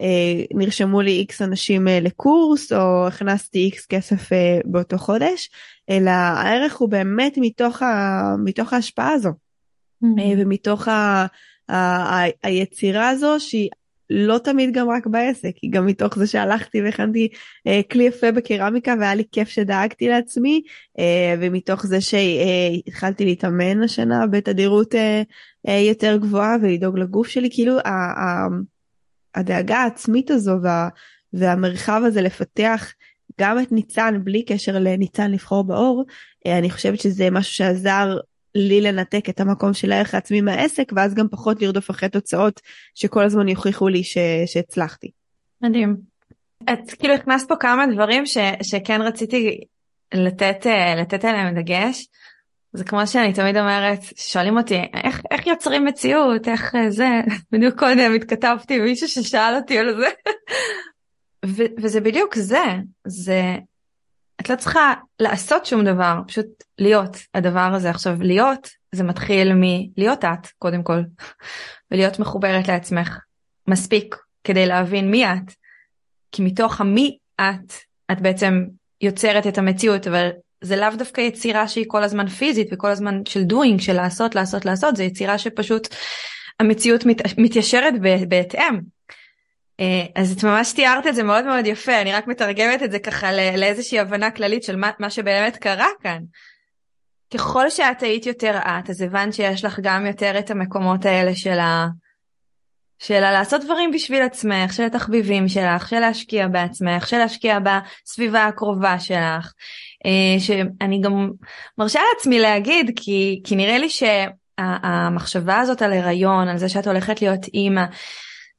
נרשמו 0.54 1.00
לי 1.00 1.10
איקס 1.10 1.42
אנשים 1.42 1.88
uh, 1.88 1.90
לקורס 1.90 2.72
או 2.72 3.06
הכנסתי 3.06 3.58
איקס 3.58 3.86
כסף 3.86 4.28
באותו 4.64 4.98
חודש 4.98 5.50
אלא 5.90 6.10
הערך 6.10 6.76
הוא 6.76 6.88
באמת 6.88 7.34
מתוך, 7.40 7.82
ה, 7.82 8.22
מתוך 8.44 8.72
ההשפעה 8.72 9.12
הזו. 9.12 9.30
אה, 10.04 10.32
ומתוך 10.38 10.88
ה, 10.88 11.26
ה, 11.68 11.74
ה, 11.76 12.24
היצירה 12.42 13.08
הזו 13.08 13.36
שהיא 13.38 13.70
לא 14.10 14.38
תמיד 14.38 14.74
גם 14.74 14.88
רק 14.90 15.06
בעסק, 15.06 15.52
היא 15.62 15.72
גם 15.72 15.86
מתוך 15.86 16.18
זה 16.18 16.26
שהלכתי 16.26 16.82
והכנתי 16.82 17.28
אה, 17.66 17.80
כלי 17.90 18.04
יפה 18.04 18.32
בקרמיקה 18.32 18.94
והיה 19.00 19.14
לי 19.14 19.24
כיף 19.32 19.48
שדאגתי 19.48 20.08
לעצמי, 20.08 20.62
אה, 20.98 21.34
ומתוך 21.40 21.86
זה 21.86 21.98
שהתחלתי 22.00 23.24
להתאמן 23.24 23.82
השנה 23.82 24.26
בתדירות 24.26 24.94
אה, 24.94 25.22
אה, 25.68 25.78
יותר 25.78 26.16
גבוהה 26.16 26.56
ולדאוג 26.62 26.98
לגוף 26.98 27.28
שלי, 27.28 27.48
כאילו 27.52 27.78
ה, 27.78 27.90
ה, 27.90 28.46
הדאגה 29.34 29.76
העצמית 29.76 30.30
הזו 30.30 30.56
וה, 30.62 30.88
והמרחב 31.32 32.02
הזה 32.04 32.22
לפתח 32.22 32.92
גם 33.40 33.58
את 33.58 33.72
ניצן 33.72 34.20
בלי 34.24 34.42
קשר 34.44 34.78
לניצן 34.78 35.30
לבחור 35.30 35.64
באור, 35.64 36.04
אה, 36.46 36.58
אני 36.58 36.70
חושבת 36.70 37.00
שזה 37.00 37.30
משהו 37.30 37.54
שעזר 37.54 38.18
לי 38.54 38.80
לנתק 38.80 39.28
את 39.28 39.40
המקום 39.40 39.74
של 39.74 39.92
הערך 39.92 40.14
העצמי 40.14 40.40
מהעסק 40.40 40.92
ואז 40.96 41.14
גם 41.14 41.28
פחות 41.28 41.62
לרדוף 41.62 41.90
אחרי 41.90 42.08
תוצאות 42.08 42.60
שכל 42.94 43.24
הזמן 43.24 43.48
יוכיחו 43.48 43.88
לי 43.88 44.04
ש... 44.04 44.18
שהצלחתי. 44.46 45.10
מדהים. 45.62 45.96
את 46.62 46.90
כאילו 46.98 47.14
הכנסת 47.14 47.48
פה 47.48 47.56
כמה 47.56 47.86
דברים 47.86 48.26
ש... 48.26 48.38
שכן 48.62 49.00
רציתי 49.02 49.60
לתת, 50.14 50.66
אה, 50.66 50.94
לתת 50.94 51.24
עליהם 51.24 51.54
דגש. 51.54 52.06
זה 52.72 52.84
כמו 52.84 53.06
שאני 53.06 53.32
תמיד 53.32 53.56
אומרת, 53.56 54.00
שואלים 54.16 54.56
אותי 54.56 54.80
איך, 55.04 55.22
איך 55.30 55.46
יוצרים 55.46 55.84
מציאות, 55.84 56.48
איך 56.48 56.74
אה, 56.74 56.90
זה, 56.90 57.08
בדיוק 57.52 57.78
קודם 57.78 58.14
התכתבתי 58.16 58.74
עם 58.74 58.84
מישהו 58.84 59.08
ששאל 59.08 59.56
אותי 59.56 59.78
על 59.78 59.96
זה. 59.96 60.08
ו- 61.56 61.82
וזה 61.82 62.00
בדיוק 62.00 62.34
זה, 62.34 62.64
זה 63.06 63.42
את 64.40 64.50
לא 64.50 64.56
צריכה 64.56 64.94
לעשות 65.20 65.66
שום 65.66 65.84
דבר, 65.84 66.20
פשוט 66.26 66.46
להיות 66.78 67.16
הדבר 67.34 67.70
הזה. 67.74 67.90
עכשיו 67.90 68.16
להיות 68.20 68.68
זה 68.92 69.04
מתחיל 69.04 69.52
מלהיות 69.54 70.24
את 70.24 70.46
קודם 70.58 70.82
כל, 70.82 71.00
ולהיות 71.90 72.18
מחוברת 72.18 72.68
לעצמך 72.68 73.18
מספיק 73.68 74.16
כדי 74.44 74.66
להבין 74.66 75.10
מי 75.10 75.26
את. 75.26 75.52
כי 76.32 76.42
מתוך 76.42 76.80
המי 76.80 77.18
את, 77.40 77.72
את 78.12 78.20
בעצם 78.20 78.64
יוצרת 79.00 79.46
את 79.46 79.58
המציאות, 79.58 80.06
אבל 80.06 80.28
זה 80.60 80.76
לאו 80.76 80.88
דווקא 80.98 81.20
יצירה 81.20 81.68
שהיא 81.68 81.84
כל 81.88 82.02
הזמן 82.02 82.28
פיזית 82.28 82.68
וכל 82.72 82.90
הזמן 82.90 83.20
של 83.24 83.42
doing, 83.52 83.82
של 83.82 83.92
לעשות, 83.92 84.34
לעשות, 84.34 84.64
לעשות, 84.64 84.96
זה 84.96 85.04
יצירה 85.04 85.38
שפשוט 85.38 85.88
המציאות 86.60 87.06
מת, 87.06 87.38
מתיישרת 87.38 87.94
בהתאם. 88.28 88.80
אה, 89.80 90.04
אז 90.14 90.32
את 90.32 90.44
ממש 90.44 90.72
תיארת 90.72 91.06
את 91.06 91.14
זה 91.14 91.22
מאוד 91.22 91.44
מאוד 91.44 91.66
יפה, 91.66 92.00
אני 92.00 92.12
רק 92.12 92.26
מתרגמת 92.26 92.82
את 92.82 92.90
זה 92.90 92.98
ככה 92.98 93.32
לאיזושהי 93.32 93.98
הבנה 93.98 94.30
כללית 94.30 94.62
של 94.62 94.76
מה, 94.76 94.90
מה 94.98 95.10
שבאמת 95.10 95.56
קרה 95.56 95.88
כאן. 96.02 96.18
ככל 97.34 97.70
שאת 97.70 98.02
היית 98.02 98.26
יותר 98.26 98.58
את, 98.58 98.90
אז 98.90 99.02
הבנת 99.02 99.34
שיש 99.34 99.64
לך 99.64 99.80
גם 99.82 100.06
יותר 100.06 100.38
את 100.38 100.50
המקומות 100.50 101.04
האלה 101.04 101.34
של 101.34 101.58
ה... 101.58 101.86
של 102.98 103.20
לעשות 103.20 103.64
דברים 103.64 103.92
בשביל 103.92 104.22
עצמך, 104.22 104.72
של 104.72 104.82
התחביבים 104.82 105.48
שלך, 105.48 105.88
של 105.88 105.98
להשקיע 105.98 106.48
בעצמך, 106.48 107.08
של 107.08 107.18
להשקיע 107.18 107.58
בסביבה 107.58 108.44
הקרובה 108.44 109.00
שלך. 109.00 109.52
אה, 110.06 110.40
שאני 110.40 111.00
גם 111.00 111.30
מרשה 111.78 112.00
לעצמי 112.14 112.38
להגיד, 112.38 112.90
כי, 112.96 113.40
כי 113.44 113.56
נראה 113.56 113.78
לי 113.78 113.88
שהמחשבה 113.90 115.60
הזאת 115.60 115.82
על 115.82 115.92
הריון, 115.92 116.48
על 116.48 116.58
זה 116.58 116.68
שאת 116.68 116.86
הולכת 116.86 117.22
להיות 117.22 117.46
אימא, 117.54 117.84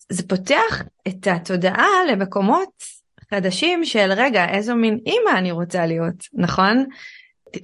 זה 0.10 0.28
פותח 0.28 0.84
את 1.08 1.28
התודעה 1.28 1.88
למקומות 2.12 2.84
חדשים 3.34 3.86
של 3.86 4.12
רגע 4.12 4.50
איזו 4.50 4.76
מין 4.76 5.00
אימא 5.06 5.38
אני 5.38 5.52
רוצה 5.52 5.86
להיות 5.86 6.24
נכון? 6.34 6.86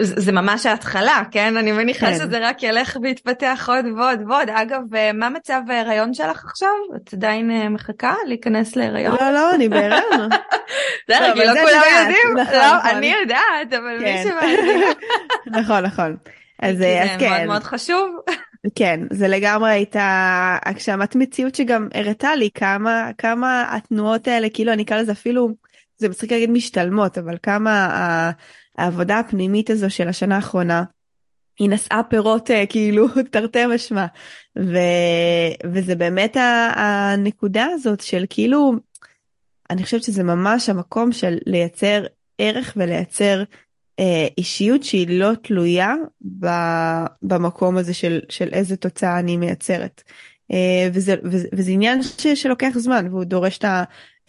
זה 0.02 0.32
ממש 0.32 0.66
ההתחלה 0.66 1.22
כן 1.32 1.58
אני 1.58 1.72
מניחה 1.72 2.06
כן. 2.06 2.16
שזה 2.16 2.50
רק 2.50 2.64
ילך 2.64 2.98
ויתפתח 3.02 3.70
עוד 3.70 3.86
ועוד 3.98 4.20
ועוד 4.28 4.50
אגב 4.50 4.82
מה 5.14 5.30
מצב 5.30 5.62
ההיריון 5.70 6.14
שלך 6.14 6.46
עכשיו 6.46 6.70
את 6.96 7.14
עדיין 7.14 7.52
אה, 7.52 7.70
מחכה 7.70 8.16
להיכנס 8.28 8.76
להיריון? 8.76 9.18
לא 9.22 9.32
לא 9.32 9.56
אני 9.56 9.70
בהיריון. 9.70 10.30
זה 11.08 11.16
לא 11.20 11.34
כולם 11.34 11.82
יודעים 12.00 12.38
נכון, 12.38 12.54
לא 12.54 12.78
נכון. 12.78 12.90
אני 12.90 13.14
יודעת 13.22 13.74
אבל 13.74 13.98
מי 13.98 14.06
כן. 14.06 14.24
שמעניין. 14.24 14.94
נכון 15.62 15.84
נכון. 15.84 16.18
אז 16.62 16.78
כן. 16.78 17.20
זה 17.20 17.30
מאוד 17.30 17.46
מאוד 17.46 17.64
חשוב. 17.64 18.20
כן 18.76 19.00
זה 19.12 19.28
לגמרי 19.28 19.72
הייתה 19.72 20.58
הגשמת 20.66 21.16
מציאות 21.16 21.56
שגם 21.56 21.88
הראתה 21.94 22.36
לי 22.36 22.50
כמה 22.54 23.10
כמה 23.18 23.76
התנועות 23.76 24.28
האלה 24.28 24.50
כאילו 24.50 24.74
אני 24.74 24.84
אקרא 24.84 24.98
לזה 24.98 25.12
אפילו 25.12 25.50
זה 25.98 26.10
מצחיק 26.10 26.32
להגיד 26.32 26.50
משתלמות 26.50 27.18
אבל 27.18 27.38
כמה 27.44 27.90
העבודה 28.78 29.20
הפנימית 29.20 29.70
הזו 29.70 29.90
של 29.90 30.08
השנה 30.08 30.36
האחרונה 30.36 30.84
היא 31.60 31.70
נשאה 31.70 32.02
פירות 32.10 32.52
אה, 32.52 32.66
כאילו 32.66 33.08
תרתי 33.32 33.66
משמע. 33.66 34.06
ו, 34.60 34.78
וזה 35.74 35.96
באמת 35.96 36.38
הנקודה 36.76 37.66
הזאת 37.74 38.02
של 38.02 38.26
כאילו 38.30 38.74
אני 39.70 39.84
חושבת 39.84 40.04
שזה 40.04 40.24
ממש 40.24 40.70
המקום 40.70 41.12
של 41.12 41.38
לייצר 41.46 42.06
ערך 42.38 42.74
ולייצר 42.76 43.44
אישיות 44.38 44.84
שהיא 44.84 45.20
לא 45.20 45.32
תלויה 45.44 45.94
במקום 47.22 47.78
הזה 47.78 47.94
של, 47.94 48.20
של 48.30 48.50
איזה 48.54 48.78
תוצאה 48.78 49.20
אני 49.20 49.38
מייצרת. 49.38 50.04
אה, 50.52 50.90
וזה, 50.94 51.16
וזה, 51.24 51.48
וזה 51.54 51.72
עניין 51.72 52.04
ש, 52.04 52.28
שלוקח 52.28 52.72
זמן 52.76 53.08
והוא 53.12 53.24
דורש 53.24 53.60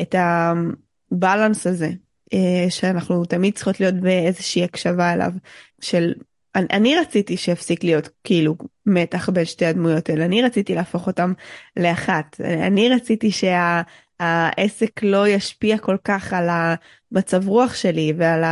את 0.01 0.15
הבלנס 0.19 1.67
הזה 1.67 1.91
אה, 2.35 2.67
שאנחנו 2.71 3.25
תמיד 3.25 3.55
צריכות 3.55 3.81
להיות 3.81 3.95
באיזושהי 3.95 4.65
הקשבה 4.65 5.13
אליו 5.13 5.33
של 5.81 6.15
אני, 6.55 6.67
אני 6.71 6.97
רציתי 6.97 7.37
שיפסיק 7.37 7.85
להיות 7.85 8.09
כאילו 8.25 8.57
מתח 8.87 9.29
בין 9.31 9.45
שתי 9.45 9.67
הדמויות 9.67 10.09
האלה 10.09 10.25
אני 10.25 10.43
רציתי 10.43 10.75
להפוך 10.75 11.07
אותם 11.07 11.33
לאחת 11.77 12.41
אני 12.41 12.89
רציתי 12.89 13.31
שה, 13.31 13.83
לא 15.03 15.29
ישפיע 15.29 15.79
כל 15.79 15.97
כך 16.05 16.33
על 16.33 16.49
המצב 16.51 17.49
רוח 17.49 17.75
שלי 17.75 18.13
ועל. 18.17 18.45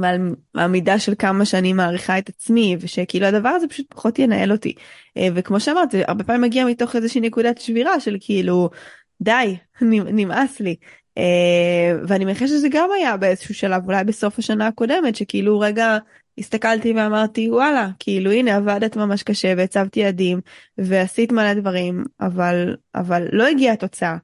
ועל 0.00 0.34
המידה 0.54 0.98
של 0.98 1.14
כמה 1.18 1.44
שאני 1.44 1.72
מעריכה 1.72 2.18
את 2.18 2.28
עצמי 2.28 2.76
ושכאילו 2.80 3.26
הדבר 3.26 3.48
הזה 3.48 3.68
פשוט 3.68 3.86
פחות 3.88 4.18
ינהל 4.18 4.52
אותי. 4.52 4.74
אה, 5.16 5.28
וכמו 5.34 5.60
שאמרת 5.60 5.90
זה 5.90 6.02
הרבה 6.08 6.24
פעמים 6.24 6.42
מגיע 6.42 6.64
מתוך 6.64 6.96
איזושהי 6.96 7.20
נקודת 7.20 7.58
שבירה 7.58 8.00
של 8.00 8.16
כאילו 8.20 8.70
די 9.20 9.56
נמאס 10.12 10.60
לי. 10.60 10.76
Uh, 11.18 12.04
ואני 12.08 12.24
מניחה 12.24 12.46
שזה 12.46 12.68
גם 12.70 12.88
היה 12.96 13.16
באיזשהו 13.16 13.54
שלב 13.54 13.86
אולי 13.86 14.04
בסוף 14.04 14.38
השנה 14.38 14.66
הקודמת 14.66 15.16
שכאילו 15.16 15.60
רגע 15.60 15.98
הסתכלתי 16.38 16.92
ואמרתי 16.92 17.50
וואלה 17.50 17.88
כאילו 17.98 18.30
הנה 18.30 18.56
עבדת 18.56 18.96
ממש 18.96 19.22
קשה 19.22 19.54
והצבתי 19.56 20.00
יעדים 20.00 20.40
ועשית 20.78 21.32
מלא 21.32 21.54
דברים 21.54 22.04
אבל 22.20 22.76
אבל 22.94 23.26
לא 23.32 23.46
הגיעה 23.46 23.74
התוצאה 23.74 24.16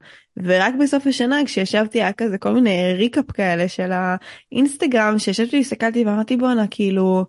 ורק 0.43 0.73
בסוף 0.81 1.07
השנה 1.07 1.39
כשישבתי 1.45 2.01
היה 2.01 2.13
כזה 2.13 2.37
כל 2.37 2.51
מיני 2.53 2.93
ריקאפ 2.93 3.31
כאלה 3.31 3.67
של 3.67 3.91
האינסטגרם 3.91 5.19
שישבתי 5.19 5.59
הסתכלתי 5.59 6.05
ואמרתי 6.05 6.37
בואנה 6.37 6.67
כאילו. 6.67 7.25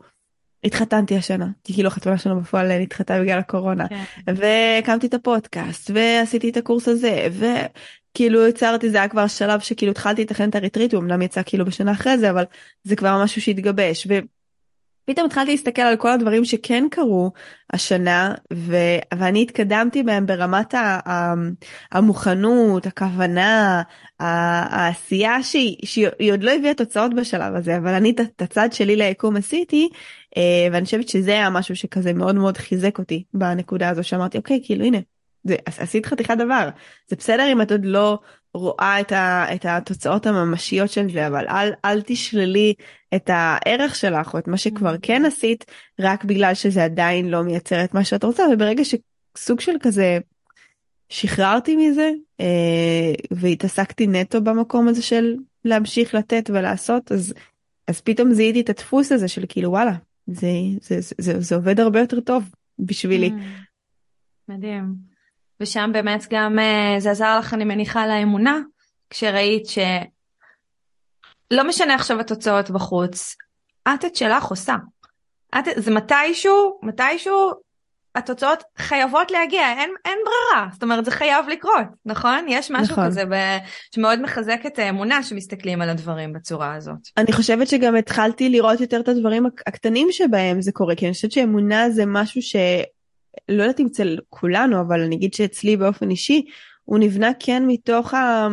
התחתנתי 0.64 1.16
השנה 1.16 1.46
כי 1.64 1.74
כאילו 1.74 1.88
החתונה 1.88 2.18
שלנו 2.18 2.40
בפועל 2.40 2.78
נדחתה 2.78 3.20
בגלל 3.20 3.38
הקורונה 3.38 3.88
כן. 3.88 4.04
והקמתי 4.26 5.06
את 5.06 5.14
הפודקאסט 5.14 5.90
ועשיתי 5.94 6.50
את 6.50 6.56
הקורס 6.56 6.88
הזה 6.88 7.26
כאילו 8.14 8.46
יצרתי 8.46 8.90
זה 8.90 8.98
היה 8.98 9.08
כבר 9.08 9.26
שלב 9.26 9.60
שכאילו 9.60 9.92
התחלתי 9.92 10.22
לתכנן 10.22 10.48
את 10.48 10.54
הריטריט 10.54 10.94
הוא 10.94 11.02
אמנם 11.02 11.22
יצא 11.22 11.42
כאילו 11.46 11.64
בשנה 11.64 11.92
אחרי 11.92 12.18
זה 12.18 12.30
אבל 12.30 12.44
זה 12.84 12.96
כבר 12.96 13.22
משהו 13.22 13.42
שהתגבש 13.42 14.06
ופתאום 15.10 15.26
התחלתי 15.26 15.50
להסתכל 15.50 15.82
על 15.82 15.96
כל 15.96 16.08
הדברים 16.08 16.44
שכן 16.44 16.84
קרו 16.90 17.32
השנה 17.72 18.34
ו... 18.52 18.76
ואני 19.18 19.42
התקדמתי 19.42 20.02
בהם 20.02 20.26
ברמת 20.26 20.74
ה... 20.74 21.00
המוכנות 21.92 22.86
הכוונה 22.86 23.82
העשייה 24.20 25.42
שהיא, 25.42 25.76
שהיא 25.84 26.32
עוד 26.32 26.42
לא 26.42 26.50
הביאה 26.50 26.74
תוצאות 26.74 27.14
בשלב 27.14 27.54
הזה 27.54 27.76
אבל 27.76 27.94
אני 27.94 28.10
את 28.10 28.42
הצד 28.42 28.72
שלי 28.72 28.96
ליקום 28.96 29.36
עשיתי 29.36 29.88
אה, 30.36 30.68
ואני 30.72 30.84
חושבת 30.84 31.08
שזה 31.08 31.30
היה 31.30 31.50
משהו 31.50 31.76
שכזה 31.76 32.12
מאוד 32.12 32.34
מאוד 32.34 32.56
חיזק 32.56 32.98
אותי 32.98 33.24
בנקודה 33.34 33.88
הזו 33.88 34.04
שאמרתי 34.04 34.38
אוקיי 34.38 34.60
כאילו 34.64 34.84
הנה 34.84 34.98
זה, 35.44 35.56
עשית 35.66 36.06
חתיכת 36.06 36.36
דבר 36.38 36.68
זה 37.08 37.16
בסדר 37.16 37.52
אם 37.52 37.62
את 37.62 37.72
עוד 37.72 37.84
לא 37.84 38.18
רואה 38.54 39.00
את, 39.00 39.12
ה, 39.12 39.54
את 39.54 39.66
התוצאות 39.66 40.26
הממשיות 40.26 40.90
של 40.90 41.12
זה 41.12 41.26
אבל 41.26 41.48
אל, 41.48 41.72
אל 41.84 42.02
תשללי 42.02 42.74
את 43.14 43.30
הערך 43.32 43.94
שלך 43.94 44.34
או 44.34 44.38
את 44.38 44.48
מה 44.48 44.56
שכבר 44.56 44.94
mm-hmm. 44.94 45.02
כן 45.02 45.24
עשית 45.24 45.64
רק 46.00 46.24
בגלל 46.24 46.54
שזה 46.54 46.84
עדיין 46.84 47.28
לא 47.28 47.42
מייצר 47.42 47.84
את 47.84 47.94
מה 47.94 48.04
שאת 48.04 48.24
רוצה 48.24 48.42
וברגע 48.52 48.82
שסוג 48.84 49.60
של 49.60 49.76
כזה 49.80 50.18
שחררתי 51.08 51.76
מזה 51.76 52.10
אה, 52.40 53.14
והתעסקתי 53.30 54.06
נטו 54.06 54.40
במקום 54.40 54.88
הזה 54.88 55.02
של 55.02 55.36
להמשיך 55.64 56.14
לתת 56.14 56.50
ולעשות 56.54 57.12
אז 57.12 57.34
אז 57.88 58.00
פתאום 58.00 58.32
זיהיתי 58.32 58.60
את 58.60 58.70
הדפוס 58.70 59.12
הזה 59.12 59.28
של 59.28 59.44
כאילו 59.48 59.70
וואלה 59.70 59.92
זה 60.26 60.50
זה 60.80 61.00
זה, 61.00 61.14
זה, 61.18 61.40
זה 61.40 61.54
עובד 61.54 61.80
הרבה 61.80 62.00
יותר 62.00 62.20
טוב 62.20 62.44
בשבילי. 62.78 63.28
Mm. 63.28 64.52
מדהים. 64.52 65.09
ושם 65.60 65.90
באמת 65.92 66.26
גם 66.30 66.58
uh, 66.58 67.00
זה 67.00 67.10
עזר 67.10 67.38
לך 67.38 67.54
אני 67.54 67.64
מניחה 67.64 68.06
לאמונה 68.06 68.58
כשראית 69.10 69.66
שלא 69.66 71.64
משנה 71.68 71.94
עכשיו 71.94 72.20
התוצאות 72.20 72.70
בחוץ 72.70 73.36
את 73.88 74.04
את 74.04 74.16
שלך 74.16 74.44
עושה. 74.44 74.76
את, 75.58 75.64
זה 75.76 75.90
מתישהו 75.90 76.80
מתישהו 76.82 77.52
התוצאות 78.14 78.62
חייבות 78.78 79.30
להגיע 79.30 79.72
אין, 79.72 79.90
אין 80.04 80.18
ברירה 80.24 80.68
זאת 80.72 80.82
אומרת 80.82 81.04
זה 81.04 81.10
חייב 81.10 81.48
לקרות 81.48 81.86
נכון 82.06 82.46
יש 82.48 82.70
משהו 82.70 82.92
נכון. 82.92 83.06
כזה 83.06 83.24
ב, 83.24 83.34
שמאוד 83.94 84.22
מחזק 84.22 84.60
את 84.66 84.78
האמונה 84.78 85.22
שמסתכלים 85.22 85.82
על 85.82 85.90
הדברים 85.90 86.32
בצורה 86.32 86.74
הזאת. 86.74 86.98
אני 87.16 87.32
חושבת 87.32 87.68
שגם 87.68 87.96
התחלתי 87.96 88.48
לראות 88.48 88.80
יותר 88.80 89.00
את 89.00 89.08
הדברים 89.08 89.46
הקטנים 89.66 90.08
שבהם 90.10 90.62
זה 90.62 90.72
קורה 90.72 90.94
כי 90.94 91.06
אני 91.06 91.14
חושבת 91.14 91.32
שאמונה 91.32 91.90
זה 91.90 92.02
משהו 92.06 92.42
ש... 92.42 92.56
לא 93.48 93.62
יודעת 93.62 93.80
אם 93.80 93.86
אצל 93.86 94.18
כולנו, 94.28 94.80
אבל 94.80 95.00
אני 95.00 95.16
אגיד 95.16 95.34
שאצלי 95.34 95.76
באופן 95.76 96.10
אישי, 96.10 96.44
הוא 96.84 96.98
נבנה 96.98 97.30
כן 97.38 97.62
מתוך 97.66 98.14
ה... 98.14 98.48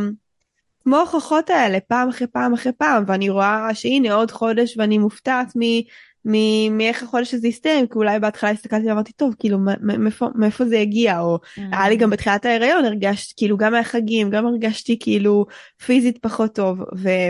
כמו 0.83 0.95
ההוכחות 0.95 1.49
האלה, 1.49 1.79
פעם 1.87 2.09
אחרי 2.09 2.27
פעם 2.27 2.53
אחרי 2.53 2.71
פעם, 2.77 3.03
ואני 3.07 3.29
רואה 3.29 3.69
שהנה 3.73 4.13
עוד 4.13 4.31
חודש 4.31 4.77
ואני 4.77 4.97
מופתעת 4.97 5.55
מאיך 6.71 7.03
החודש 7.03 7.33
הזה 7.33 7.47
יסתיים? 7.47 7.87
כי 7.87 7.93
אולי 7.95 8.19
בהתחלה 8.19 8.49
הסתכלתי 8.49 8.87
ואמרתי 8.87 9.11
טוב 9.13 9.35
כאילו 9.39 9.57
מאיפה 9.81 10.27
מאיפה 10.35 10.65
זה 10.65 10.79
הגיע 10.79 11.19
או 11.19 11.35
mm. 11.35 11.61
היה 11.71 11.89
לי 11.89 11.95
גם 11.95 12.09
בתחילת 12.09 12.45
ההיריון 12.45 12.85
הרגשתי 12.85 13.33
כאילו 13.37 13.57
גם 13.57 13.71
מהחגים 13.71 14.29
גם 14.29 14.45
הרגשתי 14.45 14.97
כאילו 14.99 15.45
פיזית 15.85 16.17
פחות 16.17 16.55
טוב 16.55 16.79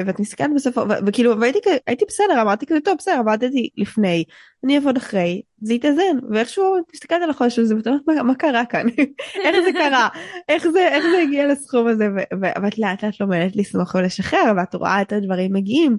ואת 0.05 0.19
מסתכלת 0.19 0.49
בסופו 0.55 0.81
וכאילו 1.05 1.39
והייתי 1.39 1.59
הייתי 1.87 2.05
בסדר 2.07 2.41
אמרתי 2.41 2.65
כזה 2.65 2.79
טוב 2.79 2.95
בסדר 2.97 3.19
עבדתי 3.19 3.69
לפני 3.77 4.23
אני 4.63 4.75
אעבוד 4.75 4.97
אחרי 4.97 5.41
זה 5.61 5.73
יתאזן. 5.73 6.17
ואיכשהו 6.29 6.75
מסתכלת 6.93 7.21
על 7.21 7.29
החודש 7.29 7.59
הזה 7.59 7.75
ואתה 7.75 7.89
אומרת 7.89 8.23
מה 8.23 8.35
קרה 8.35 8.65
כאן? 8.65 8.87
איך 9.45 9.55
זה 9.65 9.71
קרה? 9.73 10.07
איך 10.49 10.67
זה 10.67 10.87
איך 10.87 11.03
זה 11.11 11.21
הגיע 11.21 11.47
לסכום 11.47 11.87
הזה? 11.87 12.07
ואת 12.41 12.79
לאט 12.79 13.03
לאט 13.03 13.19
לומדת 13.19 13.55
לסמוך 13.55 13.95
ולשחרר 13.95 14.53
ואת 14.57 14.75
רואה 14.75 15.01
את 15.01 15.13
הדברים 15.13 15.53
מגיעים. 15.53 15.97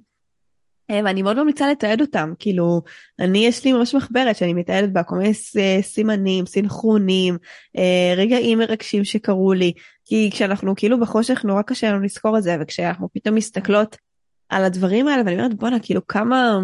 אה, 0.91 1.01
ואני 1.05 1.22
מאוד 1.22 1.43
ממליצה 1.43 1.70
לתעד 1.70 2.01
אותם 2.01 2.32
כאילו 2.39 2.82
אני 3.18 3.47
יש 3.47 3.64
לי 3.64 3.72
ממש 3.72 3.95
מחברת 3.95 4.36
שאני 4.36 4.55
מתעדת 4.55 4.91
בה 4.91 5.03
כל 5.03 5.16
מיני 5.16 5.32
סימנים 5.82 6.47
סינכרונים 6.47 7.36
אה, 7.76 8.14
רגעים 8.16 8.59
מרגשים 8.59 9.05
שקרו 9.05 9.53
לי 9.53 9.72
כי 10.05 10.30
כשאנחנו 10.32 10.74
כאילו 10.76 11.01
בחושך 11.01 11.45
נורא 11.45 11.62
קשה 11.62 11.93
לנו 11.93 12.01
לזכור 12.01 12.39
את 12.39 12.43
זה 12.43 12.57
וכשאנחנו 12.61 13.09
פתאום 13.12 13.34
מסתכלות 13.34 13.97
על 14.49 14.64
הדברים 14.64 15.09
האלה 15.09 15.22
ואני 15.26 15.36
אומרת 15.36 15.55
בואנה 15.55 15.80
כאילו 15.80 16.07
כמה 16.07 16.59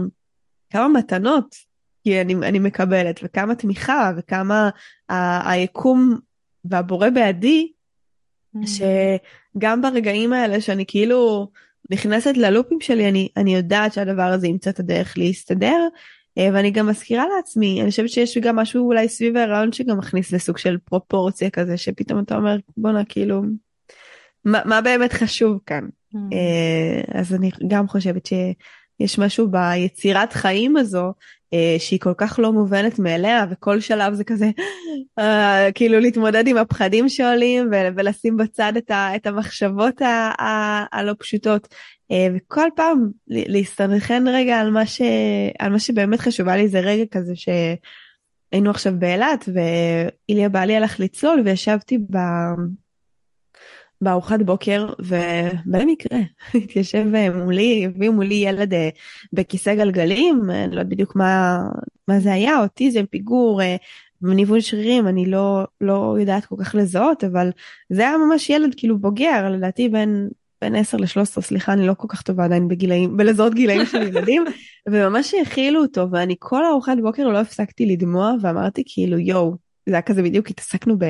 כמה 0.71 0.89
מתנות 0.89 1.55
כי 2.05 2.21
אני, 2.21 2.35
אני 2.35 2.59
מקבלת 2.59 3.21
וכמה 3.23 3.55
תמיכה 3.55 4.13
וכמה 4.17 4.71
ה- 5.09 5.51
היקום 5.51 6.19
והבורא 6.65 7.11
בעדי 7.11 7.73
mm. 8.57 8.61
שגם 8.67 9.83
ברגעים 9.83 10.33
האלה 10.33 10.61
שאני 10.61 10.85
כאילו 10.87 11.49
נכנסת 11.91 12.37
ללופים 12.37 12.81
שלי 12.81 13.09
אני 13.09 13.29
אני 13.37 13.55
יודעת 13.55 13.93
שהדבר 13.93 14.23
הזה 14.23 14.47
ימצא 14.47 14.71
את 14.71 14.81
הדרך 14.81 15.19
להסתדר 15.19 15.89
אה, 16.39 16.49
ואני 16.53 16.71
גם 16.71 16.87
מזכירה 16.87 17.25
לעצמי 17.37 17.83
אני 17.83 17.91
חושבת 17.91 18.09
שיש 18.09 18.39
גם 18.39 18.57
משהו 18.57 18.87
אולי 18.87 19.09
סביב 19.09 19.37
הרעיון 19.37 19.73
שגם 19.73 19.99
מכניס 19.99 20.33
לסוג 20.33 20.59
של 20.59 20.79
פרופורציה 20.85 21.51
כזה 21.51 21.77
שפתאום 21.77 22.23
אתה 22.23 22.37
אומר 22.37 22.57
בואנה 22.77 23.05
כאילו 23.05 23.43
מה, 24.45 24.61
מה 24.65 24.81
באמת 24.81 25.13
חשוב 25.13 25.59
כאן 25.67 25.89
mm. 26.15 26.19
אה, 26.33 27.21
אז 27.21 27.35
אני 27.35 27.51
גם 27.69 27.89
חושבת 27.89 28.27
שיש 28.27 29.19
משהו 29.19 29.51
ביצירת 29.51 30.33
חיים 30.33 30.77
הזו 30.77 31.13
שהיא 31.79 32.01
כל 32.01 32.13
כך 32.17 32.39
לא 32.39 32.53
מובנת 32.53 32.99
מאליה 32.99 33.47
וכל 33.51 33.81
שלב 33.81 34.15
זה 34.15 34.25
כזה 34.25 34.51
uh, 35.21 35.23
כאילו 35.75 36.01
להתמודד 36.01 36.47
עם 36.47 36.57
הפחדים 36.57 37.09
שעולים 37.09 37.71
ולשים 37.97 38.37
בצד 38.37 38.73
את, 38.77 38.91
ה- 38.91 39.17
את 39.17 39.27
המחשבות 39.27 40.03
ה- 40.03 40.33
ה- 40.43 40.99
הלא 40.99 41.15
פשוטות. 41.19 41.67
uh, 42.13 42.15
וכל 42.37 42.69
פעם 42.77 43.09
להסתנכן 43.29 44.25
רגע 44.29 44.61
על 44.61 44.71
מה, 44.71 44.87
ש- 44.87 45.03
על 45.59 45.73
מה 45.73 45.79
שבאמת 45.79 46.21
חשובה 46.21 46.57
לי 46.57 46.69
זה 46.69 46.81
רגע 46.81 47.05
כזה 47.11 47.33
שהיינו 47.37 48.71
עכשיו 48.71 48.93
באילת 48.99 49.49
ואיליה 50.29 50.49
בעלי 50.49 50.77
הלך 50.77 51.01
לצלול 51.01 51.43
וישבתי 51.45 51.99
ב... 51.99 52.17
בארוחת 54.05 54.43
בוקר 54.43 54.89
ובמקרה 54.99 56.19
התיישב 56.55 57.05
מולי 57.35 57.87
הביא 57.87 58.11
מולי 58.11 58.35
ילד 58.35 58.75
אה, 58.75 58.89
בכיסא 59.33 59.75
גלגלים 59.75 60.51
אני 60.51 60.71
לא 60.71 60.81
יודעת 60.81 60.89
בדיוק 60.89 61.17
מה 61.17 61.59
מה 62.09 62.21
זה 62.21 62.33
היה 62.33 62.61
אוטיזם 62.61 63.07
פיגור 63.07 63.63
אה, 63.63 63.77
ניוון 64.23 64.61
שרירים 64.61 65.09
אני 65.09 65.27
לא 65.27 65.65
לא 65.81 66.17
יודעת 66.21 66.47
כל 66.47 66.57
כך 66.65 66.75
לזהות 66.75 67.25
אבל 67.25 67.51
זה 67.91 68.03
היה 68.03 68.17
ממש 68.19 68.51
ילד 68.51 68.75
כאילו 68.77 68.99
בוגר 68.99 69.51
לדעתי 69.51 69.89
בין 69.89 70.29
בין 70.63 70.75
10 70.75 70.97
ל-13 70.97 71.41
סליחה 71.41 71.73
אני 71.73 71.87
לא 71.87 71.95
כל 71.95 72.09
כך 72.11 72.23
טובה 72.23 72.45
עדיין 72.45 72.69
בגילאים 72.69 73.17
בלזהות 73.17 73.55
גילאים 73.55 73.87
של 73.87 74.03
ילדים 74.03 74.45
וממש 74.89 75.35
האכילו 75.35 75.83
אותו 75.83 76.11
ואני 76.11 76.37
כל 76.39 76.65
ארוחת 76.65 76.97
בוקר 77.03 77.29
לא 77.29 77.39
הפסקתי 77.39 77.87
לדמוע 77.87 78.33
ואמרתי 78.41 78.83
כאילו 78.87 79.19
יואו 79.19 79.57
זה 79.89 79.95
היה 79.95 80.03
כזה 80.03 80.23
בדיוק 80.23 80.51
התעסקנו 80.51 80.99
ב... 80.99 81.05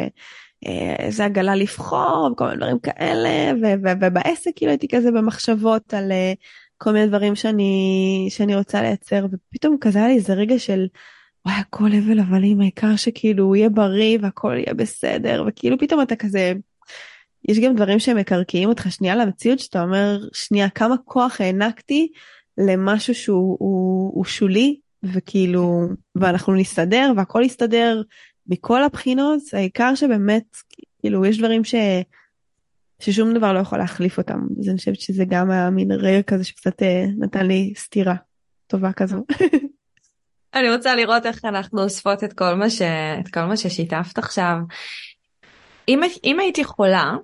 איזה 0.98 1.24
עגלה 1.24 1.54
לבחור 1.54 2.30
וכל 2.32 2.44
מיני 2.44 2.56
דברים 2.56 2.78
כאלה 2.78 3.52
ו- 3.62 3.82
ו- 3.84 4.06
ובעסק 4.06 4.50
כאילו 4.56 4.70
הייתי 4.70 4.88
כזה 4.88 5.10
במחשבות 5.10 5.94
על, 5.94 6.12
כל 6.78 6.92
מיני 6.92 7.06
דברים 7.06 7.34
שאני, 7.34 8.26
שאני 8.30 8.56
רוצה 8.56 8.82
לייצר, 8.82 9.26
ופתאום 9.32 9.76
כזה 9.80 9.98
היה 9.98 10.08
לי 10.08 10.14
איזה 10.14 10.34
רגע 10.34 10.58
של, 10.58 10.86
וואי, 11.46 11.56
הכל 11.56 11.88
הבל 11.92 12.18
הבלים, 12.18 12.60
העיקר 12.60 12.96
שכאילו 12.96 13.44
הוא 13.44 13.56
יהיה 13.56 13.68
בריא 13.68 14.18
והכל 14.22 14.56
יהיה 14.56 14.74
בסדר, 14.74 15.44
וכאילו 15.46 15.78
פתאום 15.78 16.02
אתה 16.02 16.16
כזה, 16.16 16.52
יש 17.48 17.58
גם 17.58 17.74
דברים 17.74 17.98
שמקרקעים 17.98 18.68
אותך 18.68 18.90
שנייה 18.90 19.16
למציאות, 19.16 19.58
שאתה 19.58 19.82
אומר, 19.82 20.18
שנייה, 20.32 20.68
כמה 20.68 20.94
כוח 21.04 21.40
הענקתי 21.40 22.08
למשהו 22.58 23.14
שהוא 23.14 23.56
הוא, 23.60 24.12
הוא 24.14 24.24
שולי, 24.24 24.80
וכאילו, 25.02 25.80
ואנחנו 26.14 26.54
נסתדר 26.54 27.12
והכל 27.16 27.42
יסתדר 27.44 28.02
מכל 28.47 28.82
הבחינות, 28.82 29.40
העיקר 29.53 29.95
שבאמת, 29.95 30.57
כאילו, 31.01 31.24
יש 31.24 31.38
דברים 31.38 31.64
ש... 31.64 31.74
ששום 33.01 33.34
דבר 33.34 33.53
לא 33.53 33.59
יכול 33.59 33.78
להחליף 33.78 34.18
אותם. 34.18 34.40
אז 34.61 34.68
אני 34.68 34.78
חושבת 34.78 35.01
שזה 35.01 35.24
גם 35.28 35.51
היה 35.51 35.70
מין 35.70 35.92
רגע 35.92 36.22
כזה 36.22 36.45
שקצת 36.45 36.82
אה, 36.82 37.05
נתן 37.18 37.47
לי 37.47 37.72
סטירה 37.76 38.14
טובה 38.66 38.92
כזו. 38.92 39.16
אני 40.55 40.72
רוצה 40.74 40.95
לראות 40.95 41.26
איך 41.26 41.45
אנחנו 41.45 41.82
אוספות 41.82 42.24
את 42.24 42.32
כל 42.32 42.55
מה, 42.55 42.70
ש... 42.70 42.82
את 43.20 43.28
כל 43.28 43.45
מה 43.45 43.57
ששיתפת 43.57 44.18
עכשיו. 44.18 44.57
אם, 45.88 46.01
אם 46.24 46.40
היית 46.40 46.59
יכולה 46.59 47.14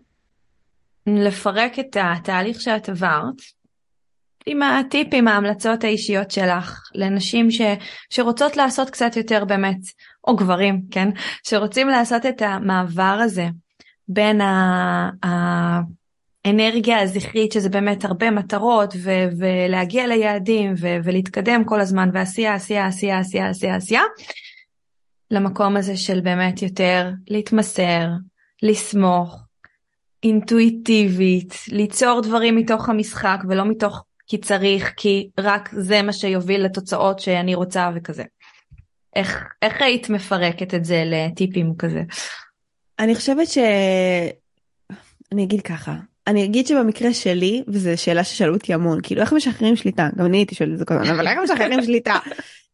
לפרק 1.07 1.79
את 1.79 1.97
התהליך 2.01 2.61
שאת 2.61 2.89
עברת, 2.89 3.35
עם 4.47 4.63
הטיפים, 4.63 5.29
ההמלצות 5.29 5.85
האישיות 5.85 6.31
שלך 6.31 6.81
לנשים 6.95 7.51
ש, 7.51 7.61
שרוצות 8.11 8.57
לעשות 8.57 8.91
קצת 8.91 9.17
יותר 9.17 9.45
באמת, 9.45 9.81
או 10.27 10.37
גברים, 10.37 10.83
כן, 10.91 11.09
שרוצים 11.43 11.89
לעשות 11.89 12.27
את 12.27 12.43
המעבר 12.43 13.19
הזה 13.25 13.47
בין 14.09 14.41
האנרגיה 16.45 17.01
הזכרית, 17.03 17.53
שזה 17.53 17.69
באמת 17.69 18.05
הרבה 18.05 18.31
מטרות, 18.31 18.95
ו- 19.03 19.29
ולהגיע 19.39 20.07
ליעדים, 20.07 20.75
ו- 20.81 20.97
ולהתקדם 21.05 21.65
כל 21.65 21.81
הזמן, 21.81 22.11
ועשייה, 22.13 22.55
עשייה, 22.55 22.87
עשייה, 22.87 23.19
עשייה, 23.19 23.49
עשייה, 23.49 23.77
עשייה, 23.77 24.03
למקום 25.31 25.77
הזה 25.77 25.97
של 25.97 26.21
באמת 26.21 26.63
יותר 26.63 27.11
להתמסר, 27.29 28.09
לסמוך, 28.63 29.41
אינטואיטיבית, 30.23 31.55
ליצור 31.69 32.21
דברים 32.21 32.57
מתוך 32.57 32.89
המשחק 32.89 33.39
ולא 33.49 33.65
מתוך 33.65 34.05
כי 34.27 34.39
צריך, 34.39 34.93
כי 34.97 35.31
רק 35.41 35.69
זה 35.73 36.03
מה 36.03 36.13
שיוביל 36.13 36.65
לתוצאות 36.65 37.19
שאני 37.21 37.55
רוצה 37.55 37.91
וכזה. 37.95 38.25
איך, 39.17 39.45
איך 39.63 39.83
היית 39.83 40.11
מפרקת 40.11 40.75
את 40.75 40.85
זה 40.85 41.03
לטיפים 41.07 41.73
כזה? 41.79 42.03
אני 42.99 43.15
חושבת 43.15 43.49
ש... 43.49 43.59
אני 45.33 45.45
אגיד 45.45 45.61
ככה, 45.61 45.95
אני 46.27 46.45
אגיד 46.45 46.67
שבמקרה 46.67 47.13
שלי, 47.13 47.63
וזו 47.69 47.91
שאלה 47.97 48.25
ששאלו 48.25 48.55
אותי 48.55 48.75
המון, 48.75 48.99
כאילו 49.03 49.21
איך 49.21 49.33
משחררים 49.33 49.77
שליטה? 49.77 50.09
גם 50.17 50.27
אני 50.27 50.37
הייתי 50.37 50.55
שואלת 50.55 50.73
את 50.73 50.79
זה 50.79 50.85
כל 50.85 50.95
הזמן, 50.95 51.15
אבל 51.15 51.29
איך 51.29 51.39
משחררים 51.45 51.83
שליטה? 51.83 52.19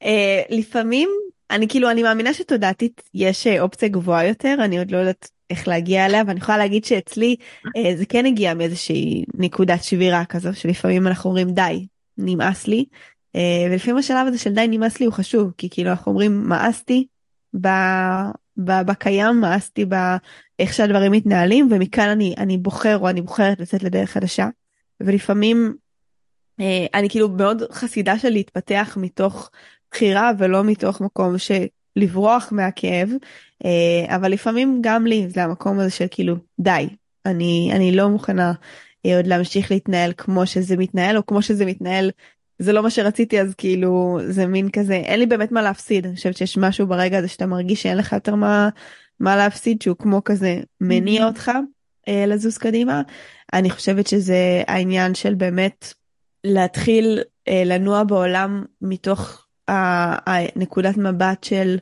uh, 0.04 0.06
לפעמים, 0.50 1.08
אני 1.50 1.68
כאילו, 1.68 1.90
אני 1.90 2.02
מאמינה 2.02 2.34
שתודעתית 2.34 3.02
יש 3.14 3.46
אה, 3.46 3.60
אופציה 3.60 3.88
גבוהה 3.88 4.26
יותר, 4.26 4.56
אני 4.58 4.78
עוד 4.78 4.90
לא 4.90 4.96
יודעת 4.96 5.30
איך 5.50 5.68
להגיע 5.68 6.06
אליה, 6.06 6.22
ואני 6.26 6.38
יכולה 6.38 6.58
להגיד 6.58 6.84
שאצלי 6.84 7.36
uh, 7.66 7.96
זה 7.96 8.06
כן 8.06 8.26
הגיע 8.26 8.54
מאיזושהי 8.54 9.24
נקודת 9.34 9.84
שבירה 9.84 10.24
כזו, 10.24 10.54
שלפעמים 10.54 11.06
אנחנו 11.06 11.30
אומרים 11.30 11.50
די, 11.50 11.86
נמאס 12.18 12.66
לי, 12.66 12.84
ולפעמים 13.70 13.98
השלב 13.98 14.26
הזה 14.26 14.38
של 14.38 14.54
די 14.54 14.66
נמאס 14.68 15.00
לי 15.00 15.06
הוא 15.06 15.12
חשוב, 15.12 15.52
כי 15.58 15.68
כאילו 15.70 15.90
אנחנו 15.90 16.12
אומרים 16.12 16.48
מאסתי, 16.48 17.06
בקיים 18.56 19.40
מאסתי 19.40 19.84
באיך 19.84 20.74
שהדברים 20.74 21.12
מתנהלים 21.12 21.68
ומכאן 21.70 22.08
אני 22.08 22.34
אני 22.38 22.58
בוחר 22.58 22.98
או 22.98 23.08
אני 23.08 23.22
בוחרת 23.22 23.60
לצאת 23.60 23.82
לדרך 23.82 24.10
חדשה. 24.10 24.48
ולפעמים 25.00 25.74
אה, 26.60 26.86
אני 26.94 27.08
כאילו 27.08 27.28
מאוד 27.28 27.62
חסידה 27.72 28.18
של 28.18 28.30
להתפתח 28.30 28.96
מתוך 29.00 29.50
בחירה 29.90 30.30
ולא 30.38 30.64
מתוך 30.64 31.00
מקום 31.00 31.38
של 31.38 31.64
לברוח 31.96 32.48
מהכאב 32.52 33.10
אה, 33.64 34.16
אבל 34.16 34.32
לפעמים 34.32 34.78
גם 34.80 35.06
לי 35.06 35.28
זה 35.28 35.44
המקום 35.44 35.78
הזה 35.78 35.90
של 35.90 36.06
כאילו 36.10 36.36
די 36.58 36.88
אני 37.26 37.70
אני 37.72 37.96
לא 37.96 38.08
מוכנה 38.08 38.52
אה, 39.06 39.16
עוד 39.16 39.26
להמשיך 39.26 39.70
להתנהל 39.70 40.12
כמו 40.16 40.46
שזה 40.46 40.76
מתנהל 40.76 41.16
או 41.16 41.26
כמו 41.26 41.42
שזה 41.42 41.66
מתנהל 41.66 42.10
זה 42.58 42.72
לא 42.72 42.82
מה 42.82 42.90
שרציתי 42.90 43.40
אז 43.40 43.54
כאילו 43.54 44.18
זה 44.28 44.46
מין 44.46 44.70
כזה 44.70 44.94
אין 44.94 45.20
לי 45.20 45.26
באמת 45.26 45.52
מה 45.52 45.62
להפסיד 45.62 46.06
אני 46.06 46.16
חושבת 46.16 46.36
שיש 46.36 46.58
משהו 46.58 46.86
ברגע 46.86 47.18
הזה 47.18 47.28
שאתה 47.28 47.46
מרגיש 47.46 47.82
שאין 47.82 47.96
לך 47.98 48.12
יותר 48.12 48.34
מה 48.34 48.68
מה 49.20 49.36
להפסיד 49.36 49.82
שהוא 49.82 49.96
כמו 49.96 50.24
כזה 50.24 50.60
מניע 50.80 51.22
mm-hmm. 51.22 51.26
אותך 51.26 51.50
אה, 52.08 52.26
לזוז 52.26 52.58
קדימה 52.58 53.02
אני 53.52 53.70
חושבת 53.70 54.06
שזה 54.06 54.62
העניין 54.66 55.14
של 55.14 55.34
באמת 55.34 55.92
להתחיל 56.44 57.20
אה, 57.48 57.62
לנוע 57.66 58.04
בעולם 58.04 58.64
מתוך 58.82 59.46
הנקודת 59.68 60.96
מבט 60.96 61.44
של 61.44 61.78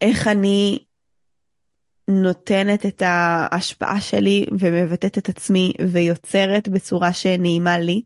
איך 0.00 0.28
אני 0.28 0.78
נותנת 2.08 2.86
את 2.86 3.02
ההשפעה 3.06 4.00
שלי 4.00 4.46
ומבטאת 4.58 5.18
את 5.18 5.28
עצמי 5.28 5.72
ויוצרת 5.92 6.68
בצורה 6.68 7.12
שנעימה 7.12 7.78
לי. 7.78 8.02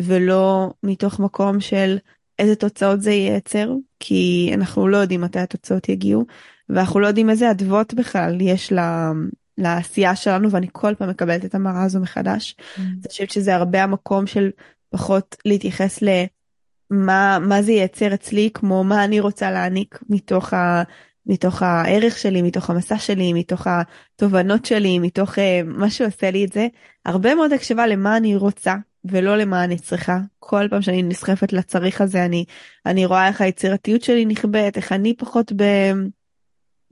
ולא 0.00 0.72
מתוך 0.82 1.20
מקום 1.20 1.60
של 1.60 1.98
איזה 2.38 2.56
תוצאות 2.56 3.00
זה 3.00 3.10
ייצר, 3.10 3.72
כי 4.00 4.50
אנחנו 4.54 4.88
לא 4.88 4.96
יודעים 4.96 5.20
מתי 5.20 5.38
התוצאות 5.38 5.88
יגיעו, 5.88 6.24
ואנחנו 6.68 7.00
לא 7.00 7.06
יודעים 7.06 7.30
איזה 7.30 7.50
אדוות 7.50 7.94
בכלל 7.94 8.40
יש 8.40 8.72
לה, 8.72 9.12
לעשייה 9.60 10.16
שלנו, 10.16 10.50
ואני 10.50 10.66
כל 10.72 10.94
פעם 10.94 11.08
מקבלת 11.08 11.44
את 11.44 11.54
המראה 11.54 11.82
הזו 11.82 12.00
מחדש. 12.00 12.56
Mm. 12.58 12.80
אני 12.80 13.08
חושבת 13.08 13.30
שזה 13.30 13.54
הרבה 13.54 13.82
המקום 13.82 14.26
של 14.26 14.50
פחות 14.90 15.36
להתייחס 15.44 16.02
למה 16.02 17.38
מה 17.38 17.62
זה 17.62 17.72
ייצר 17.72 18.14
אצלי, 18.14 18.50
כמו 18.54 18.84
מה 18.84 19.04
אני 19.04 19.20
רוצה 19.20 19.50
להעניק 19.50 19.98
מתוך 20.08 20.54
ה... 20.54 20.82
מתוך 21.26 21.62
הערך 21.62 22.18
שלי, 22.18 22.42
מתוך 22.42 22.70
המסע 22.70 22.98
שלי, 22.98 23.32
מתוך 23.32 23.66
התובנות 23.66 24.64
שלי, 24.64 24.98
מתוך 24.98 25.34
uh, 25.34 25.40
מה 25.64 25.90
שעושה 25.90 26.30
לי 26.30 26.44
את 26.44 26.52
זה. 26.52 26.66
הרבה 27.06 27.34
מאוד 27.34 27.52
הקשבה 27.52 27.86
למה 27.86 28.16
אני 28.16 28.36
רוצה 28.36 28.74
ולא 29.04 29.36
למה 29.36 29.64
אני 29.64 29.78
צריכה. 29.78 30.18
כל 30.38 30.66
פעם 30.70 30.82
שאני 30.82 31.02
נסחפת 31.02 31.52
לצריך 31.52 32.00
הזה 32.00 32.24
אני 32.24 32.44
אני 32.86 33.06
רואה 33.06 33.28
איך 33.28 33.40
היצירתיות 33.40 34.02
שלי 34.02 34.24
נכבדת 34.24 34.76
איך 34.76 34.92
אני 34.92 35.14
פחות 35.16 35.52
ב... 35.56 35.64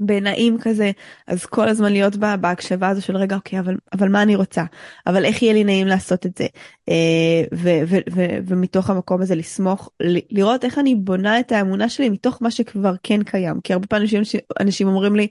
בנעים 0.00 0.56
כזה. 0.60 0.90
אז 1.26 1.46
כל 1.46 1.68
הזמן 1.68 1.92
להיות 1.92 2.16
בה 2.16 2.36
בהקשבה 2.36 2.88
הזו 2.88 3.02
של 3.02 3.16
רגע 3.16 3.36
אוקיי 3.36 3.60
אבל 3.60 3.76
אבל 3.92 4.08
מה 4.08 4.22
אני 4.22 4.36
רוצה? 4.36 4.64
אבל 5.06 5.24
איך 5.24 5.42
יהיה 5.42 5.52
לי 5.52 5.64
נעים 5.64 5.86
לעשות 5.86 6.26
את 6.26 6.36
זה? 6.38 6.46
אה, 6.88 7.44
ו, 7.54 7.68
ו, 7.88 7.96
ו, 8.14 8.26
ומתוך 8.46 8.90
המקום 8.90 9.22
הזה 9.22 9.34
לסמוך 9.34 9.90
לראות 10.30 10.64
איך 10.64 10.78
אני 10.78 10.94
בונה 10.94 11.40
את 11.40 11.52
האמונה 11.52 11.88
שלי 11.88 12.08
מתוך 12.08 12.38
מה 12.42 12.50
שכבר 12.50 12.94
כן 13.02 13.22
קיים. 13.22 13.60
כי 13.60 13.72
הרבה 13.72 13.86
פעמים 13.86 14.08
אנשים, 14.18 14.40
אנשים 14.60 14.88
אומרים 14.88 15.16
לי 15.16 15.28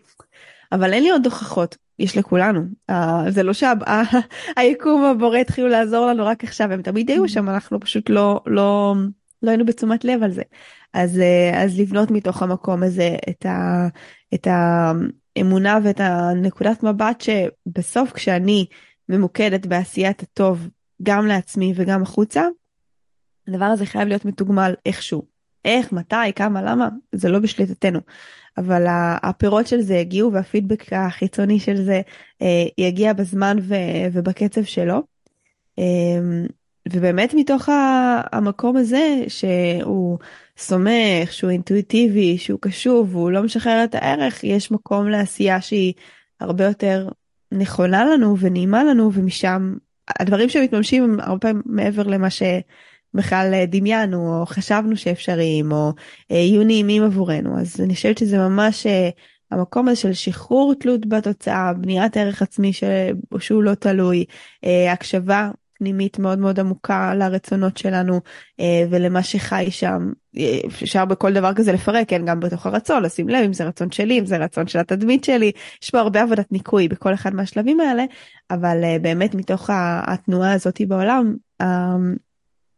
אבל 0.72 0.94
אין 0.94 1.04
לי 1.04 1.10
עוד 1.10 1.26
הוכחות 1.26 1.78
יש 2.00 2.18
לכולנו 2.18 2.62
uh, 2.92 2.94
זה 3.30 3.44
לא 3.44 3.52
שהיקום 3.54 5.04
הבורא 5.04 5.38
התחילו 5.38 5.68
לעזור 5.68 6.06
לנו 6.06 6.26
רק 6.26 6.44
עכשיו 6.44 6.72
הם 6.72 6.82
תמיד 6.82 7.12
היו 7.12 7.30
שם 7.30 7.50
אנחנו 7.50 7.80
פשוט 7.80 8.10
לא 8.10 8.42
לא 8.46 8.96
לא 9.44 9.50
היינו 9.50 9.66
בתשומת 9.66 10.06
לב 10.06 10.24
על 10.24 10.32
זה 10.32 10.42
אז 10.94 11.18
uh, 11.18 11.56
אז 11.56 11.80
לבנות 11.80 12.12
מתוך 12.12 12.44
המקום 12.44 12.84
הזה 12.84 13.16
את 13.30 13.46
ה, 13.46 13.88
את 14.34 14.48
האמונה 14.48 15.80
ואת 15.84 16.00
הנקודת 16.00 16.84
מבט 16.84 17.22
שבסוף 17.22 18.12
כשאני 18.12 18.66
ממוקדת 19.10 19.66
בעשיית 19.66 20.24
הטוב 20.24 20.70
גם 21.04 21.28
לעצמי 21.28 21.74
וגם 21.76 22.04
החוצה. 22.04 22.44
הדבר 23.48 23.66
הזה 23.66 23.86
חייב 23.86 24.08
להיות 24.08 24.26
מתוגמל 24.26 24.74
איכשהו 24.86 25.37
איך 25.66 25.92
מתי 25.92 26.34
כמה 26.36 26.62
למה 26.62 26.90
זה 27.12 27.30
לא 27.30 27.40
בשליטתנו 27.40 28.00
אבל 28.58 28.86
הפירות 29.24 29.68
של 29.68 29.82
זה 29.82 29.96
יגיעו 29.96 30.34
והפידבק 30.34 30.94
החיצוני 30.94 31.60
של 31.60 31.84
זה 31.84 32.02
אה, 32.42 32.66
יגיע 32.78 33.14
בזמן 33.14 33.58
ובקצב 34.14 34.64
שלו. 34.64 35.04
אה, 35.80 35.84
ובאמת 36.92 37.34
מתוך 37.34 37.70
המקום 38.32 38.78
הזה 38.78 39.24
שהוא 39.28 40.18
סומך, 40.58 41.32
שהוא 41.32 41.52
אינטואיטיבי, 41.52 42.38
שהוא 42.38 42.60
קשוב, 42.62 43.16
והוא 43.16 43.32
לא 43.32 43.44
משחרר 43.44 43.84
את 43.84 43.96
הערך, 43.96 44.44
יש 44.44 44.72
מקום 44.72 45.08
לעשייה 45.08 45.62
שהיא 45.62 45.94
הרבה 46.40 46.64
יותר 46.64 47.10
נכונה 47.52 48.06
לנו 48.06 48.38
ונעימה 48.40 48.84
לנו, 48.84 49.12
ומשם 49.14 49.74
הדברים 50.20 50.50
שמתממשים 50.50 51.04
הם 51.04 51.20
הרבה 51.20 51.40
פעמים 51.40 51.62
מעבר 51.66 52.04
למה 52.04 52.30
ש... 52.30 52.44
בכלל 53.18 53.54
אה, 53.54 53.66
דמיינו 53.66 54.40
או 54.40 54.46
חשבנו 54.46 54.98
שאפשריים 54.98 55.72
או 55.72 55.94
אה, 56.32 56.38
יהיו 56.38 56.64
נעימים 56.64 57.04
עבורנו. 57.04 57.60
אז 57.60 57.82
אני 57.82 57.96
חושבת 57.96 58.18
שזה 58.18 58.38
ממש 58.38 58.88
אה, 58.88 59.10
המקום 59.52 59.88
הזה 59.88 60.02
של 60.02 60.14
שחרור 60.14 60.74
תלות 60.74 61.06
בתוצאה 61.06 61.74
בניית 61.74 62.18
ערך 62.18 62.42
עצמי 62.42 62.72
שהוא 63.40 63.64
לא 63.64 63.74
תלוי 63.74 64.26
הקשבה 64.90 65.52
פנימית 65.74 66.20
מאוד 66.20 66.40
מאוד 66.40 66.60
עמוקה 66.60 67.14
לרצונות 67.16 67.78
שלנו 67.78 68.22
ולמה 68.90 69.24
שחי 69.24 69.68
שם. 69.70 70.12
אפשר 70.68 71.06
בכל 71.06 71.34
דבר 71.34 71.54
כזה 71.54 71.72
לפרק 71.72 72.10
כן 72.10 72.26
גם 72.26 72.40
בתוך 72.40 72.66
הרצון 72.66 73.04
לשים 73.04 73.30
לב 73.30 73.44
אם 73.46 73.54
זה 73.54 73.64
רצון 73.64 73.92
שלי 73.92 74.20
אם 74.20 74.26
זה 74.26 74.38
רצון 74.38 74.68
של 74.68 74.80
התדמית 74.80 75.24
שלי. 75.24 75.52
יש 75.84 75.90
פה 75.90 76.00
הרבה 76.00 76.22
עבודת 76.22 76.52
ניקוי 76.52 76.88
בכל 76.88 77.14
אחד 77.14 77.36
מהשלבים 77.36 77.80
האלה 77.80 78.06
אבל 78.52 78.78
באמת 79.02 79.36
מתוך 79.36 79.70
התנועה 80.08 80.54
הזאתי 80.54 80.86
בעולם 80.86 81.36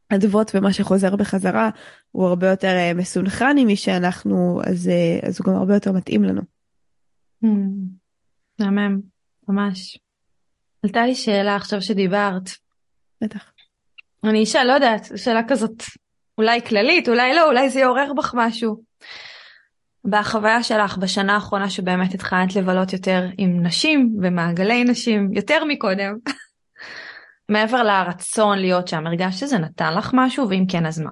אדוות 0.09 0.51
ומה 0.55 0.73
שחוזר 0.73 1.15
בחזרה 1.15 1.69
הוא 2.11 2.27
הרבה 2.27 2.49
יותר 2.49 2.67
אה, 2.67 2.93
מסונכרן 2.93 3.57
עם 3.57 3.67
מי 3.67 3.75
שאנחנו 3.75 4.61
אז 4.65 4.87
אה, 4.87 5.27
אז 5.27 5.39
הוא 5.39 5.45
גם 5.47 5.59
הרבה 5.59 5.73
יותר 5.73 5.91
מתאים 5.91 6.23
לנו. 6.23 6.41
מהמם, 8.59 8.99
ממש. 9.47 9.99
עלתה 10.83 11.05
לי 11.05 11.15
שאלה 11.15 11.55
עכשיו 11.55 11.81
שדיברת. 11.81 12.49
בטח. 13.23 13.51
אני 14.23 14.39
אישה, 14.39 14.63
לא 14.63 14.73
יודעת, 14.73 15.11
שאלה 15.15 15.41
כזאת 15.47 15.83
אולי 16.37 16.61
כללית, 16.61 17.09
אולי 17.09 17.35
לא, 17.35 17.47
אולי 17.47 17.69
זה 17.69 17.79
יעורר 17.79 18.13
בך 18.13 18.33
משהו. 18.37 18.83
בחוויה 20.05 20.63
שלך 20.63 20.97
בשנה 20.97 21.33
האחרונה 21.33 21.69
שבאמת 21.69 22.13
התחלת 22.13 22.55
לבלות 22.55 22.93
יותר 22.93 23.25
עם 23.37 23.65
נשים 23.65 24.17
ומעגלי 24.21 24.83
נשים, 24.83 25.33
יותר 25.33 25.63
מקודם, 25.65 26.17
מעבר 27.49 27.83
לרצון 27.83 28.59
להיות 28.59 28.87
שם, 28.87 29.07
הרגשת 29.07 29.39
שזה 29.39 29.57
נתן 29.57 29.93
לך 29.93 30.11
משהו, 30.13 30.49
ואם 30.49 30.65
כן 30.67 30.85
אז 30.85 30.99
מה? 30.99 31.09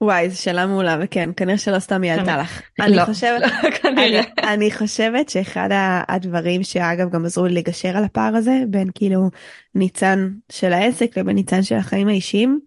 וואי, 0.00 0.30
זו 0.30 0.42
שאלה 0.42 0.66
מעולה, 0.66 0.98
וכן, 1.00 1.30
כנראה 1.36 1.58
שלא 1.58 1.78
סתם 1.78 2.02
היא 2.02 2.12
עלתה 2.12 2.36
לך. 2.38 2.62
אני 2.80 2.96
לא, 2.96 3.04
חושבת, 3.04 3.40
לא, 3.84 3.88
אני, 3.90 4.20
אני 4.42 4.70
חושבת 4.70 5.28
שאחד 5.28 5.68
הדברים 6.08 6.62
שאגב 6.62 7.10
גם 7.10 7.24
עזרו 7.24 7.46
לי 7.46 7.54
לגשר 7.54 7.96
על 7.96 8.04
הפער 8.04 8.36
הזה, 8.36 8.60
בין 8.68 8.88
כאילו 8.94 9.30
ניצן 9.74 10.30
של 10.52 10.72
העסק 10.72 11.18
לבין 11.18 11.36
ניצן 11.36 11.62
של 11.62 11.74
החיים 11.74 12.08
האישיים, 12.08 12.60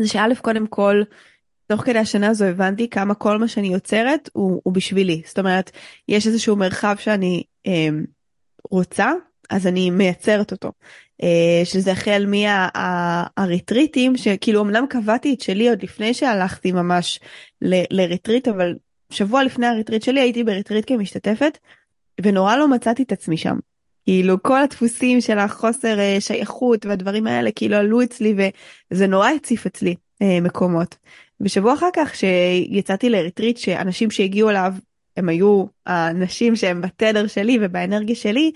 זה 0.00 0.08
שא' 0.08 0.34
קודם 0.42 0.66
כל, 0.66 1.02
תוך 1.66 1.80
כדי 1.80 1.98
השנה 1.98 2.28
הזו 2.28 2.44
הבנתי 2.44 2.90
כמה 2.90 3.14
כל 3.14 3.38
מה 3.38 3.48
שאני 3.48 3.68
יוצרת 3.68 4.30
הוא, 4.32 4.60
הוא 4.64 4.74
בשבילי. 4.74 5.22
זאת 5.26 5.38
אומרת, 5.38 5.70
יש 6.08 6.26
איזשהו 6.26 6.56
מרחב 6.56 6.96
שאני 6.98 7.42
אה, 7.66 7.88
רוצה, 8.70 9.12
אז 9.50 9.66
אני 9.66 9.90
מייצרת 9.90 10.52
אותו. 10.52 10.72
אה, 11.24 11.64
שזה 11.64 11.92
החל 11.92 12.26
מהריטריטים 13.36 14.16
שכאילו 14.16 14.62
אמנם 14.62 14.86
קבעתי 14.88 15.34
את 15.34 15.40
שלי 15.40 15.68
עוד 15.68 15.82
לפני 15.82 16.14
שהלכתי 16.14 16.72
ממש 16.72 17.20
לריטריט 17.90 18.48
אבל 18.48 18.74
שבוע 19.10 19.44
לפני 19.44 19.66
הריטריט 19.66 20.02
שלי 20.02 20.20
הייתי 20.20 20.44
בריטריט 20.44 20.84
כמשתתפת 20.88 21.58
ונורא 22.20 22.56
לא 22.56 22.68
מצאתי 22.68 23.02
את 23.02 23.12
עצמי 23.12 23.36
שם. 23.36 23.56
כאילו 24.04 24.42
כל 24.42 24.60
הדפוסים 24.60 25.20
של 25.20 25.38
החוסר 25.38 25.96
שייכות 26.20 26.86
והדברים 26.86 27.26
האלה 27.26 27.50
כאילו 27.52 27.76
עלו 27.76 28.02
אצלי 28.02 28.34
וזה 28.90 29.06
נורא 29.06 29.30
הציף 29.30 29.66
אצלי 29.66 29.94
מקומות. 30.22 30.96
בשבוע 31.40 31.74
אחר 31.74 31.88
כך 31.96 32.14
שיצאתי 32.14 33.10
לריטריט 33.10 33.56
שאנשים 33.56 34.10
שהגיעו 34.10 34.50
אליו 34.50 34.72
הם 35.16 35.28
היו 35.28 35.64
האנשים 35.86 36.56
שהם 36.56 36.80
בתדר 36.80 37.26
שלי 37.26 37.58
ובאנרגיה 37.60 38.16
שלי 38.16 38.52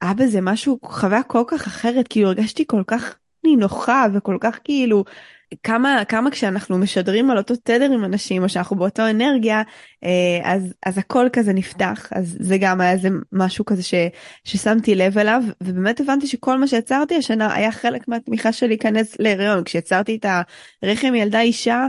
היה 0.00 0.14
בזה 0.14 0.40
משהו 0.40 0.78
חוויה 0.84 1.22
כל 1.22 1.42
כך 1.46 1.66
אחרת 1.66 2.08
כאילו 2.08 2.28
הרגשתי 2.28 2.64
כל 2.66 2.82
כך 2.86 3.16
נינוחה 3.44 4.06
וכל 4.14 4.36
כך 4.40 4.58
כאילו 4.64 5.04
כמה 5.62 6.04
כמה 6.08 6.30
כשאנחנו 6.30 6.78
משדרים 6.78 7.30
על 7.30 7.38
אותו 7.38 7.56
תדר 7.56 7.92
עם 7.92 8.04
אנשים 8.04 8.42
או 8.42 8.48
שאנחנו 8.48 8.76
באותו 8.76 9.10
אנרגיה 9.10 9.62
אה, 10.04 10.40
אז 10.44 10.74
אז 10.86 10.98
הכל 10.98 11.28
כזה 11.32 11.52
נפתח 11.52 12.08
אז 12.12 12.36
זה 12.40 12.58
גם 12.58 12.80
היה 12.80 12.92
איזה 12.92 13.08
משהו 13.32 13.64
כזה 13.64 13.82
ש, 13.82 13.94
ששמתי 14.44 14.94
לב 14.94 15.18
אליו 15.18 15.42
ובאמת 15.62 16.00
הבנתי 16.00 16.26
שכל 16.26 16.58
מה 16.58 16.66
שיצרתי 16.66 17.16
השנה 17.16 17.54
היה 17.54 17.72
חלק 17.72 18.08
מהתמיכה 18.08 18.52
שלי 18.52 18.68
להיכנס 18.68 19.16
להיריון 19.18 19.64
כשיצרתי 19.64 20.16
את 20.16 20.26
הרחם 20.82 21.14
ילדה 21.14 21.40
אישה. 21.40 21.86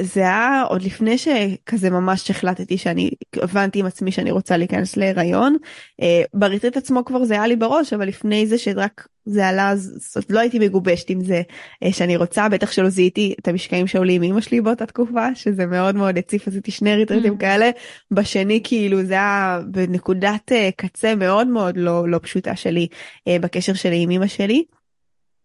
אה, 0.00 0.04
זה 0.04 0.20
היה 0.20 0.62
עוד 0.68 0.82
לפני 0.82 1.18
שכזה 1.18 1.90
ממש 1.90 2.30
החלטתי 2.30 2.78
שאני 2.78 3.10
הבנתי 3.36 3.78
עם 3.78 3.86
עצמי 3.86 4.12
שאני 4.12 4.30
רוצה 4.30 4.56
להיכנס 4.56 4.96
להיריון. 4.96 5.56
אה, 6.02 6.22
בריטריט 6.34 6.76
עצמו 6.76 7.04
כבר 7.04 7.24
זה 7.24 7.34
היה 7.34 7.46
לי 7.46 7.56
בראש 7.56 7.92
אבל 7.92 8.08
לפני 8.08 8.46
זה 8.46 8.58
שרק 8.58 9.06
זה 9.24 9.48
עלה 9.48 9.70
אז 9.70 10.16
לא 10.30 10.40
הייתי 10.40 10.58
מגובשת 10.58 11.10
עם 11.10 11.24
זה 11.24 11.42
אה, 11.82 11.92
שאני 11.92 12.16
רוצה 12.16 12.48
בטח 12.48 12.72
שלא 12.72 12.88
זיהיתי 12.88 13.34
את 13.40 13.48
המשקעים 13.48 13.86
שעולים 13.86 14.22
עם 14.22 14.32
אמא 14.32 14.40
שלי 14.40 14.60
באותה 14.60 14.86
תקופה 14.86 15.34
שזה 15.34 15.66
מאוד 15.66 15.94
מאוד 15.96 16.18
הציף 16.18 16.48
עשיתי 16.48 16.70
שני 16.70 16.94
ריטריטים 16.94 17.34
mm. 17.34 17.40
כאלה 17.40 17.70
בשני 18.10 18.60
כאילו 18.64 19.02
זה 19.02 19.14
היה 19.14 19.60
בנקודת 19.66 20.52
אה, 20.52 20.70
קצה 20.76 21.14
מאוד 21.14 21.46
מאוד 21.46 21.76
לא 21.76 22.08
לא 22.08 22.18
פשוטה 22.22 22.56
שלי 22.56 22.88
בקשר 23.28 23.74
שלי 23.74 24.02
עם 24.02 24.10
אמא 24.10 24.26
שלי. 24.26 24.64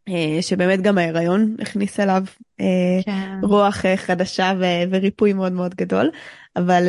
אה, 0.09 0.41
שבאמת 0.41 0.81
גם 0.81 0.97
ההיריון 0.97 1.55
הכניס 1.59 1.99
אליו 1.99 2.23
אה, 2.59 2.65
כן. 3.05 3.39
רוח 3.43 3.85
אה, 3.85 3.97
חדשה 3.97 4.53
וריפוי 4.89 5.33
מאוד 5.33 5.51
מאוד 5.51 5.75
גדול. 5.75 6.11
אבל 6.55 6.87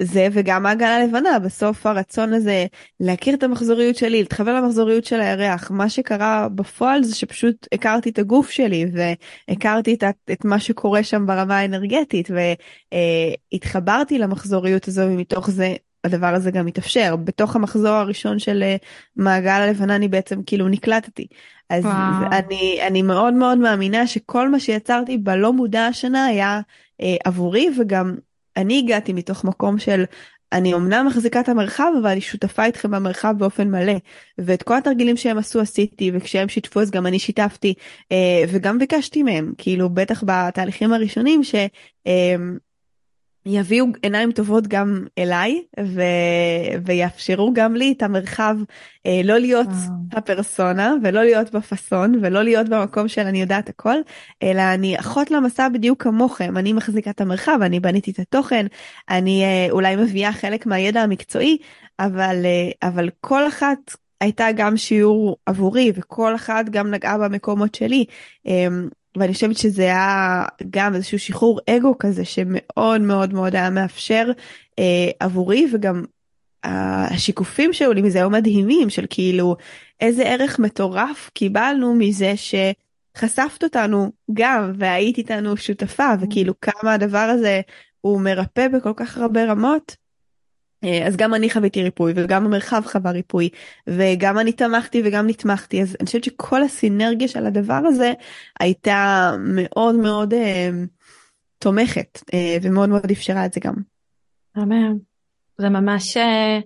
זה 0.00 0.28
וגם 0.32 0.66
העגלה 0.66 0.96
הלבנה 0.96 1.38
בסוף 1.38 1.86
הרצון 1.86 2.32
הזה 2.32 2.66
להכיר 3.00 3.34
את 3.34 3.42
המחזוריות 3.42 3.96
שלי 3.96 4.10
להתחבר 4.10 4.54
למחזוריות 4.54 5.04
של 5.04 5.20
הירח. 5.20 5.70
מה 5.70 5.88
שקרה 5.88 6.48
בפועל 6.54 7.02
זה 7.02 7.14
שפשוט 7.16 7.68
הכרתי 7.72 8.10
את 8.10 8.18
הגוף 8.18 8.50
שלי 8.50 8.86
והכרתי 8.92 9.94
את, 9.94 10.04
את 10.32 10.44
מה 10.44 10.60
שקורה 10.60 11.02
שם 11.02 11.26
ברמה 11.26 11.58
האנרגטית 11.58 12.28
והתחברתי 13.52 14.18
למחזוריות 14.18 14.88
הזו 14.88 15.02
ומתוך 15.02 15.50
זה 15.50 15.74
הדבר 16.04 16.26
הזה 16.26 16.50
גם 16.50 16.66
מתאפשר 16.66 17.16
בתוך 17.16 17.56
המחזור 17.56 17.88
הראשון 17.88 18.38
של 18.38 18.64
מעגל 19.16 19.50
הלבנה 19.50 19.96
אני 19.96 20.08
בעצם 20.08 20.42
כאילו 20.42 20.68
נקלטתי 20.68 21.26
אז 21.72 21.84
אני 22.32 22.78
אני 22.86 23.02
מאוד 23.02 23.34
מאוד 23.34 23.58
מאמינה 23.58 24.06
שכל 24.06 24.48
מה 24.48 24.60
שיצרתי 24.60 25.18
בלא 25.18 25.52
מודע 25.52 25.86
השנה 25.86 26.26
היה 26.26 26.60
אה, 27.00 27.16
עבורי 27.24 27.68
וגם 27.78 28.14
אני 28.56 28.78
הגעתי 28.78 29.12
מתוך 29.12 29.44
מקום 29.44 29.78
של 29.78 30.04
אני 30.52 30.74
אמנם 30.74 31.06
מחזיקה 31.06 31.40
את 31.40 31.48
המרחב 31.48 31.92
אבל 32.00 32.10
אני 32.10 32.20
שותפה 32.20 32.64
איתכם 32.64 32.90
במרחב 32.90 33.34
באופן 33.38 33.70
מלא. 33.70 33.96
ואת 34.38 34.62
כל 34.62 34.76
התרגילים 34.76 35.16
שהם 35.16 35.38
עשו 35.38 35.60
עשיתי 35.60 36.10
וכשהם 36.14 36.48
שיתפו 36.48 36.80
אז 36.80 36.90
גם 36.90 37.06
אני 37.06 37.18
שיתפתי 37.18 37.74
אה, 38.12 38.44
וגם 38.48 38.78
ביקשתי 38.78 39.22
מהם. 39.22 39.52
כאילו 39.58 39.90
בטח 39.90 40.24
בתהליכים 40.26 40.92
הראשונים 40.92 41.44
ש... 41.44 41.54
אה, 42.06 42.36
יביאו 43.46 43.86
עיניים 44.02 44.32
טובות 44.32 44.66
גם 44.66 45.04
אליי 45.18 45.62
ו... 45.80 46.02
ויאפשרו 46.84 47.52
גם 47.54 47.74
לי 47.74 47.94
את 47.96 48.02
המרחב 48.02 48.56
אה, 49.06 49.20
לא 49.24 49.38
להיות 49.38 49.66
וואו. 49.66 49.88
הפרסונה 50.12 50.94
ולא 51.02 51.22
להיות 51.22 51.50
בפאסון 51.50 52.14
ולא 52.22 52.42
להיות 52.42 52.68
במקום 52.68 53.08
של 53.08 53.22
אני 53.22 53.40
יודעת 53.40 53.68
הכל 53.68 53.96
אלא 54.42 54.62
אני 54.74 54.98
אחות 54.98 55.30
למסע 55.30 55.68
בדיוק 55.68 56.02
כמוכם 56.02 56.56
אני 56.56 56.72
מחזיקה 56.72 57.10
את 57.10 57.20
המרחב 57.20 57.58
אני 57.62 57.80
בניתי 57.80 58.10
את 58.10 58.18
התוכן 58.18 58.66
אני 59.10 59.44
אה, 59.44 59.66
אולי 59.70 59.96
מביאה 59.96 60.32
חלק 60.32 60.66
מהידע 60.66 61.02
המקצועי 61.02 61.58
אבל 61.98 62.42
אה, 62.44 62.88
אבל 62.88 63.08
כל 63.20 63.48
אחת 63.48 63.96
הייתה 64.20 64.46
גם 64.56 64.76
שיעור 64.76 65.36
עבורי 65.46 65.92
וכל 65.94 66.34
אחת 66.34 66.64
גם 66.70 66.90
נגעה 66.90 67.18
במקומות 67.18 67.74
שלי. 67.74 68.04
אה, 68.46 68.66
ואני 69.16 69.34
חושבת 69.34 69.56
שזה 69.56 69.82
היה 69.82 70.44
גם 70.70 70.94
איזשהו 70.94 71.18
שחרור 71.18 71.60
אגו 71.70 71.98
כזה 71.98 72.24
שמאוד 72.24 73.00
מאוד 73.00 73.34
מאוד 73.34 73.56
היה 73.56 73.70
מאפשר 73.70 74.30
אה, 74.78 75.10
עבורי 75.20 75.66
וגם 75.72 76.04
אה, 76.64 77.06
השיקופים 77.10 77.72
שהיו 77.72 77.92
לי 77.92 78.02
מזה 78.02 78.18
היו 78.18 78.30
מדהימים 78.30 78.90
של 78.90 79.06
כאילו 79.10 79.56
איזה 80.00 80.22
ערך 80.22 80.58
מטורף 80.58 81.30
קיבלנו 81.34 81.94
מזה 81.94 82.34
שחשפת 82.36 83.64
אותנו 83.64 84.12
גם 84.32 84.72
והיית 84.78 85.18
איתנו 85.18 85.56
שותפה 85.56 86.12
mm. 86.14 86.16
וכאילו 86.20 86.54
כמה 86.60 86.92
הדבר 86.92 87.18
הזה 87.18 87.60
הוא 88.00 88.20
מרפא 88.20 88.68
בכל 88.68 88.92
כך 88.96 89.18
הרבה 89.18 89.44
רמות. 89.44 90.01
אה, 90.84 91.06
אז 91.06 91.16
גם 91.16 91.34
אני 91.34 91.50
חוויתי 91.50 91.82
ריפוי 91.82 92.12
וגם 92.16 92.44
המרחב 92.44 92.82
חווה 92.86 93.10
ריפוי 93.10 93.48
וגם 93.86 94.38
אני 94.38 94.52
תמכתי 94.52 95.02
וגם 95.04 95.26
נתמכתי 95.26 95.82
אז 95.82 95.96
אני 96.00 96.06
חושבת 96.06 96.24
שכל 96.24 96.62
הסינרגיה 96.62 97.28
של 97.28 97.46
הדבר 97.46 97.80
הזה 97.86 98.12
הייתה 98.60 99.32
מאוד 99.38 99.94
מאוד 99.94 100.34
אה, 100.34 100.70
תומכת 101.58 102.22
אה, 102.34 102.56
ומאוד 102.62 102.88
מאוד 102.88 103.10
אפשרה 103.10 103.46
את 103.46 103.52
זה 103.52 103.60
גם. 103.64 103.74
אמן. 104.58 104.92
זה 105.58 105.68
ממש 105.68 106.16
אה, 106.16 106.58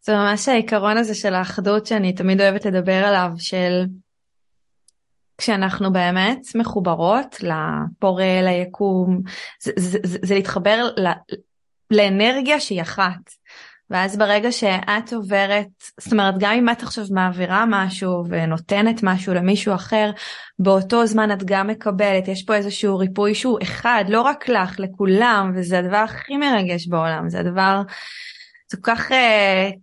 זה 0.00 0.14
ממש 0.14 0.48
העיקרון 0.48 0.96
הזה 0.96 1.14
של 1.14 1.34
האחדות 1.34 1.86
שאני 1.86 2.12
תמיד 2.12 2.40
אוהבת 2.40 2.66
לדבר 2.66 3.04
עליו 3.04 3.30
של 3.38 3.84
כשאנחנו 5.38 5.92
באמת 5.92 6.40
מחוברות 6.54 7.36
לפורה 7.40 8.42
ליקום 8.42 9.22
זה, 9.62 9.72
זה, 9.76 9.98
זה, 10.02 10.18
זה 10.22 10.34
להתחבר 10.34 10.88
ל, 10.96 11.06
לאנרגיה 11.90 12.60
שהיא 12.60 12.82
אחת. 12.82 13.30
ואז 13.90 14.16
ברגע 14.16 14.52
שאת 14.52 15.12
עוברת, 15.12 15.66
זאת 16.00 16.12
אומרת 16.12 16.34
גם 16.38 16.52
אם 16.52 16.70
את 16.70 16.82
עכשיו 16.82 17.04
מעבירה 17.10 17.64
משהו 17.68 18.24
ונותנת 18.28 19.02
משהו 19.02 19.34
למישהו 19.34 19.74
אחר, 19.74 20.10
באותו 20.58 21.06
זמן 21.06 21.32
את 21.32 21.44
גם 21.44 21.66
מקבלת, 21.66 22.28
יש 22.28 22.42
פה 22.42 22.54
איזשהו 22.54 22.98
ריפוי 22.98 23.34
שהוא 23.34 23.58
אחד, 23.62 24.04
לא 24.08 24.20
רק 24.20 24.48
לך, 24.48 24.80
לכולם, 24.80 25.52
וזה 25.54 25.78
הדבר 25.78 25.96
הכי 25.96 26.36
מרגש 26.36 26.86
בעולם, 26.88 27.28
זה 27.28 27.40
הדבר, 27.40 27.82
זה 28.70 28.76
כל 28.76 28.82
כך 28.82 29.10
uh, 29.10 29.14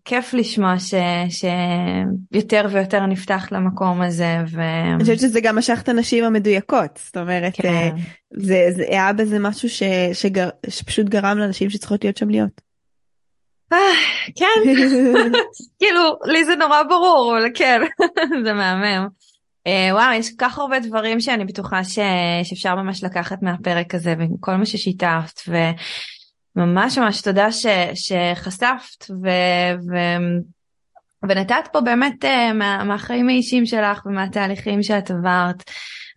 כיף 0.05 0.33
לשמוע 0.33 0.75
ש, 0.79 0.93
שיותר 1.29 2.67
ויותר 2.71 3.05
נפתח 3.05 3.47
למקום 3.51 4.01
הזה. 4.01 4.37
ו... 4.51 4.61
אני 4.95 5.03
חושבת 5.03 5.19
שזה 5.19 5.41
גם 5.41 5.57
משך 5.57 5.79
את 5.83 5.89
הנשים 5.89 6.23
המדויקות, 6.23 6.99
זאת 7.05 7.17
אומרת, 7.17 7.53
כן. 7.53 7.89
uh, 7.95 7.99
זה, 8.37 8.67
זה 8.75 8.83
היה 8.87 9.13
בזה 9.13 9.39
משהו 9.39 9.69
ש, 9.69 9.83
שגר, 10.13 10.49
שפשוט 10.69 11.09
גרם 11.09 11.37
לאנשים 11.37 11.69
שצריכות 11.69 12.03
להיות 12.03 12.17
שם 12.17 12.29
להיות. 12.29 12.72
כן, 14.36 14.72
כאילו 15.80 16.01
לי 16.26 16.45
זה 16.45 16.55
נורא 16.55 16.84
ברור, 16.84 17.38
אבל 17.38 17.49
כן, 17.53 17.82
זה 18.45 18.53
מהמם. 18.53 19.07
Uh, 19.68 19.93
וואו, 19.93 20.14
יש 20.14 20.30
כל 20.30 20.36
כך 20.38 20.57
הרבה 20.57 20.80
דברים 20.80 21.20
שאני 21.20 21.45
בטוחה 21.45 21.84
ש... 21.84 21.99
שאפשר 22.43 22.76
ממש 22.76 23.03
לקחת 23.03 23.41
מהפרק 23.41 23.95
הזה 23.95 24.16
וכל 24.20 24.55
מה 24.55 24.66
ששיתפת 24.66 25.41
וממש 26.55 26.97
ממש 26.97 27.22
תודה 27.22 27.51
ש... 27.51 27.66
שחשפת 27.93 29.11
ו... 29.24 29.28
ו... 29.89 29.95
ונתת 31.30 31.68
פה 31.72 31.82
באמת 31.82 32.26
uh, 32.26 32.53
מה... 32.53 32.84
מהחיים 32.84 33.30
האישיים 33.30 33.66
שלך 33.66 34.05
ומהתהליכים 34.05 34.84
שאת 34.84 35.11
עברת. 35.11 35.64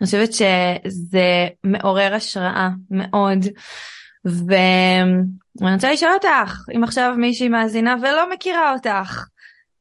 אני 0.01 0.07
חושבת 0.07 0.33
שזה 0.33 1.49
מעורר 1.65 2.15
השראה 2.15 2.69
מאוד. 2.91 3.39
ואני 4.27 5.75
רוצה 5.75 5.93
לשאול 5.93 6.13
אותך, 6.15 6.59
אם 6.77 6.85
עכשיו 6.85 7.15
מישהי 7.19 7.49
מאזינה 7.49 7.97
ולא 8.03 8.33
מכירה 8.35 8.73
אותך, 8.73 9.27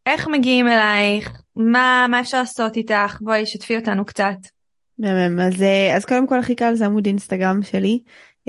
איך 0.06 0.28
מגיעים 0.28 0.68
אלייך? 0.68 1.42
מה, 1.56 2.06
מה 2.10 2.20
אפשר 2.20 2.40
לעשות 2.40 2.78
איתך? 2.78 3.18
בואי, 3.22 3.46
שתפי 3.46 3.76
אותנו 3.78 4.06
קצת. 4.06 4.36
מהמם, 5.00 5.40
אז, 5.40 5.62
אה, 5.62 5.96
אז 5.96 6.06
קודם 6.06 6.28
כל 6.28 6.40
הכי 6.40 6.56
קל 6.56 6.76
זה 6.76 6.86
עמוד 6.86 7.06
אינסטגרם 7.06 7.64
שלי, 7.64 8.00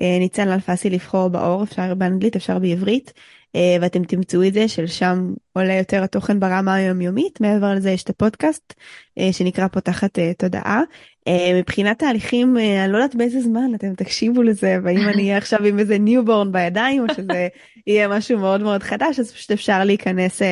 אה, 0.00 0.16
ניצן 0.18 0.48
אלפסי 0.48 0.90
לבחור 0.90 1.28
באור, 1.28 1.62
אפשר 1.62 1.94
באנגלית, 1.94 2.36
אפשר 2.36 2.58
בעברית, 2.58 3.12
אה, 3.56 3.76
ואתם 3.80 4.04
תמצאו 4.04 4.46
את 4.46 4.52
זה, 4.52 4.68
שלשם 4.68 5.32
עולה 5.52 5.74
יותר 5.74 6.02
התוכן 6.02 6.40
ברמה 6.40 6.74
היומיומית, 6.74 7.40
מעבר 7.40 7.74
לזה 7.74 7.90
יש 7.90 8.02
את 8.02 8.10
הפודקאסט 8.10 8.74
שנקרא 9.32 9.68
פותחת 9.68 10.18
תודעה. 10.38 10.80
מבחינת 11.58 11.98
תהליכים, 11.98 12.56
אני 12.84 12.92
לא 12.92 12.98
יודעת 12.98 13.14
באיזה 13.14 13.40
זמן 13.40 13.74
אתם 13.74 13.94
תקשיבו 13.94 14.42
לזה, 14.42 14.78
והאם 14.82 15.08
אני 15.08 15.22
אהיה 15.22 15.36
עכשיו 15.36 15.64
עם 15.64 15.78
איזה 15.78 15.98
newborn 15.98 16.52
בידיים, 16.52 17.02
או 17.02 17.14
שזה 17.14 17.48
יהיה 17.86 18.08
משהו 18.08 18.38
מאוד 18.38 18.62
מאוד 18.62 18.82
חדש, 18.82 19.20
אז 19.20 19.32
פשוט 19.32 19.50
אפשר 19.50 19.84
להיכנס 19.84 20.42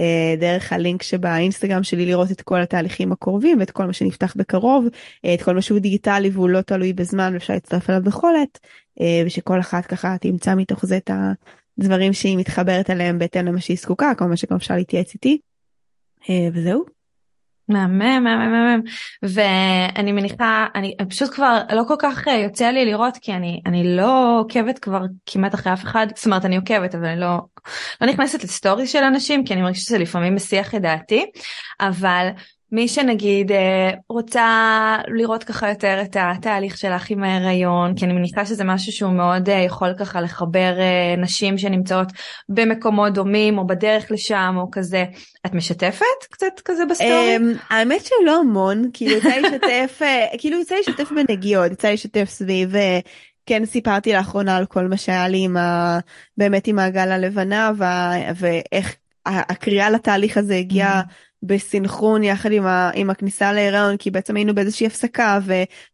אה, 0.00 0.34
דרך 0.38 0.72
הלינק 0.72 1.02
שבאינסטגרם 1.02 1.82
שלי 1.82 2.06
לראות 2.06 2.30
את 2.30 2.42
כל 2.42 2.60
התהליכים 2.60 3.12
הקרובים 3.12 3.60
ואת 3.60 3.70
כל 3.70 3.84
מה 3.86 3.92
שנפתח 3.92 4.34
בקרוב, 4.36 4.86
אה, 5.24 5.34
את 5.34 5.42
כל 5.42 5.54
מה 5.54 5.62
שהוא 5.62 5.78
דיגיטלי 5.78 6.30
והוא 6.30 6.48
לא 6.48 6.60
תלוי 6.60 6.92
בזמן 6.92 7.30
ואפשר 7.34 7.54
להצטרף 7.54 7.90
אליו 7.90 8.02
בכל 8.02 8.32
עת, 8.42 8.58
אה, 9.00 9.22
ושכל 9.26 9.60
אחת 9.60 9.86
ככה 9.86 10.16
תמצא 10.20 10.54
מתוך 10.54 10.86
זה 10.86 10.96
את 10.96 11.10
הדברים 11.78 12.12
שהיא 12.12 12.38
מתחברת 12.38 12.90
אליהם 12.90 13.18
בהתאם 13.18 13.46
למה 13.46 13.60
שהיא 13.60 13.76
זקוקה, 13.76 14.12
מה 14.20 14.36
שגם 14.36 14.56
אפשר 14.56 14.76
להתייעץ 14.76 15.14
איתי. 15.14 15.38
וזהו. 16.52 17.01
מהמם, 17.68 18.24
מהמם, 18.24 18.52
מהמם. 18.52 18.80
ואני 19.22 20.12
מניחה, 20.12 20.66
אני 20.74 20.96
פשוט 21.08 21.34
כבר 21.34 21.58
לא 21.72 21.82
כל 21.88 21.94
כך 21.98 22.28
אה, 22.28 22.34
יוצא 22.34 22.66
לי 22.66 22.84
לראות, 22.84 23.18
כי 23.20 23.32
אני, 23.32 23.60
אני 23.66 23.96
לא 23.96 24.40
עוקבת 24.40 24.78
כבר 24.78 25.00
כמעט 25.26 25.54
אחרי 25.54 25.72
אף 25.72 25.82
אחד, 25.82 26.06
זאת 26.16 26.26
אומרת 26.26 26.44
אני 26.44 26.56
עוקבת, 26.56 26.94
אבל 26.94 27.06
אני 27.06 27.20
לא, 27.20 27.38
לא 28.00 28.06
נכנסת 28.06 28.44
לסטורי 28.44 28.86
של 28.86 29.02
אנשים, 29.02 29.44
כי 29.44 29.54
אני 29.54 29.62
מרגישה 29.62 29.84
שזה 29.84 29.98
לפעמים 29.98 30.34
מסיח 30.34 30.74
את 30.74 30.82
דעתי, 30.82 31.26
אבל 31.80 32.28
מי 32.72 32.88
שנגיד 32.88 33.52
אה, 33.52 33.90
רוצה 34.08 34.96
לראות 35.08 35.44
ככה 35.44 35.68
יותר 35.68 35.98
את 36.02 36.16
התהליך 36.20 36.78
שלך 36.78 37.10
עם 37.10 37.24
ההיריון, 37.24 37.94
כי 37.94 38.04
אני 38.04 38.12
מניחה 38.12 38.46
שזה 38.46 38.64
משהו 38.64 38.92
שהוא 38.92 39.12
מאוד 39.12 39.48
אה, 39.48 39.60
יכול 39.60 39.94
ככה 39.98 40.20
לחבר 40.20 40.74
אה, 40.78 41.14
נשים 41.16 41.58
שנמצאות 41.58 42.08
במקומות 42.48 43.14
דומים 43.14 43.58
או 43.58 43.66
בדרך 43.66 44.10
לשם 44.10 44.54
או 44.58 44.70
כזה. 44.72 45.04
את 45.46 45.54
משתפת 45.54 46.24
קצת 46.30 46.60
כזה 46.64 46.86
בסטורי? 46.86 47.36
אמ, 47.36 47.52
האמת 47.70 48.00
שלא 48.04 48.40
המון, 48.40 48.90
כאילו 48.92 49.16
יצא 49.16 49.28
לי 49.28 49.40
לשתף, 49.40 50.00
כאילו 50.38 50.60
יצא 50.60 50.74
לי 50.74 50.80
לשתף 50.80 51.08
בנגיעות, 51.10 51.72
יצא 51.72 51.88
לי 51.88 51.94
לשתף 51.94 52.24
סביב. 52.28 52.74
כן 53.46 53.64
סיפרתי 53.64 54.12
לאחרונה 54.12 54.56
על 54.56 54.66
כל 54.66 54.88
מה 54.88 54.96
שהיה 54.96 55.28
לי 55.28 55.44
עם 55.44 55.56
ה... 55.56 55.98
באמת 56.36 56.66
עם 56.66 56.78
העגל 56.78 57.10
הלבנה 57.10 57.70
ואיך 58.36 58.96
הקריאה 59.26 59.90
לתהליך 59.90 60.36
הזה 60.36 60.54
הגיעה 60.54 61.00
mm-hmm. 61.00 61.31
בסינכרון 61.42 62.22
יחד 62.22 62.52
עם, 62.52 62.66
ה, 62.66 62.90
עם 62.94 63.10
הכניסה 63.10 63.52
להיריון 63.52 63.96
כי 63.96 64.10
בעצם 64.10 64.36
היינו 64.36 64.54
באיזושהי 64.54 64.86
הפסקה 64.86 65.38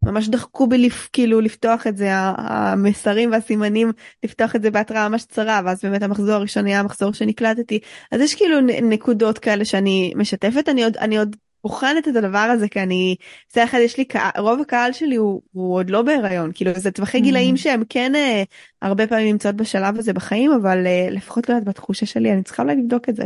וממש 0.02 0.28
דחקו 0.28 0.66
בי 0.66 0.78
לפ, 0.78 1.08
כאילו 1.12 1.40
לפתוח 1.40 1.86
את 1.86 1.96
זה 1.96 2.08
המסרים 2.12 3.32
והסימנים 3.32 3.92
לפתוח 4.24 4.56
את 4.56 4.62
זה 4.62 4.70
בהתראה 4.70 5.08
ממש 5.08 5.24
קצרה 5.24 5.60
ואז 5.64 5.80
באמת 5.82 6.02
המחזור 6.02 6.34
הראשון 6.34 6.66
היה 6.66 6.80
המחזור 6.80 7.12
שנקלטתי. 7.12 7.78
אז 8.12 8.20
יש 8.20 8.34
כאילו 8.34 8.60
נקודות 8.82 9.38
כאלה 9.38 9.64
שאני 9.64 10.12
משתפת. 10.16 10.68
אני 10.68 10.84
עוד 10.84 10.96
אני 10.96 11.18
עוד 11.18 11.36
בוחנת 11.64 12.08
את 12.08 12.16
הדבר 12.16 12.38
הזה 12.38 12.68
כי 12.68 12.80
אני, 12.80 13.16
זה 13.52 13.64
אחד 13.64 13.78
יש 13.78 13.98
לי 13.98 14.04
רוב 14.38 14.60
הקהל 14.60 14.92
שלי 14.92 15.16
הוא, 15.16 15.42
הוא 15.52 15.74
עוד 15.74 15.90
לא 15.90 16.02
בהיריון 16.02 16.50
כאילו 16.54 16.72
זה 16.74 16.90
טווחי 16.90 17.20
גילאים 17.20 17.54
mm. 17.54 17.58
שהם 17.58 17.82
כן 17.88 18.14
אה, 18.14 18.42
הרבה 18.82 19.06
פעמים 19.06 19.26
נמצאות 19.26 19.54
בשלב 19.54 19.98
הזה 19.98 20.12
בחיים 20.12 20.52
אבל 20.52 20.86
אה, 20.86 21.08
לפחות 21.10 21.48
לא 21.48 21.54
יודעת 21.54 21.68
בתחושה 21.68 22.06
שלי 22.06 22.32
אני 22.32 22.42
צריכה 22.42 22.62
אולי 22.62 22.76
לבדוק 22.76 23.08
את 23.08 23.16
זה. 23.16 23.24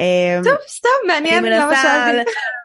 אה, 0.00 0.40
טוב 0.44 0.56
סתם 0.68 0.88
מעניין 1.06 1.44
אני 1.44 1.56
מנסה, 1.56 2.10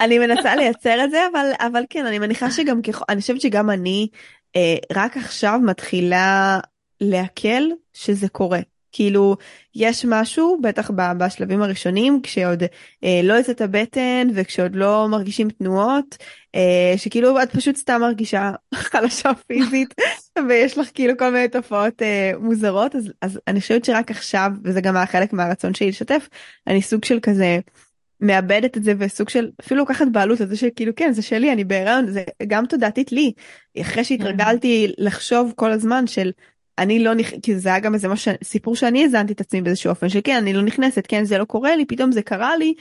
אני 0.02 0.20
מנסה 0.20 0.56
לייצר 0.56 1.04
את 1.04 1.12
זה 1.12 1.28
אבל 1.34 1.52
אבל 1.60 1.84
כן 1.90 2.06
אני 2.06 2.20
מניחה 2.20 2.52
שגם 2.52 2.82
ככל 2.82 3.06
אני 3.10 3.22
חושבת 3.22 3.42
שגם 3.42 3.70
אני 3.70 4.08
אה, 4.56 4.76
רק 4.94 5.18
עכשיו 5.18 5.60
מתחילה 5.64 6.60
להקל 7.02 7.64
שזה 7.94 8.30
קורה 8.30 8.60
כאילו 8.96 9.36
יש 9.76 10.06
משהו 10.10 10.60
בטח 10.62 10.92
בשלבים 11.18 11.62
הראשונים 11.62 12.20
כשעוד 12.24 12.64
אה, 13.04 13.22
לא 13.24 13.34
יוצאת 13.34 13.62
הבטן 13.62 14.28
וכשעוד 14.34 14.76
לא 14.76 15.08
מרגישים 15.10 15.50
תנועות 15.50 16.18
אה, 16.56 16.94
שכאילו 16.98 17.44
את 17.44 17.56
פשוט 17.56 17.76
סתם 17.76 18.02
מרגישה 18.02 18.52
חלשה 18.92 19.32
פיזית 19.48 19.94
ויש 20.50 20.78
לך 20.78 20.90
כאילו 20.94 21.18
כל 21.18 21.30
מיני 21.32 21.48
תופעות 21.48 22.02
אה, 22.02 22.32
מוזרות 22.40 22.96
אז, 22.96 23.12
אז 23.22 23.40
אני 23.48 23.62
חושבת 23.62 23.86
שרק 23.86 24.12
עכשיו 24.12 24.52
וזה 24.64 24.82
גם 24.82 24.96
היה 24.96 25.06
חלק 25.06 25.34
מהרצון 25.34 25.74
שלי 25.74 25.90
לשתף 25.90 26.28
אני 26.68 26.82
סוג 26.82 27.06
של 27.06 27.20
כזה. 27.22 27.60
מאבדת 28.22 28.78
את 28.78 28.84
זה 28.84 28.94
וסוג 28.98 29.30
של 29.30 29.50
אפילו 29.62 29.80
לוקחת 29.80 30.08
בעלות 30.12 30.42
על 30.42 30.48
זה 30.48 30.58
שכאילו 30.58 30.96
כן 30.96 31.12
זה 31.14 31.22
שלי 31.22 31.54
אני 31.54 31.64
בהיריון 31.64 32.08
זה 32.08 32.24
גם 32.48 32.66
תודעתית 32.66 33.12
לי 33.12 33.32
אחרי 33.82 34.04
שהתרגלתי 34.04 34.94
לחשוב 34.98 35.54
כל 35.56 35.72
הזמן 35.72 36.08
של 36.08 36.32
אני 36.80 37.00
לא 37.00 37.14
נכ... 37.14 37.34
כי 37.42 37.60
זה 37.60 37.70
היה 37.70 37.80
גם 37.80 37.94
איזה 37.94 38.08
משהו, 38.08 38.32
סיפור 38.44 38.76
שאני 38.76 39.04
האזנתי 39.04 39.34
את 39.34 39.42
עצמי 39.42 39.62
באיזשהו 39.62 39.90
אופן 39.90 40.10
שכן 40.10 40.36
אני 40.38 40.54
לא 40.54 40.62
נכנסת 40.62 41.04
כן 41.08 41.26
זה 41.26 41.38
לא 41.38 41.46
קורה 41.46 41.76
לי 41.76 41.86
פתאום 41.86 42.12
זה 42.12 42.22
קרה 42.22 42.58
לי. 42.58 42.74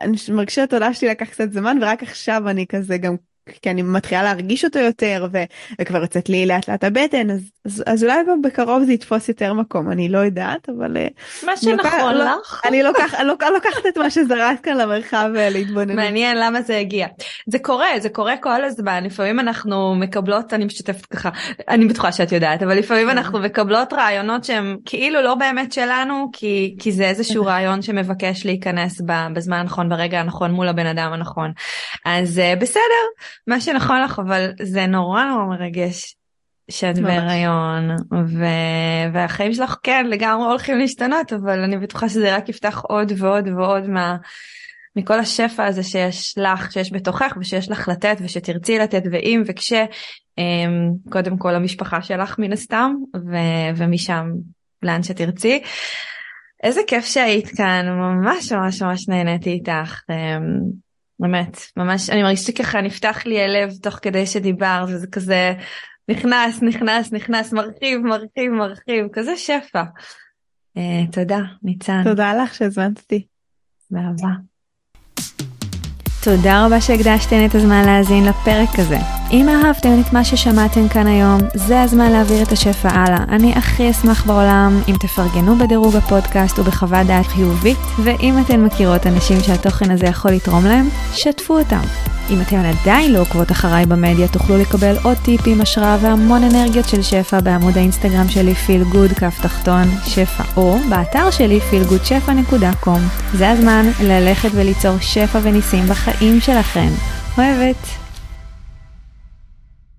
אני 0.00 0.16
מרגישה 0.32 0.62
התודעה 0.62 0.94
שלי 0.94 1.08
לקח 1.08 1.30
קצת 1.30 1.52
זמן 1.52 1.78
ורק 1.82 2.02
עכשיו 2.02 2.48
אני 2.48 2.66
כזה 2.66 2.98
גם 2.98 3.16
כי 3.62 3.70
אני 3.70 3.82
מתחילה 3.82 4.22
להרגיש 4.22 4.64
אותו 4.64 4.78
יותר 4.78 5.26
ו... 5.32 5.38
וכבר 5.80 6.02
יוצאת 6.02 6.28
לי 6.28 6.46
לאט 6.46 6.68
לאט 6.68 6.84
הבטן 6.84 7.30
אז, 7.30 7.40
אז, 7.64 7.82
אז 7.86 8.04
אולי 8.04 8.14
בקרוב 8.42 8.84
זה 8.84 8.92
יתפוס 8.92 9.28
יותר 9.28 9.52
מקום 9.52 9.90
אני 9.90 10.08
לא 10.08 10.18
יודעת 10.18 10.68
אבל 10.68 10.96
אה, 10.96 11.06
מה 11.46 11.56
שנכון 11.56 12.14
לא, 12.14 12.24
לך 12.24 12.60
אני 12.64 12.82
לוקח, 12.82 13.14
לא, 13.20 13.34
לוקחת 13.54 13.86
את 13.88 13.98
מה 13.98 14.10
שזרק 14.10 14.60
כאן 14.62 14.76
למרחב 14.76 15.30
אה, 15.36 15.50
להתבונן. 15.50 15.96
מעניין 15.96 16.36
למה 16.36 16.62
זה 16.62 16.78
הגיע 16.78 17.06
זה 17.46 17.58
קורה 17.58 17.88
זה 17.98 18.08
קורה 18.08 18.36
כל 18.36 18.64
הזמן 18.64 19.04
לפעמים 19.04 19.40
אנחנו 19.40 19.94
מקבלות 19.94 20.54
אני 20.54 20.64
משתפת 20.64 21.06
ככה 21.06 21.30
אני 21.68 21.84
בטוחה 21.84 22.12
שאת 22.12 22.32
יודעת 22.32 22.62
אבל 22.62 22.78
לפעמים 22.78 23.10
כן. 23.10 23.18
אנחנו 23.18 23.38
מקבלות 23.38 23.92
רעיונות 23.92 24.44
שהם 24.44 24.76
כאילו 24.84 25.22
לא 25.22 25.34
באמת 25.34 25.72
שלנו 25.72 26.30
כי 26.32 26.76
כי 26.78 26.92
זה 26.92 27.08
איזשהו 27.08 27.44
רעיון 27.44 27.82
שמבקש 27.82 28.46
להיכנס 28.46 29.00
בזמן 29.34 29.56
הנכון 29.56 29.88
ברגע 29.88 30.20
הנכון 30.20 30.50
מול 30.50 30.68
הבן 30.68 30.86
אדם 30.86 31.12
הנכון 31.12 31.52
אז 32.04 32.38
אה, 32.38 32.54
בסדר. 32.56 32.82
מה 33.46 33.60
שנכון 33.60 34.02
לך 34.02 34.18
אבל 34.18 34.50
זה 34.62 34.86
נורא 34.86 35.24
נורא 35.24 35.44
מרגש 35.44 36.16
שאת 36.70 36.98
בהיריון 36.98 37.90
ו... 38.28 38.44
והחיים 39.12 39.54
שלך 39.54 39.76
כן 39.82 40.06
לגמרי 40.06 40.46
הולכים 40.46 40.78
להשתנות 40.78 41.32
אבל 41.32 41.60
אני 41.60 41.78
בטוחה 41.78 42.08
שזה 42.08 42.36
רק 42.36 42.48
יפתח 42.48 42.82
עוד 42.88 43.12
ועוד 43.18 43.48
ועוד 43.48 43.88
מה... 43.88 44.16
מכל 44.96 45.18
השפע 45.18 45.64
הזה 45.64 45.82
שיש 45.82 46.38
לך 46.38 46.72
שיש 46.72 46.92
בתוכך 46.92 47.36
ושיש 47.40 47.70
לך 47.70 47.88
לתת 47.88 48.16
ושתרצי 48.20 48.78
לתת 48.78 49.02
ואם 49.12 49.42
וכש 49.46 49.72
אמ, 50.38 50.90
קודם 51.10 51.38
כל 51.38 51.54
המשפחה 51.54 52.02
שלך 52.02 52.38
מן 52.38 52.52
הסתם 52.52 52.94
ו... 53.16 53.36
ומשם 53.76 54.26
לאן 54.82 55.02
שתרצי. 55.02 55.62
איזה 56.62 56.80
כיף 56.86 57.04
שהיית 57.04 57.48
כאן 57.56 57.86
ממש 57.88 58.52
ממש 58.52 58.82
ממש 58.82 59.08
נהניתי 59.08 59.50
איתך. 59.50 60.00
אמ, 61.22 61.32
באמת, 61.32 61.56
ממש, 61.76 62.10
אני 62.10 62.22
מרגישה 62.22 62.42
שככה 62.46 62.80
נפתח 62.80 63.26
לי 63.26 63.40
הלב 63.40 63.70
תוך 63.82 63.98
כדי 64.02 64.26
שדיברת, 64.26 64.88
וזה 64.88 65.06
כזה 65.06 65.54
נכנס, 66.08 66.62
נכנס, 66.62 67.12
נכנס, 67.12 67.52
מרחיב, 67.52 68.00
מרחיב, 68.00 68.52
מרחיב, 68.52 69.06
כזה 69.12 69.36
שפע. 69.36 69.82
Uh, 70.78 71.12
תודה, 71.12 71.40
ניצן. 71.62 72.04
תודה 72.04 72.34
לך 72.34 72.54
שהזמנת 72.54 72.98
אותי. 72.98 73.26
באהבה. 73.90 74.51
תודה 76.24 76.66
רבה 76.66 76.80
שהקדשתן 76.80 77.44
את 77.44 77.54
הזמן 77.54 77.84
להאזין 77.86 78.24
לפרק 78.24 78.78
הזה. 78.78 78.98
אם 79.30 79.48
אהבתם 79.48 80.00
את 80.00 80.12
מה 80.12 80.24
ששמעתם 80.24 80.88
כאן 80.88 81.06
היום, 81.06 81.40
זה 81.54 81.82
הזמן 81.82 82.12
להעביר 82.12 82.42
את 82.42 82.52
השפע 82.52 82.88
הלאה. 82.88 83.24
אני 83.28 83.52
הכי 83.52 83.90
אשמח 83.90 84.26
בעולם 84.26 84.80
אם 84.88 84.94
תפרגנו 85.00 85.58
בדירוג 85.58 85.96
הפודקאסט 85.96 86.58
ובחוות 86.58 87.06
דעת 87.06 87.26
חיובית, 87.26 87.78
ואם 87.98 88.38
אתן 88.40 88.60
מכירות 88.60 89.06
אנשים 89.06 89.40
שהתוכן 89.40 89.90
הזה 89.90 90.06
יכול 90.06 90.30
לתרום 90.30 90.64
להם, 90.64 90.88
שתפו 91.12 91.58
אותם. 91.58 91.82
אם 92.30 92.40
אתן 92.40 92.64
עדיין 92.64 93.12
לא 93.12 93.20
עוקבות 93.20 93.52
אחריי 93.52 93.86
במדיה, 93.86 94.28
תוכלו 94.28 94.58
לקבל 94.58 94.96
עוד 95.02 95.16
טיפים, 95.16 95.60
השראה 95.60 95.96
והמון 96.00 96.42
אנרגיות 96.44 96.88
של 96.88 97.02
שפע 97.02 97.40
בעמוד 97.40 97.78
האינסטגרם 97.78 98.28
שלי 98.28 98.54
פיל 98.54 98.84
גוד 98.84 99.12
כף 99.12 99.38
תחתון 99.42 99.88
שפע, 100.04 100.44
או 100.56 100.78
באתר 100.90 101.30
שלי 101.30 101.60
feelgoodשפע.com. 101.70 103.00
זה 103.34 103.50
הזמן 103.50 103.86
ללכת 104.02 104.50
וליצור 104.54 104.98
שפע 105.00 105.38
וניסים 105.42 105.86
בחיים 105.86 106.40
שלכם. 106.40 106.88
אוהבת. 107.38 108.01